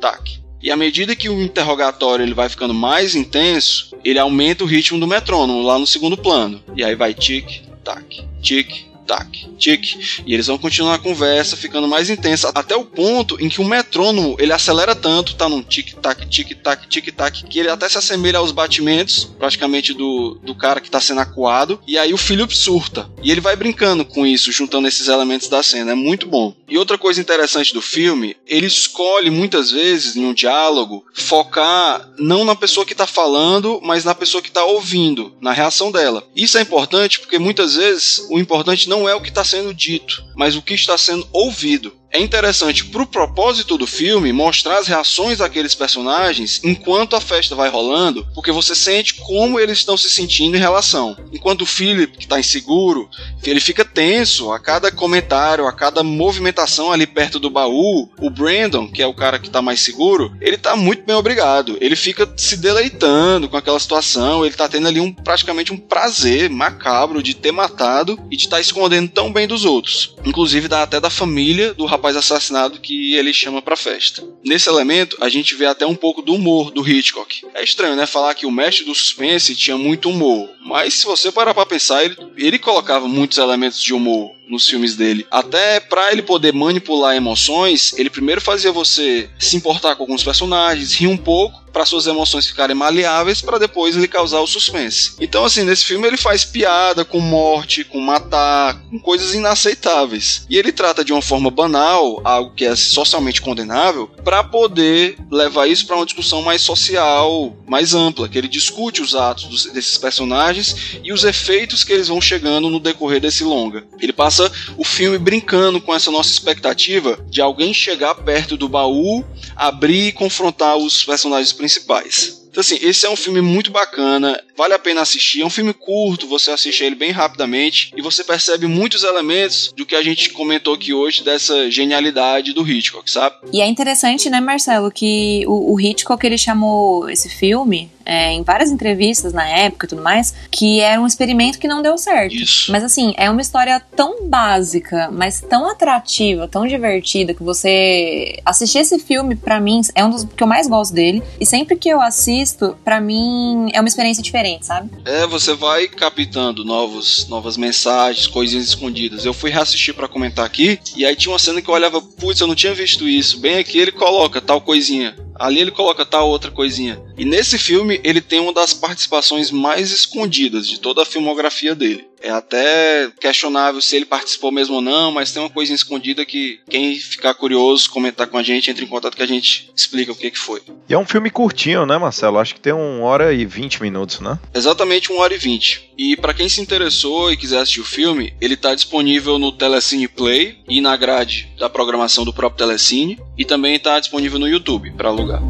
tac. 0.00 0.45
E 0.66 0.70
à 0.72 0.76
medida 0.76 1.14
que 1.14 1.28
o 1.28 1.40
interrogatório 1.40 2.24
ele 2.24 2.34
vai 2.34 2.48
ficando 2.48 2.74
mais 2.74 3.14
intenso, 3.14 3.96
ele 4.04 4.18
aumenta 4.18 4.64
o 4.64 4.66
ritmo 4.66 4.98
do 4.98 5.06
metrônomo 5.06 5.62
lá 5.62 5.78
no 5.78 5.86
segundo 5.86 6.16
plano. 6.16 6.60
E 6.74 6.82
aí 6.82 6.96
vai 6.96 7.14
tic, 7.14 7.62
tac, 7.84 8.24
tic, 8.42 8.84
tac, 9.06 9.48
tic, 9.58 10.22
e 10.26 10.34
eles 10.34 10.46
vão 10.46 10.58
continuar 10.58 10.94
a 10.94 10.98
conversa 10.98 11.56
ficando 11.56 11.88
mais 11.88 12.10
intensa 12.10 12.50
até 12.54 12.74
o 12.76 12.84
ponto 12.84 13.36
em 13.40 13.48
que 13.48 13.60
o 13.60 13.64
metrônomo 13.64 14.36
ele 14.38 14.52
acelera 14.52 14.94
tanto, 14.94 15.34
tá 15.34 15.48
num 15.48 15.62
tic 15.62 15.94
tac, 15.94 16.26
tic 16.28 16.54
tac, 16.62 16.88
tic 16.88 17.14
tac, 17.14 17.44
que 17.44 17.58
ele 17.58 17.70
até 17.70 17.88
se 17.88 17.98
assemelha 17.98 18.38
aos 18.38 18.52
batimentos, 18.52 19.24
praticamente 19.38 19.94
do, 19.94 20.38
do 20.42 20.54
cara 20.54 20.80
que 20.80 20.90
tá 20.90 21.00
sendo 21.00 21.20
acuado, 21.20 21.80
e 21.86 21.96
aí 21.98 22.12
o 22.12 22.18
Philip 22.18 22.54
surta. 22.54 23.08
E 23.22 23.30
ele 23.30 23.40
vai 23.40 23.56
brincando 23.56 24.04
com 24.04 24.26
isso, 24.26 24.52
juntando 24.52 24.88
esses 24.88 25.08
elementos 25.08 25.48
da 25.48 25.62
cena, 25.62 25.92
é 25.92 25.94
muito 25.94 26.26
bom. 26.26 26.54
E 26.68 26.76
outra 26.76 26.98
coisa 26.98 27.20
interessante 27.20 27.72
do 27.72 27.80
filme, 27.80 28.36
ele 28.46 28.66
escolhe 28.66 29.30
muitas 29.30 29.70
vezes 29.70 30.16
em 30.16 30.24
um 30.24 30.34
diálogo 30.34 31.04
focar 31.14 32.10
não 32.18 32.44
na 32.44 32.54
pessoa 32.54 32.84
que 32.84 32.94
tá 32.94 33.06
falando, 33.06 33.80
mas 33.82 34.04
na 34.04 34.14
pessoa 34.14 34.42
que 34.42 34.50
tá 34.50 34.64
ouvindo, 34.64 35.32
na 35.40 35.52
reação 35.52 35.92
dela. 35.92 36.26
Isso 36.34 36.58
é 36.58 36.62
importante 36.62 37.20
porque 37.20 37.38
muitas 37.38 37.74
vezes 37.74 38.26
o 38.30 38.38
importante 38.38 38.88
não 38.88 38.95
não 38.96 39.06
é 39.08 39.14
o 39.14 39.20
que 39.20 39.28
está 39.28 39.44
sendo 39.44 39.74
dito, 39.74 40.24
mas 40.34 40.56
o 40.56 40.62
que 40.62 40.72
está 40.72 40.96
sendo 40.96 41.28
ouvido. 41.30 41.94
É 42.16 42.18
interessante 42.18 42.82
para 42.82 43.02
o 43.02 43.06
propósito 43.06 43.76
do 43.76 43.86
filme 43.86 44.32
mostrar 44.32 44.78
as 44.78 44.86
reações 44.86 45.36
daqueles 45.36 45.74
personagens 45.74 46.62
enquanto 46.64 47.14
a 47.14 47.20
festa 47.20 47.54
vai 47.54 47.68
rolando, 47.68 48.26
porque 48.34 48.50
você 48.50 48.74
sente 48.74 49.16
como 49.16 49.60
eles 49.60 49.76
estão 49.76 49.98
se 49.98 50.08
sentindo 50.08 50.56
em 50.56 50.60
relação. 50.60 51.14
Enquanto 51.30 51.60
o 51.60 51.66
Philip, 51.66 52.16
que 52.16 52.24
está 52.24 52.40
inseguro, 52.40 53.06
ele 53.44 53.60
fica 53.60 53.84
tenso 53.84 54.50
a 54.50 54.58
cada 54.58 54.90
comentário, 54.90 55.66
a 55.66 55.72
cada 55.74 56.02
movimentação 56.02 56.90
ali 56.90 57.06
perto 57.06 57.38
do 57.38 57.50
baú. 57.50 58.08
O 58.18 58.30
Brandon, 58.30 58.88
que 58.88 59.02
é 59.02 59.06
o 59.06 59.12
cara 59.12 59.38
que 59.38 59.48
está 59.48 59.60
mais 59.60 59.80
seguro, 59.80 60.34
ele 60.40 60.56
está 60.56 60.74
muito 60.74 61.04
bem 61.04 61.16
obrigado. 61.16 61.76
Ele 61.82 61.96
fica 61.96 62.26
se 62.34 62.56
deleitando 62.56 63.46
com 63.46 63.58
aquela 63.58 63.78
situação, 63.78 64.42
ele 64.42 64.54
está 64.54 64.66
tendo 64.66 64.88
ali 64.88 65.00
um 65.00 65.12
praticamente 65.12 65.70
um 65.70 65.76
prazer 65.76 66.48
macabro 66.48 67.22
de 67.22 67.34
ter 67.34 67.52
matado 67.52 68.18
e 68.30 68.38
de 68.38 68.44
estar 68.44 68.56
tá 68.56 68.62
escondendo 68.62 69.10
tão 69.10 69.30
bem 69.30 69.46
dos 69.46 69.66
outros. 69.66 70.16
Inclusive 70.24 70.66
dá 70.66 70.82
até 70.82 70.98
da 70.98 71.10
família 71.10 71.74
do 71.74 71.84
rapaz 71.84 72.05
rapaz 72.06 72.16
assassinado 72.16 72.78
que 72.78 73.14
ele 73.16 73.32
chama 73.32 73.60
pra 73.60 73.76
festa. 73.76 74.22
Nesse 74.44 74.68
elemento, 74.68 75.16
a 75.20 75.28
gente 75.28 75.54
vê 75.56 75.66
até 75.66 75.84
um 75.84 75.94
pouco 75.94 76.22
do 76.22 76.34
humor 76.34 76.70
do 76.70 76.88
Hitchcock. 76.88 77.44
É 77.52 77.64
estranho, 77.64 77.96
né? 77.96 78.06
Falar 78.06 78.34
que 78.34 78.46
o 78.46 78.50
mestre 78.50 78.84
do 78.84 78.94
suspense 78.94 79.56
tinha 79.56 79.76
muito 79.76 80.08
humor. 80.08 80.48
Mas 80.60 80.94
se 80.94 81.06
você 81.06 81.32
parar 81.32 81.52
pra 81.52 81.66
pensar, 81.66 82.04
ele, 82.04 82.16
ele 82.36 82.58
colocava 82.58 83.08
muitos 83.08 83.38
elementos 83.38 83.82
de 83.82 83.92
humor 83.92 84.36
nos 84.48 84.68
filmes 84.68 84.96
dele. 84.96 85.26
Até 85.30 85.80
para 85.80 86.12
ele 86.12 86.22
poder 86.22 86.52
manipular 86.52 87.16
emoções, 87.16 87.92
ele 87.96 88.10
primeiro 88.10 88.40
fazia 88.40 88.72
você 88.72 89.28
se 89.38 89.56
importar 89.56 89.96
com 89.96 90.02
alguns 90.02 90.22
personagens, 90.22 90.94
rir 90.94 91.08
um 91.08 91.16
pouco, 91.16 91.66
para 91.76 91.84
suas 91.84 92.06
emoções 92.06 92.46
ficarem 92.46 92.74
maleáveis 92.74 93.42
para 93.42 93.58
depois 93.58 93.94
ele 93.94 94.08
causar 94.08 94.40
o 94.40 94.46
suspense. 94.46 95.12
Então 95.20 95.44
assim, 95.44 95.62
nesse 95.62 95.84
filme 95.84 96.06
ele 96.06 96.16
faz 96.16 96.42
piada 96.42 97.04
com 97.04 97.20
morte, 97.20 97.84
com 97.84 98.00
matar, 98.00 98.80
com 98.88 98.98
coisas 98.98 99.34
inaceitáveis. 99.34 100.46
E 100.48 100.56
ele 100.56 100.72
trata 100.72 101.04
de 101.04 101.12
uma 101.12 101.20
forma 101.20 101.50
banal, 101.50 102.22
algo 102.24 102.54
que 102.54 102.64
é 102.64 102.74
socialmente 102.74 103.42
condenável, 103.42 104.10
para 104.24 104.42
poder 104.42 105.18
levar 105.30 105.66
isso 105.66 105.86
para 105.86 105.96
uma 105.96 106.06
discussão 106.06 106.40
mais 106.40 106.62
social, 106.62 107.54
mais 107.66 107.94
ampla, 107.94 108.26
que 108.26 108.38
ele 108.38 108.48
discute 108.48 109.02
os 109.02 109.14
atos 109.14 109.44
dos, 109.44 109.64
desses 109.66 109.98
personagens 109.98 110.98
e 111.04 111.12
os 111.12 111.24
efeitos 111.24 111.84
que 111.84 111.92
eles 111.92 112.08
vão 112.08 112.22
chegando 112.22 112.70
no 112.70 112.80
decorrer 112.80 113.20
desse 113.20 113.44
longa. 113.44 113.84
Ele 114.00 114.14
passa 114.14 114.35
o 114.76 114.84
filme 114.84 115.18
brincando 115.18 115.80
com 115.80 115.94
essa 115.94 116.10
nossa 116.10 116.30
expectativa 116.30 117.18
de 117.28 117.40
alguém 117.40 117.72
chegar 117.72 118.14
perto 118.14 118.56
do 118.56 118.68
baú, 118.68 119.24
abrir 119.54 120.08
e 120.08 120.12
confrontar 120.12 120.76
os 120.76 121.04
personagens 121.04 121.52
principais 121.52 121.66
principais. 121.76 122.46
Então, 122.48 122.62
assim, 122.62 122.78
esse 122.80 123.04
é 123.04 123.10
um 123.10 123.16
filme 123.16 123.42
muito 123.42 123.70
bacana, 123.70 124.42
vale 124.56 124.72
a 124.72 124.78
pena 124.78 125.02
assistir. 125.02 125.42
É 125.42 125.44
um 125.44 125.50
filme 125.50 125.74
curto, 125.74 126.26
você 126.26 126.50
assiste 126.50 126.82
ele 126.82 126.94
bem 126.94 127.10
rapidamente 127.10 127.92
e 127.94 128.00
você 128.00 128.24
percebe 128.24 128.66
muitos 128.66 129.04
elementos 129.04 129.74
do 129.76 129.84
que 129.84 129.94
a 129.94 130.02
gente 130.02 130.30
comentou 130.30 130.72
aqui 130.72 130.94
hoje 130.94 131.22
dessa 131.22 131.70
genialidade 131.70 132.54
do 132.54 132.66
Hitchcock, 132.66 133.10
sabe? 133.10 133.36
E 133.52 133.60
é 133.60 133.66
interessante, 133.66 134.30
né, 134.30 134.40
Marcelo, 134.40 134.90
que 134.90 135.44
o, 135.46 135.74
o 135.74 135.78
Hitchcock 135.78 136.24
ele 136.24 136.38
chamou 136.38 137.10
esse 137.10 137.28
filme 137.28 137.90
é, 138.06 138.32
em 138.32 138.42
várias 138.42 138.70
entrevistas 138.70 139.32
na 139.32 139.46
época 139.46 139.86
e 139.86 139.88
tudo 139.88 140.02
mais, 140.02 140.32
que 140.50 140.80
era 140.80 141.00
um 141.00 141.06
experimento 141.06 141.58
que 141.58 141.66
não 141.66 141.82
deu 141.82 141.98
certo. 141.98 142.34
Isso. 142.34 142.70
Mas 142.70 142.84
assim, 142.84 143.12
é 143.16 143.28
uma 143.28 143.40
história 143.40 143.82
tão 143.94 144.28
básica, 144.28 145.10
mas 145.12 145.40
tão 145.40 145.68
atrativa, 145.68 146.46
tão 146.46 146.66
divertida, 146.66 147.34
que 147.34 147.42
você 147.42 148.38
assistir 148.44 148.78
esse 148.78 148.98
filme, 148.98 149.34
para 149.34 149.60
mim, 149.60 149.80
é 149.94 150.04
um 150.04 150.10
dos 150.10 150.24
que 150.24 150.42
eu 150.42 150.46
mais 150.46 150.68
gosto 150.68 150.94
dele. 150.94 151.22
E 151.40 151.44
sempre 151.44 151.76
que 151.76 151.88
eu 151.88 152.00
assisto, 152.00 152.76
para 152.84 153.00
mim, 153.00 153.70
é 153.72 153.80
uma 153.80 153.88
experiência 153.88 154.22
diferente, 154.22 154.64
sabe? 154.64 154.90
É, 155.04 155.26
você 155.26 155.54
vai 155.54 155.88
captando 155.88 156.64
novos, 156.64 157.26
novas 157.28 157.56
mensagens, 157.56 158.26
coisinhas 158.26 158.68
escondidas. 158.68 159.24
Eu 159.24 159.34
fui 159.34 159.50
reassistir 159.50 159.94
para 159.94 160.06
comentar 160.06 160.46
aqui, 160.46 160.78
e 160.96 161.04
aí 161.04 161.16
tinha 161.16 161.32
uma 161.32 161.38
cena 161.38 161.60
que 161.60 161.68
eu 161.68 161.74
olhava, 161.74 162.00
putz, 162.00 162.40
eu 162.40 162.46
não 162.46 162.54
tinha 162.54 162.74
visto 162.74 163.08
isso. 163.08 163.40
Bem 163.40 163.58
aqui 163.58 163.78
ele 163.78 163.92
coloca 163.92 164.40
tal 164.40 164.60
coisinha. 164.60 165.25
Ali 165.38 165.60
ele 165.60 165.70
coloca 165.70 166.04
tal 166.04 166.28
outra 166.28 166.50
coisinha. 166.50 167.00
E 167.16 167.24
nesse 167.24 167.58
filme 167.58 168.00
ele 168.02 168.20
tem 168.20 168.40
uma 168.40 168.52
das 168.52 168.72
participações 168.72 169.50
mais 169.50 169.90
escondidas 169.90 170.66
de 170.66 170.80
toda 170.80 171.02
a 171.02 171.06
filmografia 171.06 171.74
dele. 171.74 172.06
É 172.20 172.30
até 172.30 173.10
questionável 173.20 173.80
se 173.80 173.96
ele 173.96 174.04
participou 174.04 174.50
mesmo 174.50 174.76
ou 174.76 174.80
não, 174.80 175.12
mas 175.12 175.32
tem 175.32 175.42
uma 175.42 175.50
coisa 175.50 175.72
escondida 175.72 176.24
que 176.24 176.60
quem 176.68 176.96
ficar 176.96 177.34
curioso, 177.34 177.90
comentar 177.90 178.26
com 178.26 178.38
a 178.38 178.42
gente, 178.42 178.70
entre 178.70 178.84
em 178.84 178.88
contato 178.88 179.16
que 179.16 179.22
a 179.22 179.26
gente 179.26 179.70
explica 179.76 180.12
o 180.12 180.16
que, 180.16 180.30
que 180.30 180.38
foi. 180.38 180.62
E 180.88 180.94
é 180.94 180.98
um 180.98 181.06
filme 181.06 181.30
curtinho, 181.30 181.86
né, 181.86 181.98
Marcelo? 181.98 182.38
Acho 182.38 182.54
que 182.54 182.60
tem 182.60 182.72
uma 182.72 183.04
hora 183.04 183.32
e 183.32 183.44
vinte 183.44 183.82
minutos, 183.82 184.20
né? 184.20 184.38
Exatamente 184.54 185.10
uma 185.12 185.20
hora 185.20 185.34
e 185.34 185.38
vinte. 185.38 185.90
E 185.96 186.16
para 186.16 186.34
quem 186.34 186.48
se 186.48 186.60
interessou 186.60 187.32
e 187.32 187.36
quiser 187.36 187.58
assistir 187.58 187.80
o 187.80 187.84
filme, 187.84 188.34
ele 188.40 188.54
está 188.54 188.74
disponível 188.74 189.38
no 189.38 189.52
Telecine 189.52 190.08
Play 190.08 190.58
e 190.68 190.80
na 190.80 190.96
grade 190.96 191.48
da 191.58 191.68
programação 191.68 192.24
do 192.24 192.32
próprio 192.32 192.66
Telecine, 192.66 193.18
e 193.36 193.44
também 193.44 193.76
está 193.76 194.00
disponível 194.00 194.38
no 194.38 194.48
YouTube 194.48 194.92
para 194.92 195.08
alugar. 195.08 195.42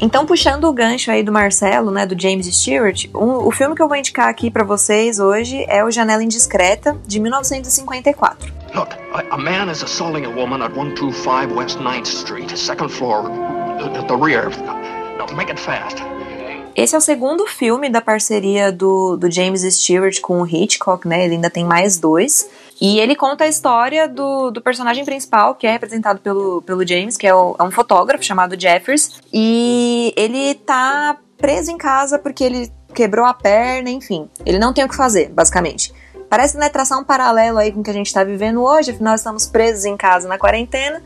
Então, 0.00 0.24
puxando 0.24 0.64
o 0.64 0.72
gancho 0.72 1.10
aí 1.10 1.24
do 1.24 1.32
Marcelo, 1.32 1.90
né, 1.90 2.06
do 2.06 2.20
James 2.20 2.46
Stewart, 2.46 3.06
um, 3.12 3.46
o 3.46 3.50
filme 3.50 3.74
que 3.74 3.82
eu 3.82 3.88
vou 3.88 3.96
indicar 3.96 4.28
aqui 4.28 4.48
para 4.48 4.62
vocês 4.62 5.18
hoje 5.18 5.64
é 5.68 5.82
O 5.84 5.90
Janela 5.90 6.22
Indiscreta, 6.22 6.96
de 7.04 7.18
1954. 7.18 8.52
Look, 8.74 8.94
a, 9.12 9.34
a 9.34 9.36
man 9.36 9.70
is 9.70 9.82
assaulting 9.82 10.24
a 10.24 10.30
woman 10.30 10.62
at 10.62 10.72
125 10.72 11.52
West 11.52 11.78
9th 11.78 12.06
Street, 12.06 12.56
second 12.56 12.90
floor, 12.90 13.28
at 13.96 14.06
the 14.06 14.14
rear. 14.14 14.50
No, 15.18 15.26
make 15.34 15.50
it 15.50 15.58
fast. 15.58 15.96
Esse 16.78 16.94
é 16.94 16.98
o 16.98 17.00
segundo 17.00 17.44
filme 17.44 17.90
da 17.90 18.00
parceria 18.00 18.70
do, 18.70 19.16
do 19.16 19.28
James 19.28 19.62
Stewart 19.62 20.20
com 20.20 20.40
o 20.40 20.46
Hitchcock, 20.46 21.08
né? 21.08 21.24
Ele 21.24 21.34
ainda 21.34 21.50
tem 21.50 21.64
mais 21.64 21.98
dois. 21.98 22.48
E 22.80 23.00
ele 23.00 23.16
conta 23.16 23.42
a 23.42 23.48
história 23.48 24.06
do, 24.06 24.52
do 24.52 24.60
personagem 24.62 25.04
principal, 25.04 25.56
que 25.56 25.66
é 25.66 25.72
representado 25.72 26.20
pelo, 26.20 26.62
pelo 26.62 26.86
James, 26.86 27.16
que 27.16 27.26
é, 27.26 27.34
o, 27.34 27.56
é 27.58 27.64
um 27.64 27.72
fotógrafo 27.72 28.22
chamado 28.22 28.54
Jeffers. 28.56 29.20
E 29.32 30.14
ele 30.16 30.54
tá 30.54 31.16
preso 31.36 31.72
em 31.72 31.76
casa 31.76 32.16
porque 32.16 32.44
ele 32.44 32.72
quebrou 32.94 33.26
a 33.26 33.34
perna, 33.34 33.90
enfim. 33.90 34.30
Ele 34.46 34.60
não 34.60 34.72
tem 34.72 34.84
o 34.84 34.88
que 34.88 34.94
fazer, 34.94 35.30
basicamente. 35.30 35.92
Parece 36.30 36.56
né, 36.56 36.68
traçar 36.68 36.96
um 36.96 37.04
paralelo 37.04 37.58
aí 37.58 37.72
com 37.72 37.80
o 37.80 37.82
que 37.82 37.90
a 37.90 37.94
gente 37.94 38.06
está 38.06 38.22
vivendo 38.22 38.62
hoje, 38.62 38.92
afinal 38.92 39.16
estamos 39.16 39.48
presos 39.48 39.84
em 39.84 39.96
casa 39.96 40.28
na 40.28 40.38
quarentena. 40.38 41.02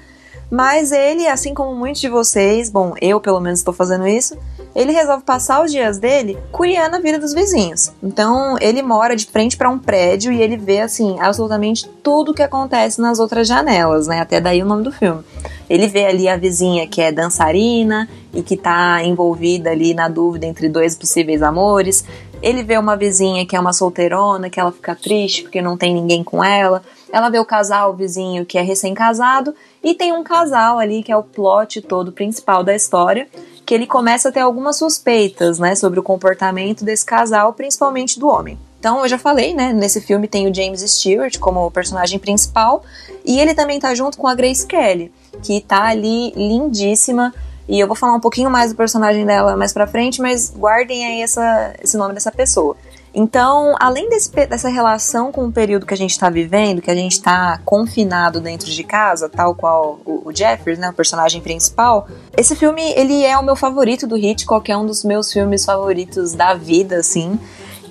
Mas 0.53 0.93
ele, 0.93 1.27
assim 1.27 1.55
como 1.55 1.75
muitos 1.75 2.03
de 2.03 2.11
vocês, 2.11 2.69
bom, 2.69 2.93
eu 3.01 3.19
pelo 3.23 3.41
menos 3.41 3.61
estou 3.61 3.73
fazendo 3.73 4.07
isso, 4.07 4.37
ele 4.75 4.93
resolve 4.93 5.23
passar 5.23 5.63
os 5.65 5.71
dias 5.71 5.99
dele 5.99 6.39
curiando 6.51 6.97
a 6.97 7.01
vida 7.01 7.19
dos 7.19 7.35
vizinhos. 7.35 7.93
Então, 8.03 8.57
ele 8.61 8.83
mora 8.83 9.15
de 9.15 9.27
frente 9.27 9.57
para 9.57 9.71
um 9.71 9.79
prédio 9.79 10.33
e 10.33 10.41
ele 10.41 10.57
vê, 10.57 10.81
assim, 10.81 11.19
absolutamente 11.21 11.89
tudo 12.03 12.35
que 12.35 12.43
acontece 12.43 13.01
nas 13.01 13.19
outras 13.19 13.47
janelas, 13.47 14.07
né? 14.07 14.21
Até 14.21 14.41
daí 14.41 14.63
o 14.63 14.67
nome 14.67 14.83
do 14.83 14.93
filme. 14.93 15.23
Ele 15.69 15.87
vê 15.87 16.07
ali 16.07 16.29
a 16.29 16.37
vizinha 16.37 16.87
que 16.87 17.01
é 17.01 17.13
dançarina 17.13 18.09
e 18.33 18.43
que 18.43 18.57
tá 18.57 19.03
envolvida 19.05 19.71
ali 19.71 19.95
na 19.95 20.09
dúvida 20.09 20.47
entre 20.47 20.69
dois 20.69 20.97
possíveis 20.97 21.43
amores. 21.43 22.05
Ele 22.43 22.63
vê 22.63 22.77
uma 22.77 22.97
vizinha 22.97 23.47
que 23.47 23.55
é 23.55 23.61
uma 23.61 23.73
solteirona, 23.73 24.51
que 24.51 24.59
ela 24.59 24.73
fica 24.73 24.95
triste 24.95 25.43
porque 25.43 25.63
não 25.63 25.77
tem 25.77 25.95
ninguém 25.95 26.25
com 26.25 26.43
ela. 26.43 26.83
Ela 27.13 27.29
vê 27.29 27.39
o 27.39 27.45
casal 27.45 27.93
o 27.93 27.97
vizinho 27.97 28.45
que 28.45 28.59
é 28.59 28.63
recém-casado 28.63 29.55
e 29.83 29.95
tem 29.95 30.13
um 30.13 30.25
casal 30.25 30.79
ali 30.79 31.03
que 31.03 31.13
é 31.13 31.17
o 31.17 31.23
plot 31.23 31.81
todo 31.83 32.11
principal 32.11 32.65
da 32.65 32.75
história, 32.75 33.29
que 33.65 33.75
ele 33.75 33.87
começa 33.87 34.29
a 34.29 34.33
ter 34.33 34.41
algumas 34.41 34.77
suspeitas, 34.77 35.59
né, 35.59 35.75
sobre 35.75 36.01
o 36.01 36.03
comportamento 36.03 36.85
desse 36.85 37.05
casal, 37.05 37.53
principalmente 37.53 38.19
do 38.19 38.29
homem. 38.29 38.59
Então, 38.83 39.01
eu 39.01 39.09
já 39.09 39.17
falei, 39.17 39.55
né? 39.55 39.73
Nesse 39.73 40.01
filme 40.01 40.27
tem 40.27 40.51
o 40.51 40.53
James 40.53 40.81
Stewart 40.81 41.39
como 41.39 41.71
personagem 41.71 42.19
principal. 42.19 42.83
E 43.25 43.39
ele 43.39 43.55
também 43.55 43.79
tá 43.79 43.95
junto 43.95 44.19
com 44.19 44.27
a 44.27 44.35
Grace 44.35 44.67
Kelly, 44.67 45.13
que 45.41 45.61
tá 45.61 45.85
ali 45.85 46.33
lindíssima. 46.33 47.33
E 47.69 47.79
eu 47.79 47.87
vou 47.87 47.95
falar 47.95 48.15
um 48.15 48.21
pouquinho 48.21 48.51
mais 48.51 48.73
do 48.73 48.77
personagem 48.77 49.25
dela 49.25 49.57
mais 49.57 49.73
pra 49.73 49.87
frente, 49.87 50.21
mas 50.21 50.51
guardem 50.51 51.07
aí 51.07 51.23
essa, 51.23 51.75
esse 51.81 51.97
nome 51.97 52.13
dessa 52.13 52.33
pessoa. 52.33 52.77
Então, 53.15 53.75
além 53.79 54.09
desse, 54.09 54.31
dessa 54.31 54.69
relação 54.69 55.31
com 55.31 55.47
o 55.47 55.53
período 55.53 55.85
que 55.85 55.93
a 55.93 55.97
gente 55.97 56.13
está 56.13 56.31
vivendo, 56.31 56.81
que 56.81 56.91
a 56.91 56.95
gente 56.95 57.13
está 57.13 57.61
confinado 57.65 58.41
dentro 58.41 58.71
de 58.71 58.85
casa, 58.85 59.29
tal 59.29 59.55
qual 59.55 60.01
o, 60.05 60.29
o 60.29 60.35
Jeffers, 60.35 60.79
né, 60.79 60.89
o 60.89 60.95
personagem 60.95 61.41
principal, 61.41 62.09
esse 62.37 62.57
filme 62.57 62.83
ele 62.93 63.25
é 63.25 63.37
o 63.37 63.43
meu 63.43 63.55
favorito 63.55 64.07
do 64.07 64.17
Hitchcock, 64.17 64.71
é 64.71 64.77
um 64.77 64.87
dos 64.87 65.05
meus 65.05 65.31
filmes 65.31 65.65
favoritos 65.65 66.33
da 66.33 66.55
vida, 66.55 66.97
assim. 66.97 67.39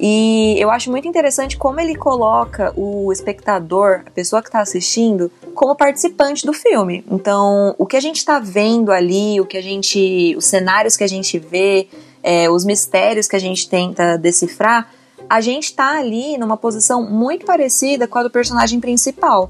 E 0.04 0.56
eu 0.58 0.72
acho 0.72 0.90
muito 0.90 1.08
interessante 1.08 1.56
como 1.56 1.80
ele 1.80 1.96
coloca 1.96 2.74
o 2.76 3.12
espectador, 3.12 4.02
a 4.08 4.10
pessoa 4.10 4.42
que 4.42 4.48
está 4.48 4.60
assistindo, 4.60 5.32
como 5.54 5.76
participante 5.76 6.44
do 6.44 6.54
filme. 6.54 7.06
Então, 7.12 7.76
o 7.78 7.86
que 7.86 7.96
a 7.96 8.00
gente 8.00 8.18
está 8.18 8.40
vendo 8.40 8.92
ali, 8.92 9.40
o 9.40 9.46
que 9.46 9.58
a 9.58 9.62
gente, 9.62 10.36
os 10.36 10.46
cenários 10.46 10.98
que 10.98 11.04
a 11.04 11.08
gente 11.08 11.38
vê, 11.38 11.88
é, 12.24 12.50
os 12.50 12.66
mistérios 12.66 13.28
que 13.28 13.36
a 13.36 13.40
gente 13.40 13.70
tenta 13.70 14.18
decifrar, 14.18 14.90
a 15.32 15.40
gente 15.40 15.68
está 15.68 15.98
ali 15.98 16.38
numa 16.38 16.58
posição 16.58 17.10
muito 17.10 17.46
parecida 17.46 18.06
com 18.06 18.20
a 18.20 18.24
do 18.24 18.30
personagem 18.30 18.82
principal. 18.82 19.50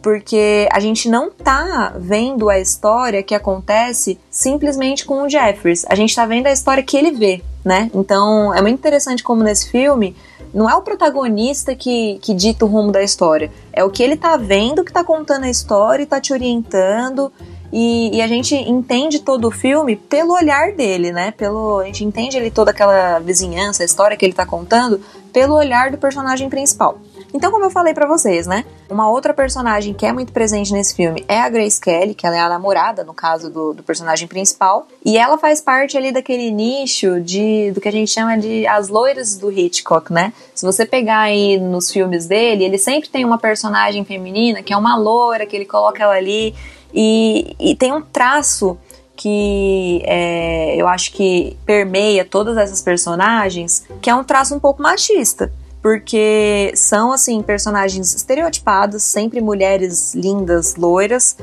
Porque 0.00 0.66
a 0.72 0.80
gente 0.80 1.06
não 1.06 1.30
tá 1.30 1.92
vendo 1.98 2.48
a 2.48 2.58
história 2.58 3.22
que 3.22 3.34
acontece 3.34 4.18
simplesmente 4.30 5.04
com 5.04 5.22
o 5.22 5.28
Jeffers. 5.28 5.84
A 5.86 5.94
gente 5.94 6.16
tá 6.16 6.24
vendo 6.24 6.46
a 6.46 6.52
história 6.52 6.82
que 6.82 6.96
ele 6.96 7.10
vê, 7.10 7.42
né? 7.62 7.90
Então 7.94 8.54
é 8.54 8.62
muito 8.62 8.78
interessante 8.78 9.22
como 9.22 9.42
nesse 9.42 9.70
filme 9.70 10.16
não 10.54 10.70
é 10.70 10.74
o 10.74 10.80
protagonista 10.80 11.74
que, 11.74 12.18
que 12.22 12.32
dita 12.32 12.64
o 12.64 12.68
rumo 12.68 12.90
da 12.90 13.02
história. 13.02 13.50
É 13.70 13.84
o 13.84 13.90
que 13.90 14.02
ele 14.02 14.16
tá 14.16 14.38
vendo 14.38 14.82
que 14.82 14.92
tá 14.92 15.04
contando 15.04 15.44
a 15.44 15.50
história 15.50 16.04
e 16.04 16.06
tá 16.06 16.18
te 16.18 16.32
orientando. 16.32 17.30
E, 17.72 18.16
e, 18.16 18.22
a 18.22 18.26
gente 18.26 18.54
entende 18.54 19.20
todo 19.20 19.46
o 19.46 19.50
filme 19.50 19.94
pelo 19.94 20.32
olhar 20.32 20.72
dele, 20.72 21.12
né? 21.12 21.32
Pelo, 21.32 21.80
a 21.80 21.84
gente 21.84 22.04
entende 22.04 22.36
ele 22.36 22.50
toda 22.50 22.70
aquela 22.70 23.18
vizinhança, 23.18 23.82
a 23.82 23.86
história 23.86 24.16
que 24.16 24.24
ele 24.24 24.32
tá 24.32 24.46
contando, 24.46 25.00
pelo 25.32 25.54
olhar 25.54 25.90
do 25.90 25.98
personagem 25.98 26.48
principal. 26.48 26.98
Então, 27.32 27.50
como 27.50 27.64
eu 27.64 27.70
falei 27.70 27.92
para 27.92 28.08
vocês, 28.08 28.46
né? 28.46 28.64
Uma 28.88 29.10
outra 29.10 29.34
personagem 29.34 29.92
que 29.92 30.06
é 30.06 30.12
muito 30.12 30.32
presente 30.32 30.72
nesse 30.72 30.94
filme 30.94 31.22
é 31.28 31.40
a 31.40 31.48
Grace 31.50 31.78
Kelly, 31.78 32.14
que 32.14 32.26
ela 32.26 32.36
é 32.36 32.40
a 32.40 32.48
namorada, 32.48 33.04
no 33.04 33.12
caso 33.12 33.50
do, 33.50 33.74
do 33.74 33.82
personagem 33.82 34.26
principal. 34.26 34.86
E 35.04 35.18
ela 35.18 35.36
faz 35.36 35.60
parte 35.60 35.96
ali 35.96 36.10
daquele 36.10 36.50
nicho 36.50 37.20
de 37.20 37.70
do 37.72 37.82
que 37.82 37.88
a 37.88 37.92
gente 37.92 38.10
chama 38.10 38.38
de 38.38 38.66
as 38.66 38.88
loiras 38.88 39.36
do 39.36 39.52
Hitchcock, 39.52 40.10
né? 40.10 40.32
Se 40.54 40.64
você 40.64 40.86
pegar 40.86 41.20
aí 41.20 41.58
nos 41.58 41.92
filmes 41.92 42.26
dele, 42.26 42.64
ele 42.64 42.78
sempre 42.78 43.10
tem 43.10 43.26
uma 43.26 43.36
personagem 43.36 44.04
feminina 44.04 44.62
que 44.62 44.72
é 44.72 44.76
uma 44.76 44.96
loira, 44.96 45.44
que 45.44 45.54
ele 45.54 45.66
coloca 45.66 46.02
ela 46.02 46.14
ali. 46.14 46.54
E, 46.92 47.54
e 47.58 47.74
tem 47.74 47.92
um 47.92 48.00
traço 48.00 48.78
que 49.16 50.00
é, 50.04 50.76
eu 50.76 50.86
acho 50.86 51.12
que 51.12 51.56
permeia 51.66 52.24
todas 52.24 52.56
essas 52.56 52.80
personagens, 52.80 53.84
que 54.00 54.08
é 54.08 54.14
um 54.14 54.22
traço 54.22 54.54
um 54.54 54.60
pouco 54.60 54.80
machista. 54.80 55.52
Porque 55.82 56.72
são, 56.74 57.12
assim, 57.12 57.42
personagens 57.42 58.14
estereotipadas, 58.14 59.02
sempre 59.02 59.40
mulheres 59.40 60.14
lindas, 60.14 60.76
loiras, 60.76 61.36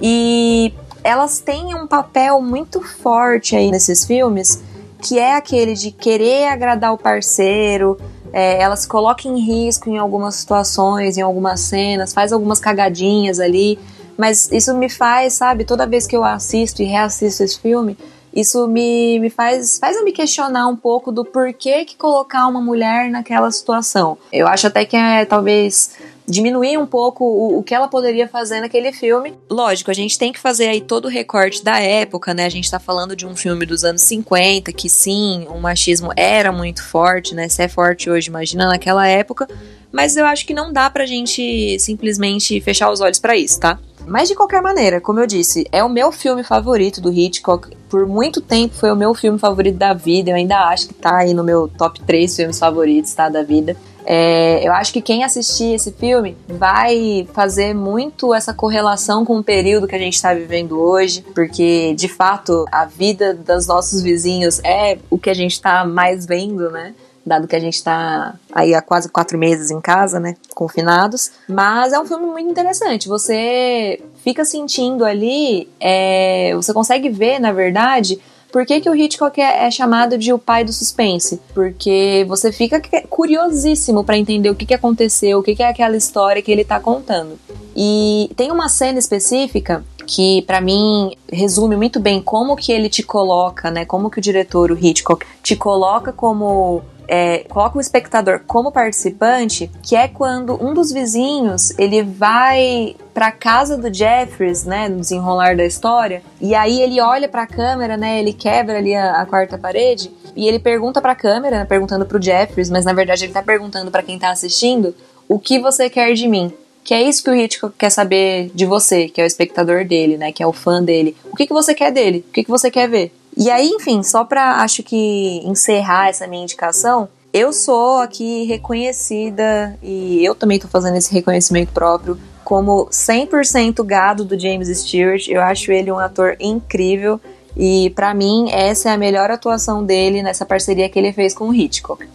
e 0.00 0.72
elas 1.02 1.38
têm 1.38 1.74
um 1.74 1.86
papel 1.86 2.40
muito 2.40 2.80
forte 2.80 3.56
aí 3.56 3.70
nesses 3.70 4.04
filmes, 4.04 4.62
que 5.02 5.18
é 5.18 5.36
aquele 5.36 5.74
de 5.74 5.90
querer 5.90 6.48
agradar 6.48 6.92
o 6.92 6.98
parceiro, 6.98 7.98
é, 8.32 8.60
ela 8.60 8.76
se 8.76 8.86
coloca 8.86 9.26
em 9.26 9.38
risco 9.38 9.88
em 9.88 9.98
algumas 9.98 10.36
situações, 10.36 11.16
em 11.16 11.22
algumas 11.22 11.60
cenas, 11.60 12.12
faz 12.12 12.32
algumas 12.32 12.60
cagadinhas 12.60 13.40
ali. 13.40 13.78
Mas 14.18 14.50
isso 14.50 14.76
me 14.76 14.88
faz, 14.88 15.34
sabe, 15.34 15.64
toda 15.64 15.86
vez 15.86 16.04
que 16.04 16.16
eu 16.16 16.24
assisto 16.24 16.82
e 16.82 16.84
reassisto 16.84 17.44
esse 17.44 17.60
filme, 17.60 17.96
isso 18.34 18.66
me, 18.66 19.20
me 19.20 19.30
faz, 19.30 19.78
faz 19.78 19.96
eu 19.96 20.04
me 20.04 20.10
questionar 20.10 20.66
um 20.66 20.76
pouco 20.76 21.12
do 21.12 21.24
porquê 21.24 21.84
que 21.84 21.96
colocar 21.96 22.48
uma 22.48 22.60
mulher 22.60 23.08
naquela 23.08 23.50
situação. 23.50 24.18
Eu 24.32 24.48
acho 24.48 24.66
até 24.66 24.84
que 24.84 24.96
é 24.96 25.24
talvez 25.24 25.92
diminuir 26.28 26.76
um 26.78 26.86
pouco 26.86 27.24
o, 27.24 27.58
o, 27.58 27.62
que 27.62 27.74
ela 27.74 27.88
poderia 27.88 28.28
fazer 28.28 28.60
naquele 28.60 28.92
filme. 28.92 29.34
Lógico, 29.50 29.90
a 29.90 29.94
gente 29.94 30.18
tem 30.18 30.32
que 30.32 30.38
fazer 30.38 30.68
aí 30.68 30.80
todo 30.80 31.06
o 31.06 31.08
recorte 31.08 31.64
da 31.64 31.80
época, 31.80 32.34
né? 32.34 32.44
A 32.44 32.50
gente 32.50 32.70
tá 32.70 32.78
falando 32.78 33.16
de 33.16 33.26
um 33.26 33.34
filme 33.34 33.64
dos 33.64 33.84
anos 33.84 34.02
50, 34.02 34.72
que 34.72 34.88
sim, 34.88 35.46
o 35.48 35.58
machismo 35.58 36.12
era 36.16 36.52
muito 36.52 36.84
forte, 36.84 37.34
né? 37.34 37.48
Se 37.48 37.62
é 37.62 37.68
forte 37.68 38.10
hoje, 38.10 38.28
imagina 38.28 38.68
naquela 38.68 39.06
época. 39.06 39.48
Mas 39.90 40.16
eu 40.16 40.26
acho 40.26 40.46
que 40.46 40.52
não 40.52 40.70
dá 40.70 40.90
pra 40.90 41.06
gente 41.06 41.78
simplesmente 41.78 42.60
fechar 42.60 42.90
os 42.90 43.00
olhos 43.00 43.18
para 43.18 43.34
isso, 43.36 43.58
tá? 43.58 43.78
Mas 44.06 44.28
de 44.28 44.34
qualquer 44.34 44.62
maneira, 44.62 45.00
como 45.00 45.20
eu 45.20 45.26
disse, 45.26 45.66
é 45.70 45.84
o 45.84 45.88
meu 45.88 46.10
filme 46.10 46.42
favorito 46.42 47.00
do 47.00 47.12
Hitchcock. 47.12 47.68
Por 47.90 48.06
muito 48.06 48.40
tempo 48.40 48.74
foi 48.74 48.90
o 48.90 48.96
meu 48.96 49.14
filme 49.14 49.38
favorito 49.38 49.76
da 49.76 49.92
vida. 49.92 50.30
Eu 50.30 50.36
ainda 50.36 50.58
acho 50.68 50.88
que 50.88 50.94
tá 50.94 51.18
aí 51.18 51.34
no 51.34 51.44
meu 51.44 51.68
top 51.68 52.00
3 52.02 52.34
filmes 52.34 52.58
favoritos, 52.58 53.12
tá? 53.12 53.28
Da 53.28 53.42
vida. 53.42 53.76
É, 54.04 54.66
eu 54.66 54.72
acho 54.72 54.92
que 54.92 55.02
quem 55.02 55.24
assistir 55.24 55.74
esse 55.74 55.92
filme 55.92 56.36
vai 56.48 57.28
fazer 57.32 57.74
muito 57.74 58.34
essa 58.34 58.54
correlação 58.54 59.24
com 59.24 59.38
o 59.38 59.44
período 59.44 59.86
que 59.86 59.94
a 59.94 59.98
gente 59.98 60.14
está 60.14 60.32
vivendo 60.32 60.80
hoje, 60.80 61.24
porque 61.34 61.94
de 61.94 62.08
fato 62.08 62.64
a 62.72 62.84
vida 62.84 63.34
dos 63.34 63.66
nossos 63.66 64.02
vizinhos 64.02 64.60
é 64.64 64.98
o 65.10 65.18
que 65.18 65.30
a 65.30 65.34
gente 65.34 65.52
está 65.52 65.84
mais 65.84 66.24
vendo, 66.26 66.70
né? 66.70 66.94
dado 67.28 67.46
que 67.46 67.54
a 67.54 67.60
gente 67.60 67.74
está 67.74 68.34
aí 68.50 68.74
há 68.74 68.80
quase 68.80 69.08
quatro 69.10 69.38
meses 69.38 69.70
em 69.70 69.80
casa, 69.80 70.18
né, 70.18 70.34
confinados. 70.54 71.30
Mas 71.46 71.92
é 71.92 72.00
um 72.00 72.06
filme 72.06 72.26
muito 72.26 72.50
interessante. 72.50 73.06
Você 73.06 74.00
fica 74.24 74.44
sentindo 74.44 75.04
ali, 75.04 75.68
é, 75.78 76.52
você 76.56 76.72
consegue 76.72 77.08
ver, 77.10 77.38
na 77.38 77.52
verdade, 77.52 78.18
por 78.50 78.64
que, 78.64 78.80
que 78.80 78.88
o 78.88 78.94
Hitchcock 78.94 79.40
é, 79.40 79.66
é, 79.66 79.70
chamado 79.70 80.16
de 80.16 80.32
o 80.32 80.38
pai 80.38 80.64
do 80.64 80.72
suspense? 80.72 81.40
Porque 81.52 82.24
você 82.28 82.50
fica 82.50 82.80
curiosíssimo 83.08 84.02
para 84.02 84.16
entender 84.16 84.50
o 84.50 84.54
que, 84.54 84.66
que 84.66 84.74
aconteceu, 84.74 85.38
o 85.38 85.42
que, 85.42 85.54
que 85.54 85.62
é 85.62 85.68
aquela 85.68 85.96
história 85.96 86.42
que 86.42 86.50
ele 86.50 86.62
está 86.62 86.80
contando. 86.80 87.38
E 87.76 88.30
tem 88.36 88.50
uma 88.50 88.68
cena 88.68 88.98
específica 88.98 89.84
que 90.06 90.42
para 90.42 90.60
mim 90.60 91.14
resume 91.30 91.76
muito 91.76 92.00
bem 92.00 92.22
como 92.22 92.56
que 92.56 92.72
ele 92.72 92.88
te 92.88 93.02
coloca, 93.02 93.70
né? 93.70 93.84
Como 93.84 94.10
que 94.10 94.18
o 94.18 94.22
diretor, 94.22 94.70
o 94.70 94.78
Hitchcock, 94.78 95.26
te 95.42 95.54
coloca 95.54 96.12
como 96.12 96.82
é, 97.08 97.38
coloca 97.48 97.78
o 97.78 97.80
espectador 97.80 98.42
como 98.46 98.70
participante, 98.70 99.70
que 99.82 99.96
é 99.96 100.06
quando 100.06 100.62
um 100.62 100.74
dos 100.74 100.92
vizinhos 100.92 101.76
ele 101.78 102.02
vai 102.02 102.94
para 103.14 103.32
casa 103.32 103.76
do 103.76 103.92
Jeffries, 103.92 104.64
né, 104.64 104.88
no 104.88 105.00
desenrolar 105.00 105.56
da 105.56 105.64
história, 105.64 106.22
e 106.40 106.54
aí 106.54 106.80
ele 106.80 107.00
olha 107.00 107.28
para 107.28 107.42
a 107.42 107.46
câmera, 107.46 107.96
né, 107.96 108.20
ele 108.20 108.32
quebra 108.32 108.78
ali 108.78 108.94
a, 108.94 109.22
a 109.22 109.26
quarta 109.26 109.56
parede 109.56 110.12
e 110.36 110.46
ele 110.46 110.58
pergunta 110.58 111.00
para 111.00 111.12
a 111.12 111.16
câmera, 111.16 111.60
né, 111.60 111.64
perguntando 111.64 112.04
para 112.04 112.18
o 112.18 112.22
Jeffries, 112.22 112.70
mas 112.70 112.84
na 112.84 112.92
verdade 112.92 113.24
ele 113.24 113.30
está 113.30 113.42
perguntando 113.42 113.90
para 113.90 114.02
quem 114.02 114.16
está 114.16 114.30
assistindo, 114.30 114.94
o 115.26 115.38
que 115.38 115.58
você 115.58 115.90
quer 115.90 116.12
de 116.12 116.28
mim? 116.28 116.52
Que 116.84 116.94
é 116.94 117.02
isso 117.02 117.22
que 117.22 117.30
o 117.30 117.34
Hitchcock 117.34 117.74
quer 117.76 117.90
saber 117.90 118.50
de 118.54 118.64
você, 118.64 119.08
que 119.08 119.20
é 119.20 119.24
o 119.24 119.26
espectador 119.26 119.84
dele, 119.84 120.16
né, 120.16 120.30
que 120.30 120.42
é 120.42 120.46
o 120.46 120.52
fã 120.52 120.82
dele. 120.82 121.16
O 121.30 121.36
que, 121.36 121.46
que 121.46 121.52
você 121.52 121.74
quer 121.74 121.90
dele? 121.90 122.24
O 122.28 122.32
que, 122.32 122.44
que 122.44 122.50
você 122.50 122.70
quer 122.70 122.88
ver? 122.88 123.12
E 123.40 123.52
aí, 123.52 123.68
enfim, 123.68 124.02
só 124.02 124.24
para 124.24 124.62
acho 124.62 124.82
que 124.82 125.40
encerrar 125.44 126.08
essa 126.08 126.26
minha 126.26 126.42
indicação, 126.42 127.08
eu 127.32 127.52
sou 127.52 127.98
aqui 127.98 128.42
reconhecida 128.46 129.78
e 129.80 130.24
eu 130.24 130.34
também 130.34 130.58
tô 130.58 130.66
fazendo 130.66 130.96
esse 130.96 131.12
reconhecimento 131.14 131.70
próprio 131.72 132.18
como 132.42 132.86
100% 132.86 133.84
gado 133.84 134.24
do 134.24 134.36
James 134.36 134.76
Stewart. 134.76 135.28
Eu 135.28 135.40
acho 135.40 135.70
ele 135.70 135.92
um 135.92 136.00
ator 136.00 136.36
incrível 136.40 137.20
e 137.56 137.90
para 137.90 138.12
mim 138.12 138.50
essa 138.50 138.90
é 138.90 138.92
a 138.92 138.98
melhor 138.98 139.30
atuação 139.30 139.84
dele 139.84 140.20
nessa 140.20 140.44
parceria 140.44 140.88
que 140.88 140.98
ele 140.98 141.12
fez 141.12 141.32
com 141.32 141.50
o 141.50 141.54
Hitchcock. 141.54 142.08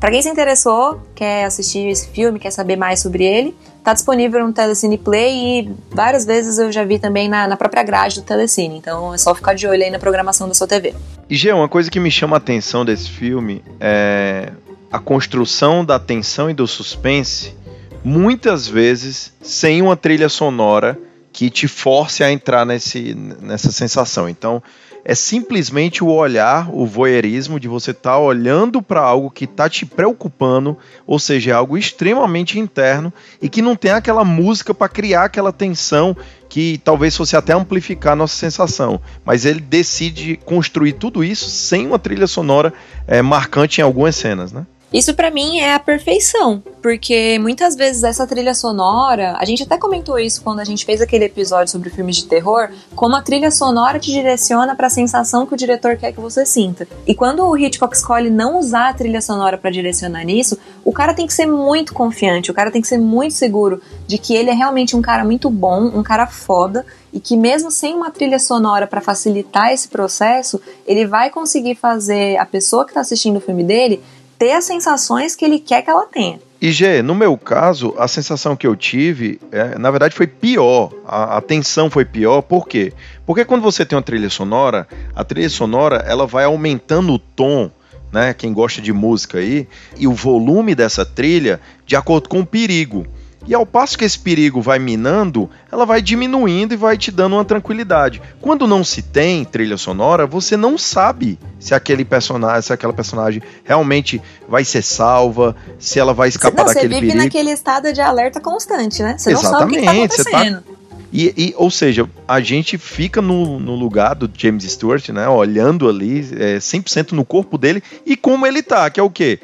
Para 0.00 0.10
quem 0.10 0.22
se 0.22 0.30
interessou, 0.30 0.98
quer 1.14 1.44
assistir 1.44 1.88
esse 1.88 2.08
filme, 2.08 2.38
quer 2.38 2.52
saber 2.52 2.76
mais 2.76 3.00
sobre 3.00 3.22
ele, 3.22 3.54
tá 3.82 3.94
disponível 3.94 4.46
no 4.46 4.52
Telecine 4.52 4.98
Play 4.98 5.60
e 5.60 5.70
várias 5.90 6.24
vezes 6.24 6.58
eu 6.58 6.70
já 6.70 6.84
vi 6.84 6.98
também 6.98 7.28
na, 7.28 7.46
na 7.46 7.56
própria 7.56 7.82
grade 7.82 8.20
do 8.20 8.24
Telecine, 8.24 8.76
então 8.76 9.14
é 9.14 9.18
só 9.18 9.34
ficar 9.34 9.54
de 9.54 9.66
olho 9.66 9.82
aí 9.82 9.90
na 9.90 9.98
programação 9.98 10.46
da 10.46 10.54
sua 10.54 10.66
TV. 10.66 10.94
E, 11.28 11.36
Gê, 11.36 11.52
uma 11.52 11.68
coisa 11.68 11.90
que 11.90 12.00
me 12.00 12.10
chama 12.10 12.36
a 12.36 12.38
atenção 12.38 12.84
desse 12.84 13.08
filme 13.08 13.62
é 13.80 14.52
a 14.92 14.98
construção 14.98 15.84
da 15.84 15.98
tensão 15.98 16.50
e 16.50 16.54
do 16.54 16.66
suspense, 16.66 17.54
muitas 18.02 18.66
vezes 18.66 19.32
sem 19.40 19.80
uma 19.80 19.96
trilha 19.96 20.28
sonora 20.28 20.98
que 21.32 21.48
te 21.48 21.68
force 21.68 22.24
a 22.24 22.32
entrar 22.32 22.66
nesse, 22.66 23.14
nessa 23.14 23.70
sensação. 23.70 24.28
Então, 24.28 24.62
é 25.04 25.14
simplesmente 25.14 26.04
o 26.04 26.08
olhar, 26.08 26.68
o 26.72 26.86
voyeurismo 26.86 27.58
de 27.58 27.68
você 27.68 27.90
estar 27.90 28.12
tá 28.12 28.18
olhando 28.18 28.82
para 28.82 29.00
algo 29.00 29.30
que 29.30 29.44
está 29.44 29.68
te 29.68 29.86
preocupando, 29.86 30.76
ou 31.06 31.18
seja, 31.18 31.50
é 31.50 31.54
algo 31.54 31.76
extremamente 31.76 32.58
interno 32.58 33.12
e 33.40 33.48
que 33.48 33.62
não 33.62 33.76
tem 33.76 33.92
aquela 33.92 34.24
música 34.24 34.74
para 34.74 34.88
criar 34.88 35.24
aquela 35.24 35.52
tensão 35.52 36.16
que 36.48 36.78
talvez 36.84 37.16
fosse 37.16 37.36
até 37.36 37.52
amplificar 37.52 38.12
a 38.12 38.16
nossa 38.16 38.34
sensação. 38.34 39.00
Mas 39.24 39.44
ele 39.44 39.60
decide 39.60 40.38
construir 40.44 40.94
tudo 40.94 41.22
isso 41.22 41.48
sem 41.48 41.86
uma 41.86 41.98
trilha 41.98 42.26
sonora 42.26 42.72
é, 43.06 43.22
marcante 43.22 43.80
em 43.80 43.84
algumas 43.84 44.16
cenas, 44.16 44.52
né? 44.52 44.66
Isso 44.92 45.14
para 45.14 45.30
mim 45.30 45.60
é 45.60 45.72
a 45.72 45.78
perfeição, 45.78 46.60
porque 46.82 47.38
muitas 47.38 47.76
vezes 47.76 48.02
essa 48.02 48.26
trilha 48.26 48.52
sonora, 48.54 49.36
a 49.38 49.44
gente 49.44 49.62
até 49.62 49.78
comentou 49.78 50.18
isso 50.18 50.42
quando 50.42 50.58
a 50.58 50.64
gente 50.64 50.84
fez 50.84 51.00
aquele 51.00 51.26
episódio 51.26 51.70
sobre 51.70 51.90
filmes 51.90 52.16
de 52.16 52.26
terror, 52.26 52.70
como 52.96 53.14
a 53.14 53.22
trilha 53.22 53.52
sonora 53.52 54.00
te 54.00 54.10
direciona 54.10 54.74
para 54.74 54.88
a 54.88 54.90
sensação 54.90 55.46
que 55.46 55.54
o 55.54 55.56
diretor 55.56 55.96
quer 55.96 56.12
que 56.12 56.18
você 56.18 56.44
sinta. 56.44 56.88
E 57.06 57.14
quando 57.14 57.46
o 57.46 57.56
Hitchcock 57.56 57.94
escolhe 57.94 58.30
não 58.30 58.58
usar 58.58 58.88
a 58.88 58.92
trilha 58.92 59.20
sonora 59.20 59.56
para 59.56 59.70
direcionar 59.70 60.24
nisso, 60.24 60.58
o 60.84 60.92
cara 60.92 61.14
tem 61.14 61.26
que 61.26 61.34
ser 61.34 61.46
muito 61.46 61.94
confiante, 61.94 62.50
o 62.50 62.54
cara 62.54 62.72
tem 62.72 62.82
que 62.82 62.88
ser 62.88 62.98
muito 62.98 63.34
seguro 63.34 63.80
de 64.08 64.18
que 64.18 64.34
ele 64.34 64.50
é 64.50 64.54
realmente 64.54 64.96
um 64.96 65.02
cara 65.02 65.24
muito 65.24 65.48
bom, 65.48 65.82
um 65.84 66.02
cara 66.02 66.26
foda 66.26 66.84
e 67.12 67.20
que 67.20 67.36
mesmo 67.36 67.70
sem 67.70 67.94
uma 67.94 68.10
trilha 68.10 68.38
sonora 68.40 68.86
para 68.88 69.00
facilitar 69.00 69.72
esse 69.72 69.88
processo, 69.88 70.60
ele 70.86 71.06
vai 71.06 71.30
conseguir 71.30 71.76
fazer 71.76 72.36
a 72.38 72.46
pessoa 72.46 72.84
que 72.84 72.90
está 72.90 73.00
assistindo 73.00 73.36
o 73.36 73.40
filme 73.40 73.62
dele 73.62 74.02
ter 74.40 74.52
as 74.52 74.64
sensações 74.64 75.36
que 75.36 75.44
ele 75.44 75.58
quer 75.58 75.82
que 75.82 75.90
ela 75.90 76.06
tenha. 76.06 76.40
E 76.62 76.72
Gê, 76.72 77.02
no 77.02 77.14
meu 77.14 77.36
caso, 77.36 77.94
a 77.98 78.08
sensação 78.08 78.56
que 78.56 78.66
eu 78.66 78.74
tive, 78.74 79.38
é, 79.52 79.78
na 79.78 79.90
verdade, 79.90 80.14
foi 80.14 80.26
pior. 80.26 80.90
A, 81.06 81.36
a 81.36 81.40
tensão 81.42 81.90
foi 81.90 82.06
pior, 82.06 82.40
por 82.40 82.66
quê? 82.66 82.90
Porque 83.26 83.44
quando 83.44 83.60
você 83.60 83.84
tem 83.84 83.96
uma 83.96 84.02
trilha 84.02 84.30
sonora, 84.30 84.88
a 85.14 85.22
trilha 85.22 85.50
sonora 85.50 85.96
ela 86.06 86.26
vai 86.26 86.44
aumentando 86.44 87.12
o 87.12 87.18
tom, 87.18 87.70
né? 88.10 88.32
Quem 88.32 88.50
gosta 88.54 88.80
de 88.80 88.94
música 88.94 89.38
aí, 89.38 89.68
e 89.98 90.06
o 90.06 90.14
volume 90.14 90.74
dessa 90.74 91.04
trilha 91.04 91.60
de 91.84 91.94
acordo 91.94 92.26
com 92.30 92.40
o 92.40 92.46
perigo. 92.46 93.06
E 93.46 93.54
ao 93.54 93.64
passo 93.64 93.96
que 93.96 94.04
esse 94.04 94.18
perigo 94.18 94.60
vai 94.60 94.78
minando, 94.78 95.48
ela 95.72 95.86
vai 95.86 96.02
diminuindo 96.02 96.74
e 96.74 96.76
vai 96.76 96.98
te 96.98 97.10
dando 97.10 97.36
uma 97.36 97.44
tranquilidade. 97.44 98.20
Quando 98.40 98.66
não 98.66 98.84
se 98.84 99.02
tem 99.02 99.44
trilha 99.44 99.76
sonora, 99.76 100.26
você 100.26 100.56
não 100.56 100.76
sabe 100.76 101.38
se 101.58 101.74
aquele 101.74 102.04
personagem, 102.04 102.62
se 102.62 102.72
aquela 102.72 102.92
personagem 102.92 103.42
realmente 103.64 104.20
vai 104.48 104.64
ser 104.64 104.82
salva, 104.82 105.56
se 105.78 105.98
ela 105.98 106.12
vai 106.12 106.28
escapar 106.28 106.64
não, 106.64 106.66
daquele 106.66 106.88
perigo. 106.94 107.06
Você 107.06 107.12
vive 107.12 107.24
naquele 107.24 107.50
estado 107.50 107.92
de 107.92 108.00
alerta 108.00 108.40
constante, 108.40 109.02
né? 109.02 109.16
Você 109.16 109.30
Exatamente, 109.30 109.52
não 109.52 109.58
sabe 109.58 109.72
o 109.72 109.78
que 109.78 109.84
tá 109.84 109.90
acontecendo. 109.92 110.64
Você 110.64 110.74
tá 110.74 110.79
e, 111.12 111.34
e, 111.36 111.54
ou 111.56 111.70
seja, 111.70 112.08
a 112.26 112.40
gente 112.40 112.78
fica 112.78 113.20
no, 113.20 113.58
no, 113.58 113.74
lugar 113.74 114.14
do 114.14 114.30
James 114.32 114.64
Stewart, 114.64 115.08
né? 115.08 115.28
Olhando 115.28 115.88
ali, 115.88 116.20
é, 116.38 116.58
100% 116.58 117.12
no 117.12 117.24
corpo 117.24 117.58
dele 117.58 117.82
e 118.06 118.16
como 118.16 118.46
ele 118.46 118.62
tá, 118.62 118.88
que 118.90 119.00
é 119.00 119.02
o 119.02 119.10
quê? 119.10 119.40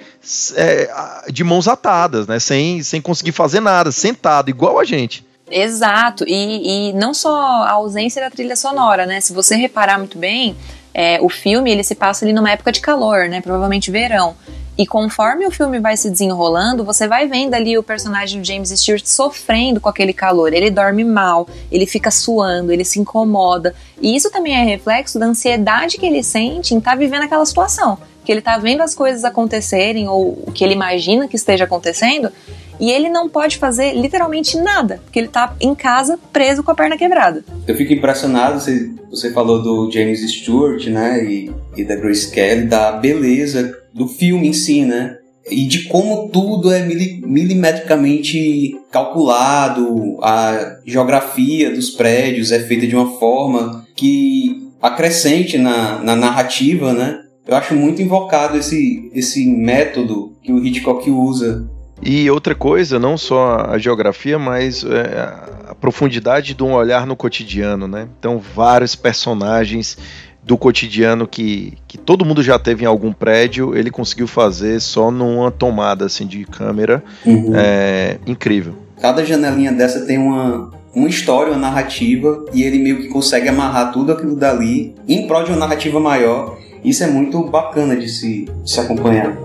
É, 0.54 0.88
de 1.32 1.42
mãos 1.42 1.66
atadas, 1.66 2.26
né? 2.26 2.38
Sem, 2.38 2.82
sem 2.82 3.00
conseguir 3.00 3.32
fazer 3.32 3.60
nada, 3.60 3.90
sentado, 3.90 4.48
igual 4.48 4.78
a 4.78 4.84
gente. 4.84 5.26
Exato, 5.50 6.24
e, 6.26 6.90
e 6.90 6.92
não 6.92 7.14
só 7.14 7.36
a 7.36 7.72
ausência 7.72 8.20
da 8.20 8.30
trilha 8.30 8.56
sonora, 8.56 9.06
né? 9.06 9.20
Se 9.20 9.32
você 9.32 9.54
reparar 9.54 9.98
muito 9.98 10.18
bem, 10.18 10.56
é, 10.98 11.18
o 11.20 11.28
filme 11.28 11.70
ele 11.70 11.84
se 11.84 11.94
passa 11.94 12.24
ali 12.24 12.32
numa 12.32 12.50
época 12.50 12.72
de 12.72 12.80
calor, 12.80 13.28
né? 13.28 13.42
Provavelmente 13.42 13.90
verão. 13.90 14.34
E 14.78 14.86
conforme 14.86 15.46
o 15.46 15.50
filme 15.50 15.78
vai 15.78 15.94
se 15.94 16.08
desenrolando, 16.08 16.84
você 16.84 17.06
vai 17.06 17.28
vendo 17.28 17.52
ali 17.52 17.76
o 17.76 17.82
personagem 17.82 18.40
do 18.40 18.46
James 18.46 18.70
Stewart 18.70 19.04
sofrendo 19.04 19.78
com 19.78 19.90
aquele 19.90 20.14
calor. 20.14 20.54
Ele 20.54 20.70
dorme 20.70 21.04
mal, 21.04 21.46
ele 21.70 21.84
fica 21.84 22.10
suando, 22.10 22.72
ele 22.72 22.82
se 22.82 22.98
incomoda. 22.98 23.74
E 24.00 24.16
isso 24.16 24.30
também 24.30 24.54
é 24.54 24.64
reflexo 24.64 25.18
da 25.18 25.26
ansiedade 25.26 25.98
que 25.98 26.06
ele 26.06 26.22
sente 26.22 26.74
em 26.74 26.78
estar 26.78 26.92
tá 26.92 26.96
vivendo 26.96 27.24
aquela 27.24 27.44
situação. 27.44 27.98
Que 28.24 28.32
ele 28.32 28.38
está 28.38 28.56
vendo 28.56 28.80
as 28.80 28.94
coisas 28.94 29.22
acontecerem, 29.22 30.08
ou 30.08 30.44
o 30.46 30.50
que 30.50 30.64
ele 30.64 30.72
imagina 30.72 31.28
que 31.28 31.36
esteja 31.36 31.64
acontecendo, 31.64 32.32
e 32.80 32.90
ele 32.90 33.08
não 33.08 33.28
pode 33.28 33.58
fazer 33.58 33.94
literalmente 33.94 34.56
nada, 34.58 35.00
porque 35.04 35.18
ele 35.18 35.28
tá 35.28 35.54
em 35.60 35.74
casa 35.74 36.18
preso 36.32 36.62
com 36.62 36.70
a 36.70 36.74
perna 36.74 36.96
quebrada. 36.96 37.44
Eu 37.66 37.74
fico 37.74 37.92
impressionado, 37.92 38.60
você, 38.60 38.90
você 39.10 39.32
falou 39.32 39.62
do 39.62 39.90
James 39.90 40.20
Stewart, 40.30 40.86
né, 40.86 41.24
e, 41.24 41.50
e 41.76 41.84
da 41.84 41.96
Grace 41.96 42.30
Kelly, 42.30 42.66
da 42.66 42.92
beleza 42.92 43.76
do 43.92 44.06
filme 44.06 44.48
em 44.48 44.52
si, 44.52 44.84
né? 44.84 45.16
E 45.48 45.64
de 45.64 45.84
como 45.84 46.28
tudo 46.28 46.72
é 46.72 46.84
milimetricamente 46.84 48.76
calculado, 48.90 50.18
a 50.20 50.80
geografia 50.84 51.70
dos 51.70 51.90
prédios 51.90 52.50
é 52.50 52.58
feita 52.58 52.84
de 52.86 52.96
uma 52.96 53.16
forma 53.18 53.86
que 53.94 54.68
acrescente 54.82 55.56
na, 55.56 56.02
na 56.02 56.16
narrativa, 56.16 56.92
né? 56.92 57.20
Eu 57.46 57.54
acho 57.54 57.74
muito 57.74 58.02
invocado 58.02 58.58
esse, 58.58 59.08
esse 59.14 59.46
método 59.46 60.32
que 60.42 60.52
o 60.52 60.64
Hitchcock 60.64 61.08
usa 61.10 61.70
e 62.02 62.30
outra 62.30 62.54
coisa, 62.54 62.98
não 62.98 63.16
só 63.16 63.66
a 63.70 63.78
geografia, 63.78 64.38
mas 64.38 64.84
é, 64.84 65.68
a 65.68 65.74
profundidade 65.74 66.54
de 66.54 66.62
um 66.62 66.74
olhar 66.74 67.06
no 67.06 67.16
cotidiano, 67.16 67.88
né? 67.88 68.06
Então, 68.18 68.38
vários 68.38 68.94
personagens 68.94 69.96
do 70.42 70.56
cotidiano 70.56 71.26
que, 71.26 71.76
que 71.88 71.98
todo 71.98 72.24
mundo 72.24 72.42
já 72.42 72.58
teve 72.58 72.84
em 72.84 72.86
algum 72.86 73.12
prédio, 73.12 73.76
ele 73.76 73.90
conseguiu 73.90 74.28
fazer 74.28 74.80
só 74.80 75.10
numa 75.10 75.50
tomada 75.50 76.04
assim 76.04 76.26
de 76.26 76.44
câmera. 76.44 77.02
Uhum. 77.24 77.52
É 77.56 78.18
incrível. 78.26 78.74
Cada 79.00 79.24
janelinha 79.24 79.72
dessa 79.72 80.06
tem 80.06 80.18
uma, 80.18 80.70
uma 80.94 81.08
história, 81.08 81.52
uma 81.52 81.58
narrativa, 81.58 82.44
e 82.52 82.62
ele 82.62 82.78
meio 82.78 82.98
que 82.98 83.08
consegue 83.08 83.48
amarrar 83.48 83.92
tudo 83.92 84.12
aquilo 84.12 84.36
dali 84.36 84.94
em 85.08 85.26
prol 85.26 85.42
de 85.42 85.50
uma 85.50 85.58
narrativa 85.58 85.98
maior. 85.98 86.56
Isso 86.84 87.02
é 87.02 87.08
muito 87.08 87.42
bacana 87.44 87.96
de 87.96 88.08
se, 88.08 88.44
de 88.62 88.70
se 88.70 88.78
acompanhar. 88.78 89.36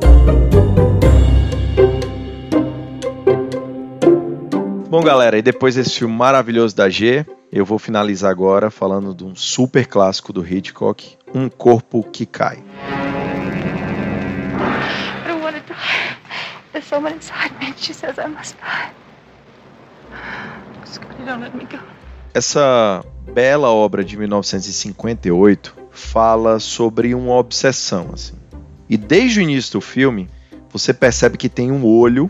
Bom, 4.92 5.02
galera, 5.02 5.38
e 5.38 5.42
depois 5.42 5.76
desse 5.76 6.00
filme 6.00 6.14
maravilhoso 6.14 6.76
da 6.76 6.90
G, 6.90 7.26
eu 7.50 7.66
vou 7.66 7.80
finalizar 7.80 8.30
agora 8.30 8.70
falando 8.70 9.16
de 9.16 9.24
um 9.24 9.34
super 9.34 9.88
clássico 9.88 10.34
do 10.34 10.46
Hitchcock, 10.46 11.18
Um 11.34 11.48
Corpo 11.48 12.04
que 12.04 12.26
Cai. 12.26 12.62
Essa 22.34 23.06
bela 23.34 23.70
obra 23.70 24.04
de 24.04 24.18
1958 24.18 25.74
fala 25.90 26.60
sobre 26.60 27.16
uma 27.16 27.36
obsessão, 27.36 28.10
assim. 28.14 28.36
E 28.90 28.98
desde 28.98 29.40
o 29.40 29.42
início 29.42 29.72
do 29.72 29.80
filme, 29.80 30.30
você 30.70 30.94
percebe 30.94 31.38
que 31.38 31.48
tem 31.48 31.72
um 31.72 31.86
olho 31.86 32.30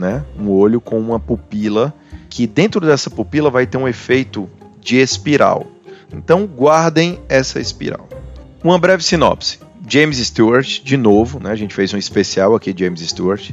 né? 0.00 0.24
Um 0.36 0.48
olho 0.48 0.80
com 0.80 0.98
uma 0.98 1.20
pupila 1.20 1.94
que 2.30 2.46
dentro 2.46 2.80
dessa 2.80 3.10
pupila 3.10 3.50
vai 3.50 3.66
ter 3.66 3.76
um 3.76 3.86
efeito 3.86 4.48
de 4.80 4.96
espiral. 4.96 5.66
Então 6.12 6.46
guardem 6.46 7.20
essa 7.28 7.60
espiral. 7.60 8.08
Uma 8.64 8.78
breve 8.78 9.04
sinopse. 9.04 9.58
James 9.86 10.18
Stewart, 10.18 10.82
de 10.82 10.96
novo, 10.96 11.40
né? 11.40 11.50
A 11.50 11.56
gente 11.56 11.74
fez 11.74 11.92
um 11.92 11.98
especial 11.98 12.54
aqui 12.54 12.74
James 12.76 13.00
Stewart. 13.00 13.50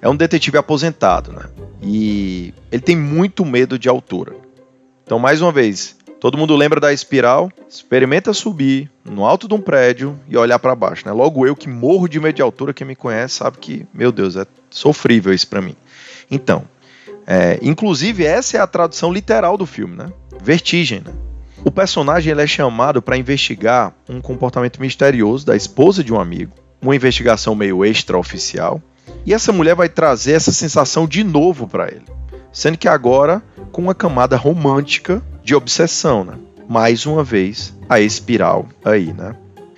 É 0.00 0.08
um 0.08 0.16
detetive 0.16 0.58
aposentado, 0.58 1.32
né? 1.32 1.44
E 1.82 2.52
ele 2.70 2.82
tem 2.82 2.96
muito 2.96 3.44
medo 3.44 3.78
de 3.78 3.88
altura. 3.88 4.34
Então, 5.04 5.18
mais 5.18 5.40
uma 5.40 5.52
vez, 5.52 5.96
todo 6.20 6.36
mundo 6.36 6.56
lembra 6.56 6.80
da 6.80 6.92
espiral? 6.92 7.50
Experimenta 7.68 8.32
subir 8.32 8.90
no 9.04 9.24
alto 9.24 9.46
de 9.46 9.54
um 9.54 9.60
prédio 9.60 10.18
e 10.28 10.36
olhar 10.36 10.58
para 10.58 10.74
baixo, 10.74 11.06
né? 11.06 11.12
Logo 11.12 11.46
eu 11.46 11.54
que 11.54 11.68
morro 11.68 12.08
de 12.08 12.18
medo 12.18 12.34
de 12.34 12.42
altura, 12.42 12.74
quem 12.74 12.86
me 12.86 12.96
conhece 12.96 13.36
sabe 13.36 13.58
que, 13.58 13.86
meu 13.94 14.10
Deus, 14.10 14.36
é 14.36 14.44
sofrível 14.70 15.32
isso 15.32 15.46
para 15.46 15.62
mim. 15.62 15.76
Então, 16.30 16.64
é, 17.26 17.58
inclusive 17.62 18.24
essa 18.24 18.56
é 18.56 18.60
a 18.60 18.66
tradução 18.66 19.12
literal 19.12 19.56
do 19.56 19.66
filme, 19.66 19.96
né? 19.96 20.12
Vertigem, 20.42 21.00
né? 21.00 21.12
O 21.64 21.70
personagem 21.70 22.30
ele 22.30 22.42
é 22.42 22.46
chamado 22.46 23.02
para 23.02 23.16
investigar 23.16 23.92
um 24.08 24.20
comportamento 24.20 24.80
misterioso 24.80 25.44
da 25.44 25.56
esposa 25.56 26.04
de 26.04 26.12
um 26.12 26.20
amigo, 26.20 26.52
uma 26.80 26.94
investigação 26.94 27.54
meio 27.54 27.84
extraoficial, 27.84 28.80
e 29.24 29.34
essa 29.34 29.52
mulher 29.52 29.74
vai 29.74 29.88
trazer 29.88 30.32
essa 30.32 30.52
sensação 30.52 31.06
de 31.06 31.24
novo 31.24 31.66
para 31.66 31.88
ele, 31.88 32.04
sendo 32.52 32.78
que 32.78 32.86
agora 32.86 33.42
com 33.72 33.82
uma 33.82 33.94
camada 33.94 34.36
romântica 34.36 35.20
de 35.42 35.54
obsessão, 35.54 36.24
né? 36.24 36.34
Mais 36.68 37.06
uma 37.06 37.24
vez 37.24 37.74
a 37.88 38.00
espiral 38.00 38.66
aí, 38.84 39.12
né? 39.12 39.34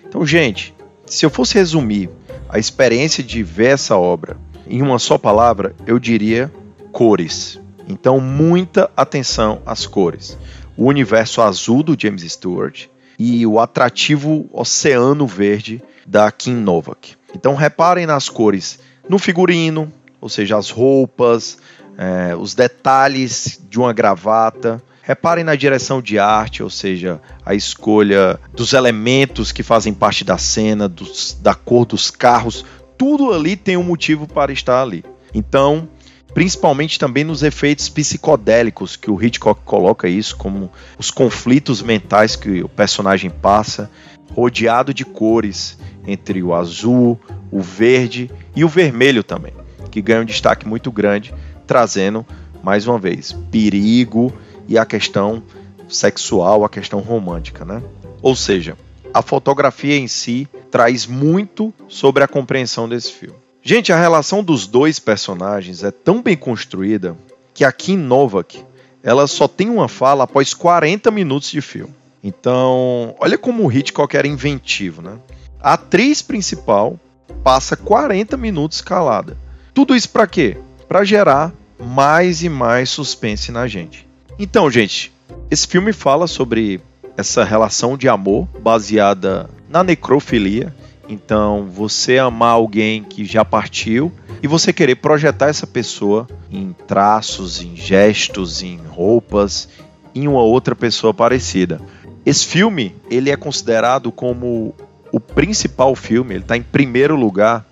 Então, 0.06 0.26
gente, 0.26 0.74
se 1.06 1.24
eu 1.24 1.30
fosse 1.30 1.54
resumir 1.54 2.10
a 2.48 2.58
experiência 2.58 3.22
de 3.22 3.42
ver 3.42 3.72
essa 3.72 3.96
obra 3.96 4.36
em 4.68 4.82
uma 4.82 4.98
só 4.98 5.16
palavra, 5.16 5.74
eu 5.86 5.98
diria 5.98 6.52
cores. 6.92 7.60
Então, 7.88 8.20
muita 8.20 8.90
atenção 8.96 9.62
às 9.64 9.86
cores. 9.86 10.36
O 10.76 10.86
universo 10.86 11.40
azul 11.40 11.82
do 11.82 11.96
James 11.98 12.22
Stewart 12.30 12.86
e 13.18 13.46
o 13.46 13.58
atrativo 13.58 14.48
oceano 14.52 15.26
verde 15.26 15.82
da 16.06 16.30
Kim 16.30 16.54
Novak. 16.54 17.16
Então, 17.34 17.54
reparem 17.54 18.06
nas 18.06 18.28
cores 18.28 18.78
no 19.08 19.18
figurino, 19.18 19.92
ou 20.20 20.28
seja, 20.28 20.56
as 20.56 20.70
roupas, 20.70 21.58
é, 21.96 22.36
os 22.36 22.54
detalhes 22.54 23.60
de 23.68 23.78
uma 23.78 23.92
gravata. 23.92 24.82
Reparem 25.02 25.42
na 25.42 25.56
direção 25.56 26.02
de 26.02 26.18
arte, 26.18 26.62
ou 26.62 26.68
seja, 26.68 27.18
a 27.44 27.54
escolha 27.54 28.38
dos 28.52 28.74
elementos 28.74 29.50
que 29.50 29.62
fazem 29.62 29.94
parte 29.94 30.22
da 30.22 30.36
cena, 30.36 30.86
dos, 30.86 31.36
da 31.40 31.54
cor 31.54 31.86
dos 31.86 32.10
carros, 32.10 32.62
tudo 32.98 33.32
ali 33.32 33.56
tem 33.56 33.76
um 33.76 33.82
motivo 33.84 34.26
para 34.26 34.52
estar 34.52 34.82
ali. 34.82 35.04
Então, 35.32 35.88
principalmente 36.34 36.98
também 36.98 37.22
nos 37.22 37.42
efeitos 37.44 37.88
psicodélicos 37.88 38.96
que 38.96 39.10
o 39.10 39.22
Hitchcock 39.22 39.62
coloca 39.64 40.08
isso 40.08 40.36
como 40.36 40.70
os 40.98 41.10
conflitos 41.10 41.80
mentais 41.80 42.34
que 42.34 42.62
o 42.62 42.68
personagem 42.68 43.30
passa, 43.30 43.88
rodeado 44.34 44.92
de 44.92 45.04
cores 45.04 45.78
entre 46.06 46.42
o 46.42 46.52
azul, 46.52 47.18
o 47.50 47.60
verde 47.60 48.30
e 48.54 48.64
o 48.64 48.68
vermelho 48.68 49.22
também, 49.22 49.52
que 49.90 50.02
ganha 50.02 50.20
um 50.20 50.24
destaque 50.24 50.66
muito 50.66 50.90
grande, 50.90 51.32
trazendo 51.66 52.26
mais 52.62 52.86
uma 52.86 52.98
vez 52.98 53.32
perigo 53.50 54.32
e 54.66 54.76
a 54.76 54.84
questão 54.84 55.42
sexual, 55.88 56.64
a 56.64 56.68
questão 56.68 57.00
romântica, 57.00 57.64
né? 57.64 57.82
Ou 58.20 58.34
seja, 58.34 58.76
a 59.14 59.22
fotografia 59.22 59.96
em 59.96 60.08
si 60.08 60.48
traz 60.70 61.06
muito 61.06 61.72
sobre 61.88 62.22
a 62.22 62.28
compreensão 62.28 62.88
desse 62.88 63.12
filme. 63.12 63.36
Gente, 63.62 63.92
a 63.92 64.00
relação 64.00 64.42
dos 64.42 64.66
dois 64.66 64.98
personagens 64.98 65.82
é 65.82 65.90
tão 65.90 66.22
bem 66.22 66.36
construída 66.36 67.16
que 67.52 67.64
a 67.64 67.72
Kim 67.72 67.96
Novak 67.96 68.64
ela 69.02 69.26
só 69.26 69.46
tem 69.46 69.68
uma 69.68 69.88
fala 69.88 70.24
após 70.24 70.54
40 70.54 71.10
minutos 71.10 71.50
de 71.50 71.60
filme. 71.60 71.94
Então, 72.22 73.14
olha 73.20 73.38
como 73.38 73.64
o 73.64 73.72
Hitchcock 73.72 74.16
era 74.16 74.26
inventivo, 74.26 75.00
né? 75.02 75.18
A 75.60 75.74
atriz 75.74 76.20
principal 76.20 76.98
passa 77.42 77.76
40 77.76 78.36
minutos 78.36 78.80
calada. 78.80 79.36
Tudo 79.72 79.94
isso 79.94 80.10
para 80.10 80.26
quê? 80.26 80.56
Para 80.88 81.04
gerar 81.04 81.52
mais 81.78 82.42
e 82.42 82.48
mais 82.48 82.90
suspense 82.90 83.52
na 83.52 83.66
gente. 83.66 84.06
Então, 84.38 84.70
gente, 84.70 85.12
esse 85.50 85.66
filme 85.66 85.92
fala 85.92 86.26
sobre 86.26 86.80
essa 87.16 87.44
relação 87.44 87.96
de 87.96 88.08
amor 88.08 88.46
baseada 88.60 89.48
na 89.68 89.84
necrofilia. 89.84 90.74
Então, 91.08 91.66
você 91.70 92.18
amar 92.18 92.52
alguém 92.52 93.02
que 93.02 93.24
já 93.24 93.44
partiu 93.44 94.12
e 94.42 94.46
você 94.46 94.72
querer 94.72 94.96
projetar 94.96 95.48
essa 95.48 95.66
pessoa 95.66 96.26
em 96.50 96.74
traços, 96.86 97.62
em 97.62 97.74
gestos, 97.74 98.62
em 98.62 98.76
roupas, 98.76 99.68
em 100.14 100.28
uma 100.28 100.42
outra 100.42 100.74
pessoa 100.74 101.14
parecida. 101.14 101.80
Esse 102.26 102.46
filme, 102.46 102.94
ele 103.10 103.30
é 103.30 103.36
considerado 103.36 104.12
como 104.12 104.74
o 105.10 105.18
principal 105.18 105.94
filme, 105.94 106.34
ele 106.34 106.44
está 106.44 106.56
em 106.56 106.62
primeiro 106.62 107.16
lugar 107.16 107.64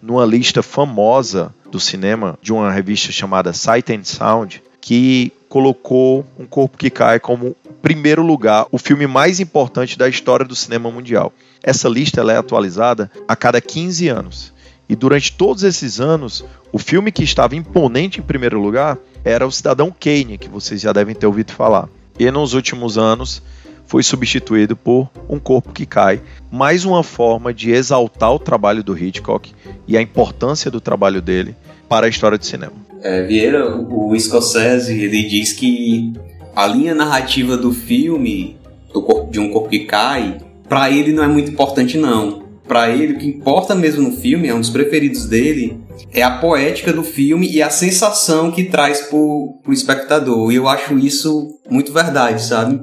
numa 0.00 0.24
lista 0.24 0.62
famosa 0.62 1.52
do 1.70 1.80
cinema 1.80 2.38
de 2.40 2.52
uma 2.52 2.70
revista 2.70 3.10
chamada 3.10 3.52
Sight 3.52 3.92
and 3.92 4.04
Sound, 4.04 4.62
que 4.80 5.32
colocou 5.54 6.26
Um 6.36 6.46
Corpo 6.46 6.76
que 6.76 6.90
Cai 6.90 7.20
como 7.20 7.54
primeiro 7.80 8.26
lugar, 8.26 8.66
o 8.72 8.76
filme 8.76 9.06
mais 9.06 9.38
importante 9.38 9.96
da 9.96 10.08
história 10.08 10.44
do 10.44 10.56
cinema 10.56 10.90
mundial. 10.90 11.32
Essa 11.62 11.88
lista 11.88 12.20
é 12.22 12.36
atualizada 12.36 13.08
a 13.28 13.36
cada 13.36 13.60
15 13.60 14.08
anos. 14.08 14.52
E 14.88 14.96
durante 14.96 15.32
todos 15.32 15.62
esses 15.62 16.00
anos, 16.00 16.44
o 16.72 16.78
filme 16.80 17.12
que 17.12 17.22
estava 17.22 17.54
imponente 17.54 18.18
em 18.18 18.22
primeiro 18.24 18.60
lugar 18.60 18.98
era 19.24 19.46
O 19.46 19.52
Cidadão 19.52 19.94
Kane, 19.96 20.38
que 20.38 20.48
vocês 20.48 20.80
já 20.80 20.92
devem 20.92 21.14
ter 21.14 21.28
ouvido 21.28 21.52
falar. 21.52 21.88
E 22.18 22.28
nos 22.32 22.52
últimos 22.52 22.98
anos 22.98 23.40
foi 23.86 24.02
substituído 24.02 24.74
por 24.74 25.08
Um 25.28 25.38
Corpo 25.38 25.72
que 25.72 25.86
Cai, 25.86 26.20
mais 26.50 26.84
uma 26.84 27.04
forma 27.04 27.54
de 27.54 27.70
exaltar 27.70 28.32
o 28.32 28.40
trabalho 28.40 28.82
do 28.82 28.98
Hitchcock 28.98 29.54
e 29.86 29.96
a 29.96 30.02
importância 30.02 30.68
do 30.68 30.80
trabalho 30.80 31.22
dele 31.22 31.54
para 31.88 32.06
a 32.06 32.08
história 32.08 32.36
do 32.36 32.44
cinema. 32.44 32.83
É, 33.04 33.22
Vieira, 33.22 33.76
o 33.76 34.18
Scorsese, 34.18 34.98
ele 34.98 35.24
diz 35.24 35.52
que 35.52 36.10
a 36.56 36.66
linha 36.66 36.94
narrativa 36.94 37.54
do 37.54 37.70
filme, 37.70 38.56
do 38.94 39.02
corpo, 39.02 39.30
de 39.30 39.38
Um 39.38 39.50
Corpo 39.50 39.68
que 39.68 39.80
Cai, 39.80 40.38
para 40.66 40.90
ele 40.90 41.12
não 41.12 41.22
é 41.22 41.28
muito 41.28 41.50
importante 41.50 41.98
não. 41.98 42.42
Para 42.66 42.88
ele, 42.88 43.12
o 43.12 43.18
que 43.18 43.26
importa 43.26 43.74
mesmo 43.74 44.08
no 44.08 44.16
filme, 44.16 44.48
é 44.48 44.54
um 44.54 44.60
dos 44.60 44.70
preferidos 44.70 45.26
dele, 45.26 45.78
é 46.14 46.22
a 46.22 46.38
poética 46.38 46.94
do 46.94 47.04
filme 47.04 47.46
e 47.46 47.60
a 47.60 47.68
sensação 47.68 48.50
que 48.50 48.64
traz 48.64 49.02
pro, 49.02 49.60
pro 49.62 49.74
espectador. 49.74 50.50
E 50.50 50.54
eu 50.54 50.66
acho 50.66 50.98
isso 50.98 51.58
muito 51.68 51.92
verdade, 51.92 52.42
sabe? 52.42 52.80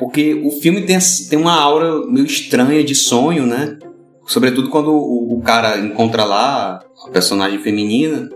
Porque 0.00 0.34
o 0.34 0.50
filme 0.50 0.80
tem, 0.80 0.98
tem 1.28 1.38
uma 1.38 1.54
aura 1.54 2.04
meio 2.08 2.26
estranha 2.26 2.82
de 2.82 2.96
sonho, 2.96 3.46
né? 3.46 3.78
Sobretudo 4.26 4.68
quando 4.68 4.90
o, 4.90 5.38
o 5.38 5.42
cara 5.42 5.78
encontra 5.78 6.24
lá 6.24 6.80
a 7.06 7.10
personagem 7.10 7.60
feminina. 7.60 8.28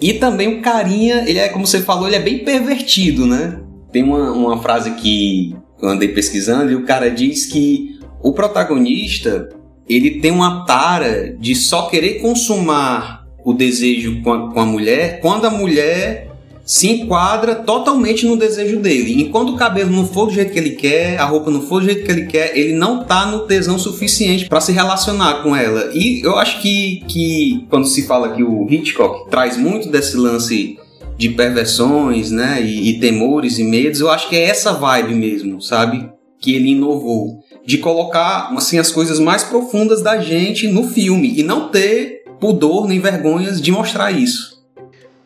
E 0.00 0.14
também 0.14 0.48
o 0.48 0.62
carinha, 0.62 1.24
ele 1.26 1.38
é, 1.38 1.48
como 1.48 1.66
você 1.66 1.80
falou, 1.80 2.06
ele 2.06 2.16
é 2.16 2.20
bem 2.20 2.38
pervertido, 2.38 3.26
né? 3.26 3.60
Tem 3.92 4.02
uma, 4.02 4.32
uma 4.32 4.62
frase 4.62 4.92
que 4.92 5.54
eu 5.80 5.88
andei 5.88 6.08
pesquisando 6.08 6.70
e 6.70 6.74
o 6.74 6.84
cara 6.84 7.10
diz 7.10 7.46
que 7.46 7.98
o 8.22 8.32
protagonista 8.32 9.48
ele 9.88 10.20
tem 10.20 10.30
uma 10.30 10.64
tara 10.64 11.36
de 11.38 11.54
só 11.54 11.88
querer 11.88 12.20
consumar 12.20 13.26
o 13.44 13.52
desejo 13.52 14.22
com 14.22 14.32
a, 14.32 14.52
com 14.52 14.60
a 14.60 14.66
mulher 14.66 15.20
quando 15.20 15.46
a 15.46 15.50
mulher 15.50 16.29
se 16.64 16.88
enquadra 16.88 17.56
totalmente 17.56 18.26
no 18.26 18.36
desejo 18.36 18.78
dele. 18.78 19.20
Enquanto 19.20 19.50
o 19.50 19.56
cabelo 19.56 19.90
não 19.90 20.06
for 20.06 20.26
do 20.26 20.32
jeito 20.32 20.52
que 20.52 20.58
ele 20.58 20.70
quer, 20.70 21.18
a 21.18 21.24
roupa 21.24 21.50
não 21.50 21.62
for 21.62 21.80
do 21.80 21.86
jeito 21.86 22.04
que 22.04 22.10
ele 22.10 22.26
quer, 22.26 22.56
ele 22.56 22.74
não 22.74 23.04
tá 23.04 23.26
no 23.26 23.40
tesão 23.40 23.78
suficiente 23.78 24.48
para 24.48 24.60
se 24.60 24.72
relacionar 24.72 25.42
com 25.42 25.54
ela. 25.54 25.90
E 25.94 26.20
eu 26.24 26.38
acho 26.38 26.60
que, 26.60 27.02
que 27.08 27.66
quando 27.68 27.86
se 27.86 28.06
fala 28.06 28.34
que 28.34 28.42
o 28.42 28.66
Hitchcock 28.70 29.30
traz 29.30 29.56
muito 29.56 29.88
desse 29.88 30.16
lance 30.16 30.78
de 31.16 31.28
perversões, 31.28 32.30
né, 32.30 32.62
e, 32.62 32.90
e 32.90 33.00
temores 33.00 33.58
e 33.58 33.64
medos, 33.64 34.00
eu 34.00 34.10
acho 34.10 34.28
que 34.28 34.36
é 34.36 34.44
essa 34.44 34.72
vibe 34.72 35.14
mesmo, 35.14 35.60
sabe? 35.60 36.08
Que 36.40 36.54
ele 36.54 36.70
inovou 36.70 37.40
de 37.66 37.78
colocar 37.78 38.50
assim 38.56 38.78
as 38.78 38.90
coisas 38.90 39.18
mais 39.18 39.44
profundas 39.44 40.02
da 40.02 40.18
gente 40.18 40.66
no 40.66 40.88
filme 40.88 41.34
e 41.36 41.42
não 41.42 41.68
ter 41.68 42.22
pudor 42.40 42.88
nem 42.88 42.98
vergonhas 42.98 43.60
de 43.60 43.70
mostrar 43.70 44.10
isso. 44.10 44.49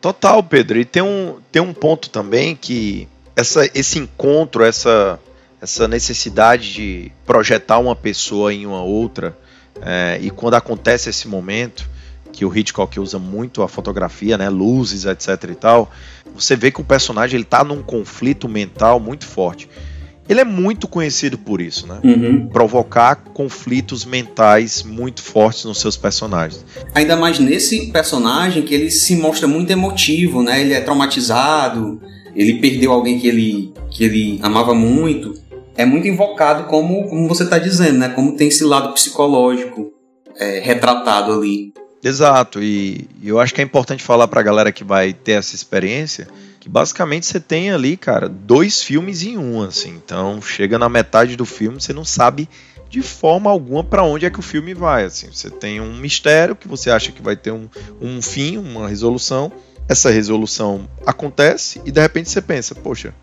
Total, 0.05 0.43
Pedro. 0.43 0.77
E 0.77 0.85
tem 0.85 1.01
um, 1.01 1.39
tem 1.51 1.59
um 1.59 1.73
ponto 1.73 2.11
também 2.11 2.55
que 2.55 3.07
essa, 3.35 3.67
esse 3.73 3.97
encontro, 3.97 4.63
essa, 4.63 5.19
essa 5.59 5.87
necessidade 5.87 6.73
de 6.73 7.11
projetar 7.25 7.79
uma 7.79 7.95
pessoa 7.95 8.53
em 8.53 8.67
uma 8.67 8.83
outra, 8.83 9.35
é, 9.81 10.19
e 10.21 10.29
quando 10.29 10.53
acontece 10.53 11.09
esse 11.09 11.27
momento, 11.27 11.89
que 12.31 12.45
o 12.45 12.55
Hitchcock 12.55 12.99
usa 12.99 13.17
muito 13.17 13.63
a 13.63 13.67
fotografia, 13.67 14.37
né, 14.37 14.47
luzes, 14.47 15.05
etc 15.05 15.49
e 15.49 15.55
tal, 15.55 15.91
você 16.35 16.55
vê 16.55 16.69
que 16.69 16.81
o 16.81 16.83
personagem 16.83 17.37
ele 17.37 17.43
tá 17.43 17.63
num 17.63 17.81
conflito 17.81 18.47
mental 18.47 18.99
muito 18.99 19.25
forte. 19.25 19.67
Ele 20.27 20.39
é 20.39 20.43
muito 20.45 20.87
conhecido 20.87 21.37
por 21.37 21.61
isso, 21.61 21.85
né? 21.85 21.99
Uhum. 22.03 22.47
Provocar 22.47 23.15
conflitos 23.15 24.05
mentais 24.05 24.81
muito 24.81 25.21
fortes 25.21 25.65
nos 25.65 25.79
seus 25.79 25.95
personagens. 25.95 26.65
Ainda 26.95 27.15
mais 27.15 27.37
nesse 27.37 27.91
personagem 27.91 28.63
que 28.63 28.73
ele 28.73 28.89
se 28.89 29.15
mostra 29.15 29.47
muito 29.47 29.71
emotivo, 29.71 30.41
né? 30.41 30.61
Ele 30.61 30.73
é 30.73 30.81
traumatizado, 30.81 32.01
ele 32.35 32.59
perdeu 32.59 32.91
alguém 32.91 33.19
que 33.19 33.27
ele, 33.27 33.73
que 33.91 34.03
ele 34.03 34.39
amava 34.41 34.73
muito. 34.73 35.33
É 35.77 35.85
muito 35.85 36.07
invocado 36.07 36.63
como, 36.63 37.07
como 37.07 37.27
você 37.27 37.43
está 37.43 37.59
dizendo, 37.59 37.99
né? 37.99 38.09
Como 38.09 38.35
tem 38.35 38.47
esse 38.47 38.63
lado 38.63 38.93
psicológico 38.93 39.93
é, 40.37 40.59
retratado 40.59 41.33
ali. 41.33 41.71
Exato, 42.03 42.61
e, 42.61 43.07
e 43.21 43.29
eu 43.29 43.39
acho 43.39 43.53
que 43.53 43.61
é 43.61 43.63
importante 43.63 44.03
falar 44.03 44.27
para 44.27 44.39
a 44.39 44.43
galera 44.43 44.71
que 44.71 44.83
vai 44.83 45.11
ter 45.11 45.33
essa 45.33 45.55
experiência 45.55 46.27
que 46.65 46.69
basicamente 46.69 47.27
você 47.27 47.39
tem 47.39 47.69
ali, 47.69 47.95
cara, 47.95 48.27
dois 48.27 48.81
filmes 48.81 49.21
em 49.21 49.37
um, 49.37 49.61
assim. 49.61 49.89
Então, 50.03 50.41
chega 50.41 50.79
na 50.79 50.89
metade 50.89 51.35
do 51.35 51.45
filme, 51.45 51.79
você 51.79 51.93
não 51.93 52.03
sabe 52.03 52.49
de 52.89 53.03
forma 53.03 53.51
alguma 53.51 53.83
para 53.83 54.01
onde 54.01 54.25
é 54.25 54.31
que 54.31 54.39
o 54.39 54.41
filme 54.41 54.73
vai, 54.73 55.03
assim. 55.03 55.27
Você 55.31 55.51
tem 55.51 55.79
um 55.79 55.95
mistério 55.95 56.55
que 56.55 56.67
você 56.67 56.89
acha 56.89 57.11
que 57.11 57.21
vai 57.21 57.35
ter 57.35 57.51
um, 57.51 57.69
um 58.01 58.19
fim, 58.19 58.57
uma 58.57 58.89
resolução. 58.89 59.51
Essa 59.87 60.09
resolução 60.09 60.89
acontece 61.05 61.79
e 61.85 61.91
de 61.91 62.01
repente 62.01 62.31
você 62.31 62.41
pensa, 62.41 62.73
poxa, 62.73 63.13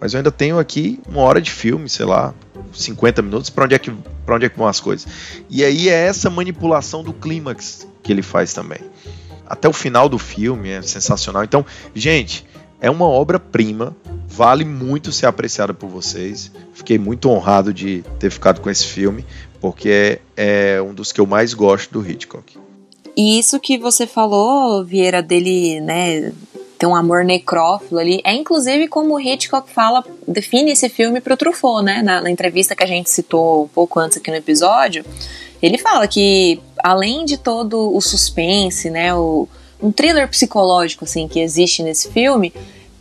mas 0.00 0.14
eu 0.14 0.18
ainda 0.18 0.30
tenho 0.30 0.60
aqui 0.60 1.00
uma 1.08 1.22
hora 1.22 1.42
de 1.42 1.50
filme, 1.50 1.88
sei 1.88 2.06
lá, 2.06 2.32
50 2.72 3.22
minutos, 3.22 3.50
para 3.50 3.64
onde 3.64 3.74
é 3.74 3.78
que 3.80 3.92
onde 4.28 4.46
é 4.46 4.48
que 4.48 4.56
vão 4.56 4.68
as 4.68 4.78
coisas? 4.78 5.08
E 5.50 5.64
aí 5.64 5.88
é 5.88 6.06
essa 6.06 6.30
manipulação 6.30 7.02
do 7.02 7.12
clímax 7.12 7.88
que 8.04 8.12
ele 8.12 8.22
faz 8.22 8.54
também. 8.54 8.78
Até 9.44 9.68
o 9.68 9.72
final 9.72 10.08
do 10.08 10.16
filme 10.16 10.70
é 10.70 10.80
sensacional. 10.80 11.42
Então, 11.42 11.66
gente, 11.92 12.46
é 12.84 12.90
uma 12.90 13.08
obra-prima, 13.08 13.96
vale 14.28 14.62
muito 14.62 15.10
ser 15.10 15.24
apreciada 15.24 15.72
por 15.72 15.88
vocês. 15.88 16.52
Fiquei 16.74 16.98
muito 16.98 17.30
honrado 17.30 17.72
de 17.72 18.04
ter 18.18 18.28
ficado 18.28 18.60
com 18.60 18.68
esse 18.68 18.84
filme, 18.84 19.24
porque 19.58 20.20
é, 20.36 20.74
é 20.76 20.82
um 20.82 20.92
dos 20.92 21.10
que 21.10 21.18
eu 21.18 21.26
mais 21.26 21.54
gosto 21.54 21.90
do 21.90 22.06
Hitchcock. 22.06 22.58
E 23.16 23.38
isso 23.38 23.58
que 23.58 23.78
você 23.78 24.06
falou, 24.06 24.84
Vieira, 24.84 25.22
dele, 25.22 25.80
né, 25.80 26.30
ter 26.78 26.86
um 26.86 26.94
amor 26.94 27.24
necrófilo 27.24 27.98
ali, 27.98 28.20
é 28.22 28.34
inclusive 28.34 28.86
como 28.86 29.14
o 29.14 29.20
Hitchcock 29.20 29.72
fala, 29.72 30.04
define 30.28 30.72
esse 30.72 30.90
filme 30.90 31.22
pro 31.22 31.38
Truffaut, 31.38 31.82
né, 31.82 32.02
na, 32.02 32.20
na 32.20 32.30
entrevista 32.30 32.76
que 32.76 32.84
a 32.84 32.86
gente 32.86 33.08
citou 33.08 33.64
um 33.64 33.68
pouco 33.68 33.98
antes 33.98 34.18
aqui 34.18 34.30
no 34.30 34.36
episódio, 34.36 35.06
ele 35.62 35.78
fala 35.78 36.06
que 36.06 36.60
além 36.82 37.24
de 37.24 37.38
todo 37.38 37.96
o 37.96 38.00
suspense, 38.02 38.90
né, 38.90 39.14
o, 39.14 39.48
um 39.82 39.90
thriller 39.90 40.28
psicológico 40.28 41.04
assim 41.04 41.26
que 41.26 41.40
existe 41.40 41.82
nesse 41.82 42.10
filme, 42.10 42.52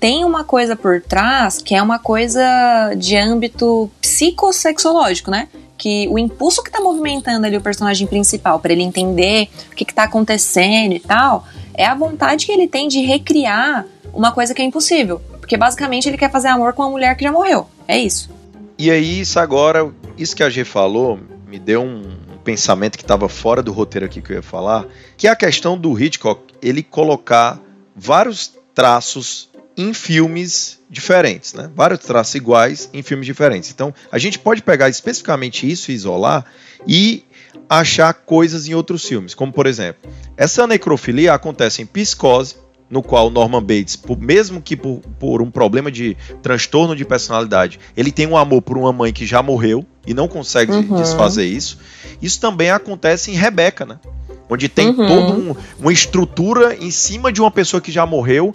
tem 0.03 0.25
uma 0.25 0.43
coisa 0.43 0.75
por 0.75 1.01
trás 1.01 1.61
que 1.61 1.73
é 1.73 1.81
uma 1.81 1.97
coisa 1.97 2.93
de 2.97 3.15
âmbito 3.15 3.89
psicossexológico, 4.01 5.31
né? 5.31 5.47
Que 5.77 6.09
o 6.09 6.19
impulso 6.19 6.61
que 6.61 6.69
tá 6.69 6.81
movimentando 6.81 7.47
ali 7.47 7.55
o 7.55 7.61
personagem 7.61 8.05
principal 8.05 8.59
para 8.59 8.73
ele 8.73 8.83
entender 8.83 9.47
o 9.71 9.75
que, 9.75 9.85
que 9.85 9.93
tá 9.93 10.03
acontecendo 10.03 10.91
e 10.91 10.99
tal, 10.99 11.47
é 11.73 11.85
a 11.85 11.95
vontade 11.95 12.45
que 12.45 12.51
ele 12.51 12.67
tem 12.67 12.89
de 12.89 12.99
recriar 12.99 13.85
uma 14.13 14.33
coisa 14.33 14.53
que 14.53 14.61
é 14.61 14.65
impossível. 14.65 15.21
Porque 15.39 15.55
basicamente 15.55 16.09
ele 16.09 16.17
quer 16.17 16.29
fazer 16.29 16.49
amor 16.49 16.73
com 16.73 16.81
uma 16.81 16.91
mulher 16.91 17.15
que 17.15 17.23
já 17.23 17.31
morreu. 17.31 17.65
É 17.87 17.97
isso. 17.97 18.29
E 18.77 18.91
aí, 18.91 19.21
isso 19.21 19.39
agora, 19.39 19.89
isso 20.17 20.35
que 20.35 20.43
a 20.43 20.49
G 20.49 20.65
falou, 20.65 21.17
me 21.47 21.57
deu 21.57 21.81
um 21.81 22.03
pensamento 22.43 22.97
que 22.97 23.05
estava 23.05 23.29
fora 23.29 23.63
do 23.63 23.71
roteiro 23.71 24.05
aqui 24.05 24.21
que 24.21 24.33
eu 24.33 24.35
ia 24.35 24.43
falar, 24.43 24.85
que 25.15 25.29
é 25.29 25.31
a 25.31 25.35
questão 25.35 25.77
do 25.77 25.97
Hitchcock 25.97 26.53
ele 26.61 26.83
colocar 26.83 27.57
vários 27.95 28.51
traços 28.75 29.52
em 29.75 29.93
filmes 29.93 30.79
diferentes, 30.89 31.53
né? 31.53 31.69
Vários 31.75 31.99
traços 31.99 32.35
iguais 32.35 32.89
em 32.93 33.01
filmes 33.01 33.25
diferentes. 33.25 33.71
Então, 33.71 33.93
a 34.11 34.17
gente 34.17 34.37
pode 34.37 34.61
pegar 34.61 34.89
especificamente 34.89 35.69
isso 35.69 35.91
e 35.91 35.95
isolar 35.95 36.45
e 36.87 37.23
achar 37.69 38.13
coisas 38.13 38.67
em 38.67 38.73
outros 38.73 39.05
filmes, 39.05 39.33
como 39.33 39.51
por 39.51 39.65
exemplo, 39.65 40.11
essa 40.37 40.67
necrofilia 40.67 41.33
acontece 41.33 41.81
em 41.81 41.85
Psicose, 41.85 42.55
no 42.89 43.01
qual 43.01 43.31
Norman 43.31 43.61
Bates, 43.61 43.95
por, 43.95 44.19
mesmo 44.19 44.61
que 44.61 44.75
por, 44.75 44.99
por, 45.19 45.41
um 45.41 45.49
problema 45.49 45.91
de 45.91 46.15
transtorno 46.43 46.95
de 46.95 47.03
personalidade, 47.03 47.79
ele 47.97 48.11
tem 48.11 48.27
um 48.27 48.37
amor 48.37 48.61
por 48.61 48.77
uma 48.77 48.93
mãe 48.93 49.11
que 49.11 49.25
já 49.25 49.41
morreu 49.41 49.83
e 50.05 50.13
não 50.13 50.27
consegue 50.27 50.71
uhum. 50.71 50.95
desfazer 50.97 51.45
isso. 51.45 51.79
Isso 52.21 52.39
também 52.39 52.69
acontece 52.69 53.31
em 53.31 53.33
Rebecca, 53.33 53.83
né? 53.85 53.99
Onde 54.47 54.69
tem 54.69 54.89
uhum. 54.89 55.07
toda 55.07 55.33
um, 55.33 55.55
uma 55.79 55.91
estrutura 55.91 56.75
em 56.75 56.91
cima 56.91 57.31
de 57.31 57.41
uma 57.41 57.49
pessoa 57.49 57.81
que 57.81 57.91
já 57.91 58.05
morreu 58.05 58.53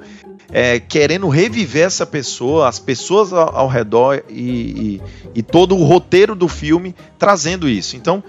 é, 0.52 0.80
querendo 0.80 1.28
reviver 1.28 1.86
essa 1.86 2.06
pessoa, 2.06 2.68
as 2.68 2.78
pessoas 2.78 3.32
ao, 3.32 3.54
ao 3.54 3.68
redor 3.68 4.22
e, 4.28 4.40
e, 4.40 5.02
e, 5.34 5.42
todo 5.42 5.76
o 5.76 5.84
roteiro 5.84 6.34
do 6.34 6.48
filme 6.48 6.94
trazendo 7.18 7.68
isso. 7.68 7.96
Então, 7.96 8.22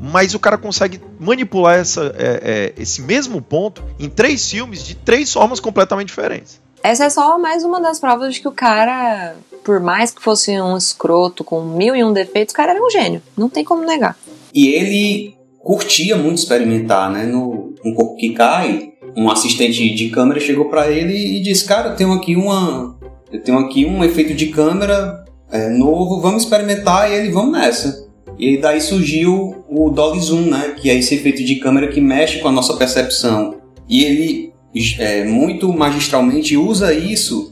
mas 0.00 0.34
o 0.34 0.38
cara 0.38 0.56
consegue 0.56 1.00
manipular 1.18 1.78
essa, 1.78 2.14
é, 2.16 2.72
é, 2.76 2.82
esse 2.82 3.02
mesmo 3.02 3.42
ponto 3.42 3.82
em 3.98 4.08
três 4.08 4.50
filmes 4.50 4.84
de 4.84 4.94
três 4.94 5.32
formas 5.32 5.60
completamente 5.60 6.08
diferentes. 6.08 6.60
Essa 6.82 7.06
é 7.06 7.10
só 7.10 7.38
mais 7.38 7.64
uma 7.64 7.80
das 7.80 7.98
provas 7.98 8.34
de 8.34 8.40
que 8.40 8.48
o 8.48 8.52
cara, 8.52 9.34
por 9.64 9.80
mais 9.80 10.12
que 10.12 10.22
fosse 10.22 10.52
um 10.60 10.76
escroto 10.76 11.42
com 11.42 11.62
mil 11.62 11.96
e 11.96 12.04
um 12.04 12.12
defeitos, 12.12 12.52
o 12.52 12.56
cara 12.56 12.72
era 12.72 12.84
um 12.84 12.90
gênio. 12.90 13.20
Não 13.36 13.48
tem 13.48 13.64
como 13.64 13.84
negar. 13.84 14.16
E 14.54 14.68
ele 14.68 15.36
curtia 15.58 16.16
muito 16.16 16.38
experimentar, 16.38 17.10
né? 17.10 17.24
No 17.24 17.74
Um 17.84 17.92
Corpo 17.92 18.16
que 18.16 18.32
Cai, 18.32 18.92
um 19.16 19.30
assistente 19.30 19.94
de 19.94 20.10
câmera 20.10 20.38
chegou 20.38 20.66
para 20.66 20.90
ele 20.90 21.14
e 21.14 21.40
disse: 21.40 21.64
Cara, 21.64 21.90
eu 21.90 21.96
tenho 21.96 22.12
aqui 22.12 22.36
uma. 22.36 22.96
Eu 23.32 23.40
tenho 23.40 23.58
aqui 23.58 23.86
um 23.86 24.04
efeito 24.04 24.34
de 24.34 24.46
câmera 24.48 25.24
é, 25.50 25.68
novo, 25.68 26.20
vamos 26.20 26.42
experimentar 26.42 27.10
e 27.10 27.14
ele, 27.14 27.30
vamos 27.30 27.52
nessa. 27.52 28.06
E 28.38 28.58
daí 28.58 28.80
surgiu 28.80 29.64
o 29.68 29.88
Dolly 29.90 30.20
Zoom, 30.20 30.42
né? 30.42 30.74
Que 30.76 30.90
é 30.90 30.94
esse 30.94 31.14
efeito 31.14 31.42
de 31.42 31.56
câmera 31.56 31.88
que 31.88 32.00
mexe 32.00 32.38
com 32.40 32.48
a 32.48 32.52
nossa 32.52 32.74
percepção. 32.74 33.56
E 33.88 34.04
ele 34.04 34.52
é, 34.98 35.24
muito 35.24 35.72
magistralmente 35.72 36.56
usa 36.56 36.92
isso 36.92 37.50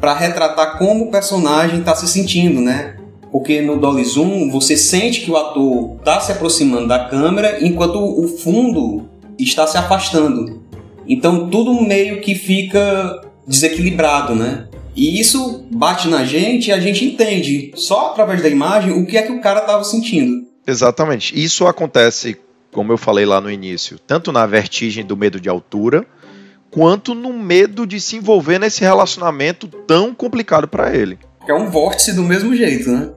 para 0.00 0.14
retratar 0.14 0.78
como 0.78 1.04
o 1.04 1.10
personagem 1.10 1.80
está 1.80 1.94
se 1.94 2.08
sentindo, 2.08 2.60
né? 2.60 2.96
Porque 3.30 3.60
no 3.60 3.78
Dolly 3.78 4.04
Zoom 4.04 4.50
você 4.50 4.76
sente 4.76 5.20
que 5.20 5.30
o 5.30 5.36
ator 5.36 5.96
está 5.98 6.20
se 6.20 6.32
aproximando 6.32 6.88
da 6.88 7.06
câmera 7.08 7.58
enquanto 7.64 7.98
o 7.98 8.26
fundo 8.26 9.08
está 9.38 9.66
se 9.66 9.76
afastando. 9.76 10.61
Então 11.06 11.48
tudo 11.48 11.80
meio 11.82 12.20
que 12.20 12.34
fica 12.34 13.20
desequilibrado, 13.46 14.34
né? 14.34 14.68
E 14.94 15.18
isso 15.18 15.66
bate 15.70 16.08
na 16.08 16.24
gente 16.24 16.68
e 16.68 16.72
a 16.72 16.78
gente 16.78 17.04
entende 17.04 17.72
só 17.74 18.10
através 18.10 18.42
da 18.42 18.48
imagem 18.48 18.92
o 18.92 19.06
que 19.06 19.16
é 19.16 19.22
que 19.22 19.32
o 19.32 19.40
cara 19.40 19.60
estava 19.60 19.82
sentindo. 19.84 20.46
Exatamente. 20.66 21.32
Isso 21.34 21.66
acontece, 21.66 22.36
como 22.70 22.92
eu 22.92 22.98
falei 22.98 23.24
lá 23.24 23.40
no 23.40 23.50
início, 23.50 23.98
tanto 23.98 24.30
na 24.30 24.46
vertigem 24.46 25.04
do 25.04 25.16
medo 25.16 25.40
de 25.40 25.48
altura, 25.48 26.06
quanto 26.70 27.14
no 27.14 27.32
medo 27.32 27.86
de 27.86 28.00
se 28.00 28.16
envolver 28.16 28.58
nesse 28.58 28.80
relacionamento 28.82 29.66
tão 29.66 30.14
complicado 30.14 30.68
para 30.68 30.94
ele. 30.94 31.18
É 31.48 31.54
um 31.54 31.70
vórtice 31.70 32.14
do 32.14 32.22
mesmo 32.22 32.54
jeito, 32.54 32.90
né? 32.90 33.10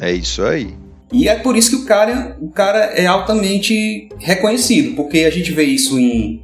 É 0.00 0.12
isso 0.12 0.42
aí. 0.42 0.74
E 1.12 1.28
é 1.28 1.34
por 1.34 1.56
isso 1.56 1.70
que 1.70 1.76
o 1.76 1.86
cara, 1.86 2.36
o 2.40 2.50
cara 2.50 2.78
é 2.94 3.06
altamente 3.06 4.08
reconhecido, 4.18 4.94
porque 4.94 5.20
a 5.20 5.30
gente 5.30 5.52
vê 5.52 5.64
isso 5.64 5.98
em 5.98 6.42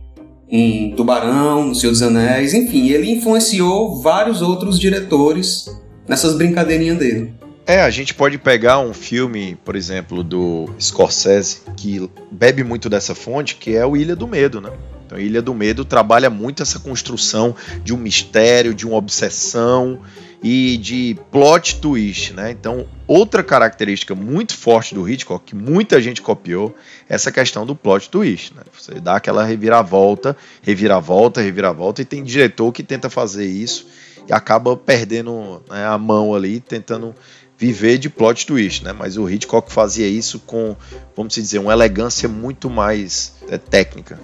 em 0.48 0.94
Tubarão, 0.94 1.66
no 1.66 1.74
Senhor 1.74 1.92
dos 1.92 2.02
Anéis, 2.02 2.54
enfim, 2.54 2.88
ele 2.88 3.10
influenciou 3.10 4.00
vários 4.00 4.42
outros 4.42 4.78
diretores 4.78 5.66
nessas 6.06 6.36
brincadeirinhas 6.36 6.98
dele. 6.98 7.34
É, 7.66 7.80
a 7.82 7.90
gente 7.90 8.14
pode 8.14 8.38
pegar 8.38 8.78
um 8.78 8.94
filme, 8.94 9.58
por 9.64 9.74
exemplo, 9.74 10.22
do 10.22 10.68
Scorsese, 10.78 11.62
que 11.76 12.08
bebe 12.30 12.62
muito 12.62 12.88
dessa 12.88 13.12
fonte, 13.12 13.56
que 13.56 13.74
é 13.74 13.84
o 13.84 13.96
Ilha 13.96 14.14
do 14.14 14.28
Medo, 14.28 14.60
né? 14.60 14.70
Então, 15.16 15.18
Ilha 15.18 15.42
do 15.42 15.54
Medo 15.54 15.84
trabalha 15.84 16.28
muito 16.28 16.62
essa 16.62 16.78
construção 16.78 17.54
de 17.82 17.94
um 17.94 17.96
mistério, 17.96 18.74
de 18.74 18.86
uma 18.86 18.96
obsessão, 18.96 20.00
e 20.42 20.76
de 20.76 21.16
plot 21.32 21.80
twist, 21.80 22.32
né? 22.34 22.50
Então, 22.50 22.86
outra 23.06 23.42
característica 23.42 24.14
muito 24.14 24.56
forte 24.56 24.94
do 24.94 25.08
Hitchcock, 25.08 25.44
que 25.44 25.54
muita 25.56 26.00
gente 26.00 26.20
copiou, 26.20 26.74
é 27.08 27.14
essa 27.14 27.32
questão 27.32 27.64
do 27.64 27.74
plot 27.74 28.10
twist, 28.10 28.54
né? 28.54 28.62
Você 28.78 29.00
dá 29.00 29.16
aquela 29.16 29.44
reviravolta, 29.44 30.36
reviravolta, 30.62 31.40
reviravolta, 31.40 32.02
e 32.02 32.04
tem 32.04 32.22
diretor 32.22 32.70
que 32.70 32.82
tenta 32.82 33.08
fazer 33.08 33.46
isso 33.46 33.88
e 34.28 34.32
acaba 34.32 34.76
perdendo 34.76 35.62
né, 35.70 35.86
a 35.86 35.96
mão 35.96 36.34
ali, 36.34 36.60
tentando 36.60 37.14
viver 37.58 37.96
de 37.96 38.10
plot 38.10 38.46
twist, 38.46 38.84
né? 38.84 38.92
Mas 38.92 39.16
o 39.16 39.28
Hitchcock 39.28 39.72
fazia 39.72 40.06
isso 40.06 40.38
com, 40.40 40.76
vamos 41.16 41.34
dizer, 41.34 41.58
uma 41.58 41.72
elegância 41.72 42.28
muito 42.28 42.68
mais 42.68 43.32
é, 43.48 43.56
técnica. 43.56 44.18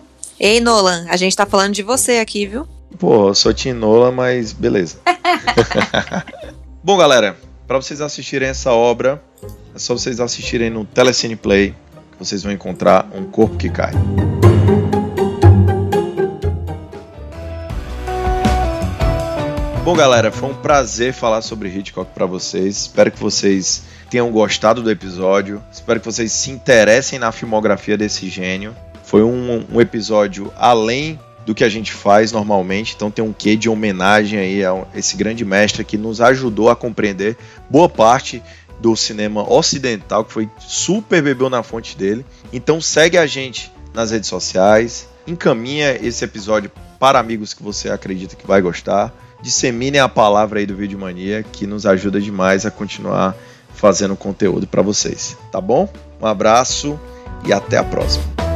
Ei, 0.45 0.59
Nolan, 0.59 1.07
a 1.09 1.17
gente 1.17 1.37
tá 1.37 1.47
falando 1.47 1.73
de 1.73 1.85
você 1.85 2.19
aqui, 2.19 2.47
viu? 2.47 2.67
Pô, 2.99 3.29
eu 3.29 3.35
sou 3.35 3.55
Tinola, 3.55 4.11
mas 4.11 4.53
beleza. 4.53 4.99
Bom, 6.83 6.97
galera, 6.97 7.37
para 7.65 7.77
vocês 7.81 8.01
assistirem 8.01 8.49
essa 8.49 8.73
obra, 8.73 9.23
é 9.73 9.79
só 9.79 9.97
vocês 9.97 10.19
assistirem 10.19 10.69
no 10.69 10.85
Telecine 10.85 11.37
Play, 11.37 11.77
que 12.11 12.19
vocês 12.19 12.43
vão 12.43 12.51
encontrar 12.51 13.09
Um 13.15 13.23
Corpo 13.23 13.57
que 13.57 13.71
Cai. 13.71 13.93
Bom, 19.85 19.95
galera, 19.95 20.33
foi 20.33 20.51
um 20.51 20.55
prazer 20.55 21.13
falar 21.13 21.43
sobre 21.43 21.69
Hitchcock 21.69 22.11
para 22.13 22.27
vocês. 22.27 22.79
Espero 22.79 23.13
que 23.13 23.21
vocês 23.21 23.85
tenham 24.11 24.29
gostado 24.33 24.83
do 24.83 24.91
episódio. 24.91 25.63
Espero 25.71 26.01
que 26.01 26.07
vocês 26.07 26.33
se 26.33 26.51
interessem 26.51 27.21
na 27.21 27.31
filmografia 27.31 27.97
desse 27.97 28.29
gênio. 28.29 28.75
Foi 29.13 29.23
um, 29.23 29.67
um 29.71 29.79
episódio 29.79 30.51
além 30.57 31.21
do 31.45 31.55
que 31.55 31.63
a 31.63 31.69
gente 31.69 31.93
faz 31.93 32.33
normalmente, 32.33 32.95
então 32.97 33.11
tem 33.11 33.23
um 33.23 33.31
quê 33.31 33.57
de 33.57 33.69
homenagem 33.69 34.39
aí 34.39 34.65
a 34.65 34.87
esse 34.95 35.19
grande 35.19 35.45
mestre 35.45 35.85
que 35.85 35.99
nos 35.99 36.19
ajudou 36.19 36.71
a 36.71 36.75
compreender 36.75 37.37
boa 37.69 37.91
parte 37.91 38.43
do 38.81 38.97
cinema 38.97 39.47
ocidental, 39.47 40.25
que 40.25 40.33
foi 40.33 40.49
super 40.59 41.21
bebeu 41.21 41.51
na 41.51 41.63
fonte 41.63 41.95
dele. 41.95 42.25
Então 42.55 42.81
segue 42.81 43.19
a 43.19 43.27
gente 43.27 43.71
nas 43.93 44.13
redes 44.13 44.31
sociais, 44.31 45.07
encaminha 45.27 45.95
esse 46.01 46.25
episódio 46.25 46.73
para 46.99 47.19
amigos 47.19 47.53
que 47.53 47.63
você 47.63 47.91
acredita 47.91 48.35
que 48.35 48.47
vai 48.47 48.63
gostar, 48.63 49.13
dissemine 49.43 49.99
a 49.99 50.09
palavra 50.09 50.59
aí 50.61 50.65
do 50.65 50.75
Vídeo 50.75 50.99
Mania, 50.99 51.43
que 51.43 51.67
nos 51.67 51.85
ajuda 51.85 52.19
demais 52.19 52.65
a 52.65 52.71
continuar 52.71 53.37
fazendo 53.75 54.17
conteúdo 54.17 54.67
para 54.67 54.81
vocês, 54.81 55.37
tá 55.51 55.61
bom? 55.61 55.87
Um 56.19 56.27
abraço 56.27 56.99
e 57.45 57.53
até 57.53 57.77
a 57.77 57.85
próxima. 57.85 58.52